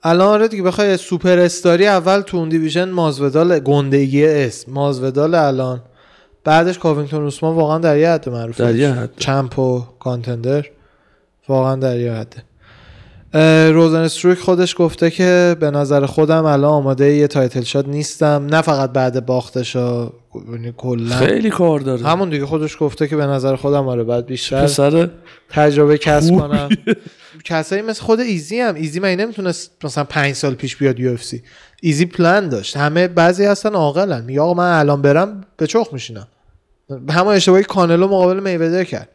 [0.04, 5.82] الان آره دیگه بخوای سوپر استاری اول تو اون division ماسویدال گندگی اسم ماسویدال الان.
[6.44, 8.64] بعدش کاوینگتون اوسمان واقعا در یه حد معروفه.
[8.64, 9.10] در یه حد.
[9.18, 10.66] champ و contender
[11.48, 12.44] واقعا در یه حده
[13.74, 18.48] روزن استروک خودش گفته که به نظر خودم الان آماده یه title shot نیستم.
[18.52, 21.16] نه فقط بعد باختش یعنی کلا.
[21.16, 22.08] خیلی کار داره.
[22.08, 25.10] همون دیگه خودش گفته که به نظر خودم آره بعد بیشتر پسر
[25.50, 26.36] تجربه کسب.
[26.36, 26.70] کنم.
[27.44, 28.76] کسایی مثل خود ایزی هم.
[28.76, 31.44] ایزی من نمی‌تونست مثلا پنج سال پیش بیاد UFC؟
[31.82, 32.78] ایزی پلان داشت.
[32.78, 34.40] همه بعضی هستن عاقلن.
[34.40, 36.28] آقا من الان برم به چخ میشینم.
[37.10, 39.10] همون اشتباهی کانلو مقابل میودر کرد.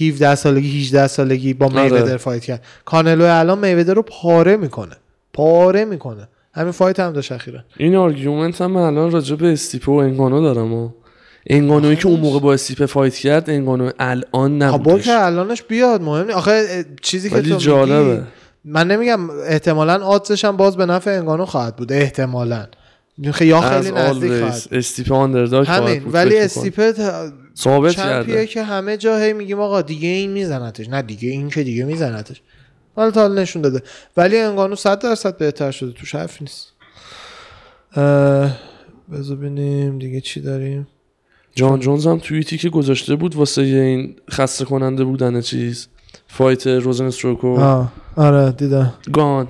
[0.00, 1.82] 17 سالگی 18 سالگی با آره.
[1.82, 2.64] میودر fight کرد.
[2.84, 4.96] کانلو الان میودر رو پاره می‌کنه.
[5.32, 6.28] پاره می‌کنه.
[6.54, 7.60] همین fight هم داشت اخیرا.
[7.76, 10.90] این argument هم الان راجع به استیپه و انگانو دارم و
[11.46, 15.04] انگانویی که اون موقع با استیپه فایت کرد انگانو الان نبودش.
[15.04, 18.04] که الانش بیاد مهم نیست آخه چیزی که تو جالبه.
[18.04, 18.22] میگی
[18.64, 21.92] من نمیگم احتمالا آدزش هم باز به نفع انگانو خواهد بود.
[21.92, 22.66] احتمالا.
[23.18, 23.52] یا خیلی
[23.90, 24.32] نزدیک
[25.06, 26.02] خواهد آندرداگ خواهد همین.
[26.12, 26.38] ولی.
[26.38, 27.00] استیپت
[27.56, 28.46] ثابت کرده.
[28.46, 30.88] که همه جا هی میگیم آقا دیگه این میزنتش.
[30.88, 32.42] نه دیگه این که دیگه میزنتش.
[32.96, 33.82] حالا تا حالا نشون داده.
[34.16, 35.92] ولی انگانو 100 درصد بهتر شده.
[35.92, 36.72] توش حرف نیست.
[39.12, 40.86] بذار ببینیم دیگه چی داریم.
[41.54, 45.88] جان جونز هم توییتی که گذاشته بود واسه این خسته کننده بودن چیز.
[46.26, 47.86] fight روزن استروکو.
[48.16, 48.94] آره دیدم.
[49.12, 49.48] گان.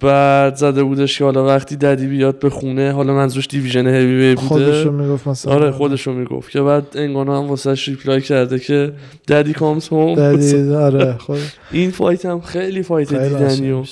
[0.00, 4.46] بعد زده بودش که حالا وقتی daddy بیاد به خونه حالا منظورش division heavy بوده.
[4.46, 5.52] خودشو می‌گفت مثلا.
[5.52, 8.92] آره خودشو می‌گفت که بعد انگانو هم واسه reply کرده که
[9.28, 10.14] daddy comes home.
[10.14, 11.38] daddy آره خود
[11.70, 13.84] این fight هم خیلی fight خیلی دیدنی و.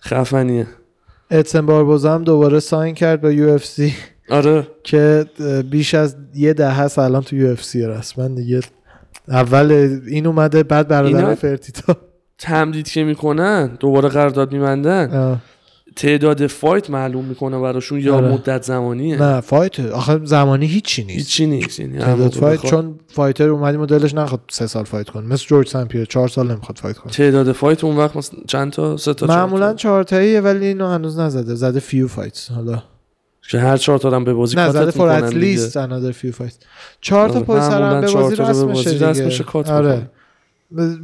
[0.00, 0.66] خفنیه.
[1.30, 3.94] ادسن باربوزا هم دوباره sign کرد با UFC.
[4.30, 4.66] آره.
[4.82, 5.26] که
[5.70, 8.60] بیش از یه ده هست الان تو UFC رسما دیگه
[9.28, 11.96] اول این اومده بعد برادر فرتیتا.
[12.38, 15.10] تمدید که می‌کنن دوباره قرارداد میبندن.
[15.10, 15.38] آه.
[15.96, 18.28] تعداد fight معلوم می‌کنه براشون یا آره.
[18.28, 22.70] مدت زمانیه نه fight آخه زمانی هیچی نیست هیچی نیست یعنی تعداد fight بخواد.
[22.72, 26.78] چون fighter اومدی مدلش نخواد سه سال fight کنه مثل جورج سمپیر چهار سال نمی‌خواد
[26.78, 30.66] fight کنه تعداد fight اون وقت مثلا چند تا سه تا معمولا؟ چهار تاییه ولی
[30.66, 32.82] اینو هنوز نزده زده five fight حالا
[33.50, 35.34] که هر چهار تا هم ببازی نه زده for at.
[35.34, 36.54] least another five fight
[37.00, 40.10] چهار تا آره، پشت سر هم ببازی رسمشه cut آره.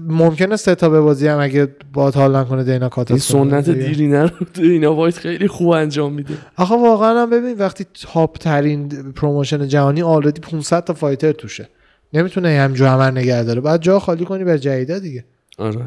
[0.08, 3.70] ممکنه سه تا ببازی هم اگه با حال نکنه دینا cut ت این سنت.
[3.70, 6.34] دیرینه رو اینا وایت خیلی خوب انجام میده.
[6.56, 11.68] آخه واقعا هم ببین وقتی top ترین promotion جهانی already 500 تا fighter توشه.
[12.12, 13.60] نمی‌تونه همین‌جور همه نگه داره.
[13.60, 15.24] بعد جا خالی کنی بر جدیدا دیگه.
[15.58, 15.82] آره.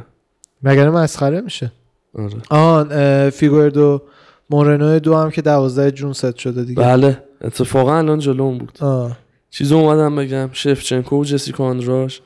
[0.63, 1.71] مگر مسخره میشه؟
[2.15, 2.35] آره.
[2.49, 4.01] آن فیگوردو
[4.49, 6.81] مورنو دو هم که 12 June set شده دیگه.
[6.81, 7.23] بله.
[7.41, 8.77] اتفاقا الان جلوم بود.
[8.81, 9.17] آه.
[9.49, 10.49] چیزو اومدم بگم.
[10.53, 12.21] شفچنکو و جسیکا آندراش.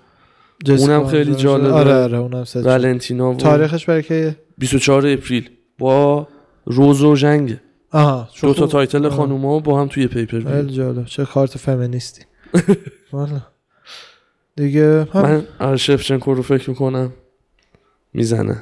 [0.68, 1.36] اونم خیلی.
[1.36, 1.72] جالبه.
[1.72, 2.46] آره آره اونم.
[2.56, 5.50] ولنتینا و تاریخش برای که 24 April.
[5.80, 6.28] با
[6.66, 7.58] رز و ژانگ.
[7.92, 8.68] آها دو تا.
[8.68, 9.12] title آه.
[9.12, 11.06] خانوما با هم توی pay-per خیلی جالب.
[11.06, 12.22] چه کارت فمینیستی.
[13.14, 13.42] والا.
[14.56, 17.14] دیگه هم من آره شفچنکو رو فکر می‌کنم
[18.14, 18.58] می‌زنه.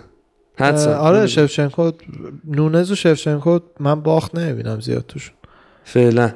[0.59, 1.27] آره.
[1.27, 1.91] شفچنکو
[2.45, 5.35] نونز و شفچنکو من باخت نمی‌بینم زیاد توشون.
[5.83, 6.31] فعلا.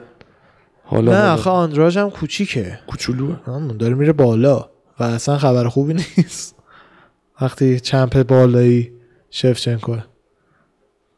[0.84, 1.32] حالا نه.
[1.34, 2.80] آخه آندراژ هم کوچیکه.
[2.88, 3.40] کوچولوه.
[3.46, 4.70] همون داره میره بالا.
[5.00, 6.56] و اصلا خبر خوبی نیست.
[7.42, 8.92] وقتی چمپ بالایی
[9.32, 9.96] شفچنکو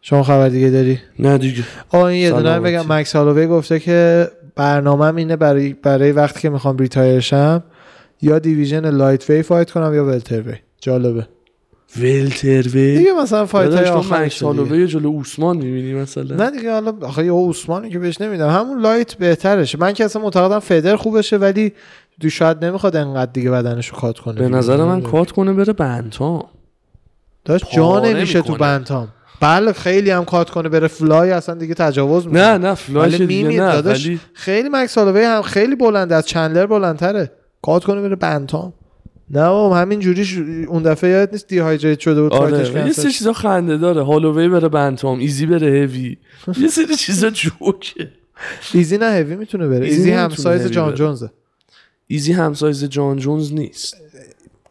[0.01, 1.63] شما خبر دیگه داری؟ نه دیگه.
[1.89, 2.59] آه این یه دونه.
[2.59, 2.85] بگم.
[2.87, 7.63] مکس هالووی گفته که برنامه اینه برای برای وقتی که می‌خوام retire شم
[8.21, 10.55] یا division lightweight fight کنم یا welterweight.
[10.81, 11.27] جالبه.
[11.97, 14.45] welterweight دیگه مثلا fight های آخرش مکس دیگه.
[14.45, 18.49] هالووی جلو اوسمان می‌بینی مثلا؟ نه دیگه حالا آخه به اوسمانی که بهش نمیدم.
[18.49, 19.77] همون light بهترشه.
[19.77, 21.73] من که اصلا معتقدم feather خوبشه ولی
[22.21, 24.49] دو شاید نمی‌خواد انقدر دیگه بدنشو کات کنه به.
[24.49, 26.43] نظر من cut کنه بره bantam.
[27.45, 28.55] داشت جا نمیشه تو.
[28.55, 29.07] bantam.
[29.39, 30.87] بله خیلی هم cut کنه بره.
[30.87, 32.41] fly اصلا دیگه تجاوز می‌کنه.
[32.41, 36.15] نه نه fly ش ولی دیگه نه داداش ولی خیلی مکس هالووی هم خیلی بلنده
[36.15, 37.31] از چندلر بلندتره.
[37.61, 38.73] cut کنه بره bantam.
[39.29, 40.37] نه بابا همین جوریش
[40.67, 42.85] اون دفعه یاد نیست dehydrate شده بود آره.
[42.87, 44.03] یه سری چیزا خنده داره.
[44.03, 45.19] هالووی بره bantam.
[45.19, 46.17] ایزی بره هوی
[46.61, 48.11] یه سری چیزا جوکه.
[48.73, 49.85] ایزی نه هوی می‌تونه بره.
[49.85, 50.93] ایزی ایزی هم سایز جان.
[50.95, 51.29] جونزه.
[52.11, 53.97] ایزی همسایز جان جونز نیست.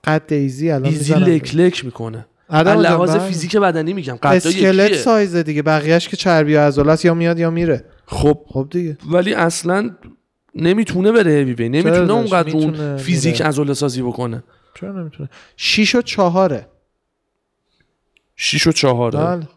[0.04, 1.14] قد ایزی الان ایزی.
[1.14, 2.26] لک لک می‌کنه.
[2.48, 3.28] آدم جان، لحاظ بله.
[3.28, 7.38] فیزیک بدنی میگم قدا اسکلت سایزه دیگه بقیهش که چربی و عضله است یا میاد
[7.38, 7.84] یا میره.
[8.06, 8.38] خب.
[8.48, 8.98] خب دیگه.
[9.10, 9.90] ولی اصلا
[10.54, 13.42] نمی‌تونه بره هیوی وی نمی‌تونه اونقدر؟ اون فیزیک.
[13.42, 14.42] عضله سازی بکنه.
[14.80, 16.66] چرا نمی‌تونه؟ 6 و 4
[18.36, 19.48] 6 و 4 بله.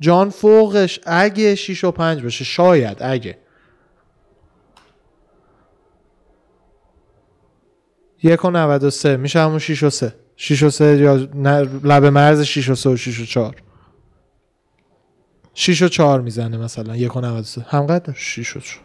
[0.00, 3.38] جان فوقش اگه 6 و 5 بشه شاید اگه.
[8.22, 11.14] یک و 93 میشه همون 6 و 3 6 و 3 یا
[11.84, 13.54] لب مرز 6 و 3 و 6 و 4
[15.54, 18.80] 6 و 4 می‌زنه مثلا یک و 93 همقدر؟ 6 و 4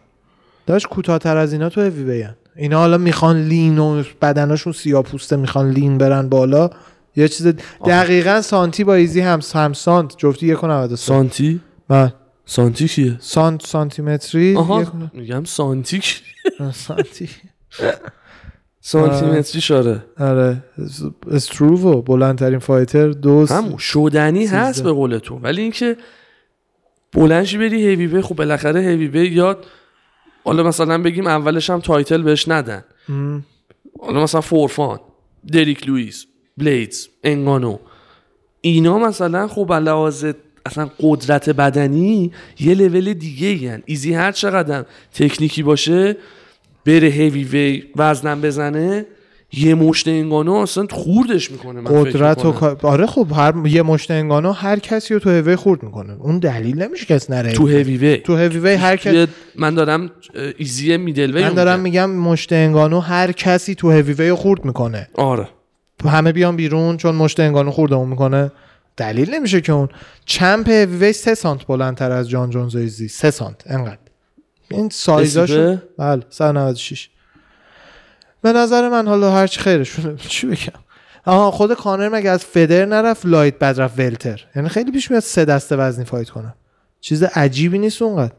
[0.65, 5.35] داشت کوتاهتر از اینا تو هوی بیان اینا حالا می‌خوان لین و بدنشون سیاه پوسته
[5.35, 6.69] می‌خوان لین برن بالا.
[7.15, 7.47] یه چیز
[7.85, 10.18] دقیقا سانتی با ایزی هم هم سانت.
[10.18, 12.14] جفتی یک و 93 سانتی؟ بله.
[12.45, 13.61] سانتی کیه؟ سانت
[14.81, 16.01] یک و- میگم سانتی؟
[16.73, 17.30] سانتی.
[18.89, 20.64] سانتی متری شاره آره.
[21.31, 23.77] استروو بلندترین فایتر دو همون.
[23.77, 24.89] شدنی هست سیزده.
[24.89, 25.97] به قول تو ولی اینکه
[27.14, 29.65] بلنشی بری هیوی وی خب بالاخره هیوی وی یاد
[30.43, 32.84] حالا مثلا بگیم اولش هم تایتل بهش ندن.
[33.09, 33.39] م.
[33.99, 34.99] حالا مثلا فورفان
[35.53, 36.26] دریک لوئیس
[36.57, 37.77] بلیدز انگانو.
[38.61, 40.26] اینا مثلا خب لحاظ
[40.65, 46.18] اصلا قدرت بدنی یه لول دیگه ایزی هر چقدر تکنیکی باشه
[46.88, 49.05] بره هیوی وی وزنم بزنه
[49.53, 54.51] یه مشت انگانو اصلا خوردش می‌کنه من قدرت و آره خب هر یه مشت انگانو
[54.51, 56.14] هر کسی رو تو هوی خورد می‌کنه.
[56.19, 57.97] اون دلیل نمیشه کس نره تو هیوی.
[57.97, 60.11] وی تو هوی وی هر کس من دارم
[60.57, 62.09] ایزی middleweight من دارم میگم.
[62.09, 65.07] میگم مشت انگانو هر کسی تو هوی وی خورد می‌کنه.
[65.15, 65.47] آره.
[66.05, 68.51] همه بیان بیرون چون مشت انگانو خوردمون می‌کنه.
[68.97, 69.89] دلیل نمیشه که اون.
[70.26, 73.07] چمپ هوی وی سه سانت بلندتر از جان جونز ایزی.
[73.07, 73.97] سه سانت انقدر.
[74.72, 77.10] این سایزاشو رسیده؟ بله 196
[78.41, 80.80] به نظر من حالا هرچی خیرشونه چی بگم؟
[81.26, 84.45] آها خود کانر مگه از فدر نرفت لایت بعد رفت ولتر.
[84.56, 86.56] یعنی خیلی پیش میاد سه دسته وزنی فایت کنه.
[86.99, 88.34] چیز عجیبی نیست اونقدر.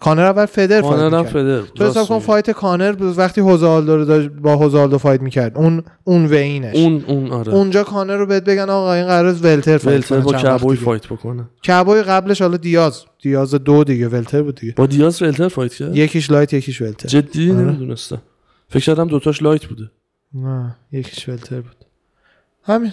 [0.00, 1.32] کانر اول فدر فایت کانر می‌کرد.
[1.32, 2.18] فدر تو حساب کن.
[2.18, 5.58] فایت کانر وقتی هوزالدو رو داشت با هوزالدو فایت می‌کرد.
[5.58, 6.76] اون اون وینش.
[6.76, 7.54] اون اون آره.
[7.54, 10.76] اونجا کانر رو بهت بگن آقا این قرار ولتر فایت ولتر با کبوی.
[10.76, 11.44] فایت بکنه.
[11.66, 13.04] کبوی قبلش حالا دیاز.
[13.22, 14.74] دیاز دو دیگه ولتر بود دیگه.
[14.76, 17.08] با دیاز ولتر فایت کرد؟ یکیش لایت یکیش ولتر.
[17.08, 17.60] جدی آره.
[17.60, 18.22] نمی‌دونستم.
[18.68, 19.90] فکر کردم دوتاش لایت بوده.
[20.34, 21.76] نه یکیش ولتر بود.
[22.62, 22.92] همین.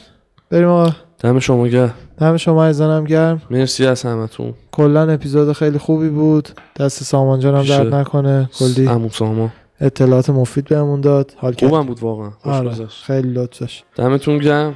[0.49, 0.91] بریم آقا.
[1.19, 1.93] دم شما گرم.
[2.17, 3.41] دم شما عزیزانم گرم.
[3.51, 4.53] مرسی از همتون.
[4.72, 6.49] کلا اپیزود خیلی خوبی بود.
[6.80, 7.63] دست سامان جانم.
[7.63, 8.49] درد نکنه.
[8.59, 9.49] کلی عمو ساما
[9.81, 11.34] اطلاعات مفید بهمون داد.
[11.38, 12.30] حال خوبم بود واقعا.
[12.30, 12.88] خوش آره.
[12.88, 14.76] خیلی لطفش دمتون گرم.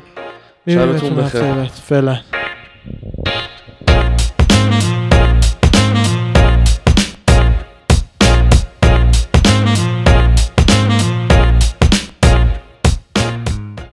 [0.67, 1.63] شبتون بخیر.
[1.63, 2.17] فعلا.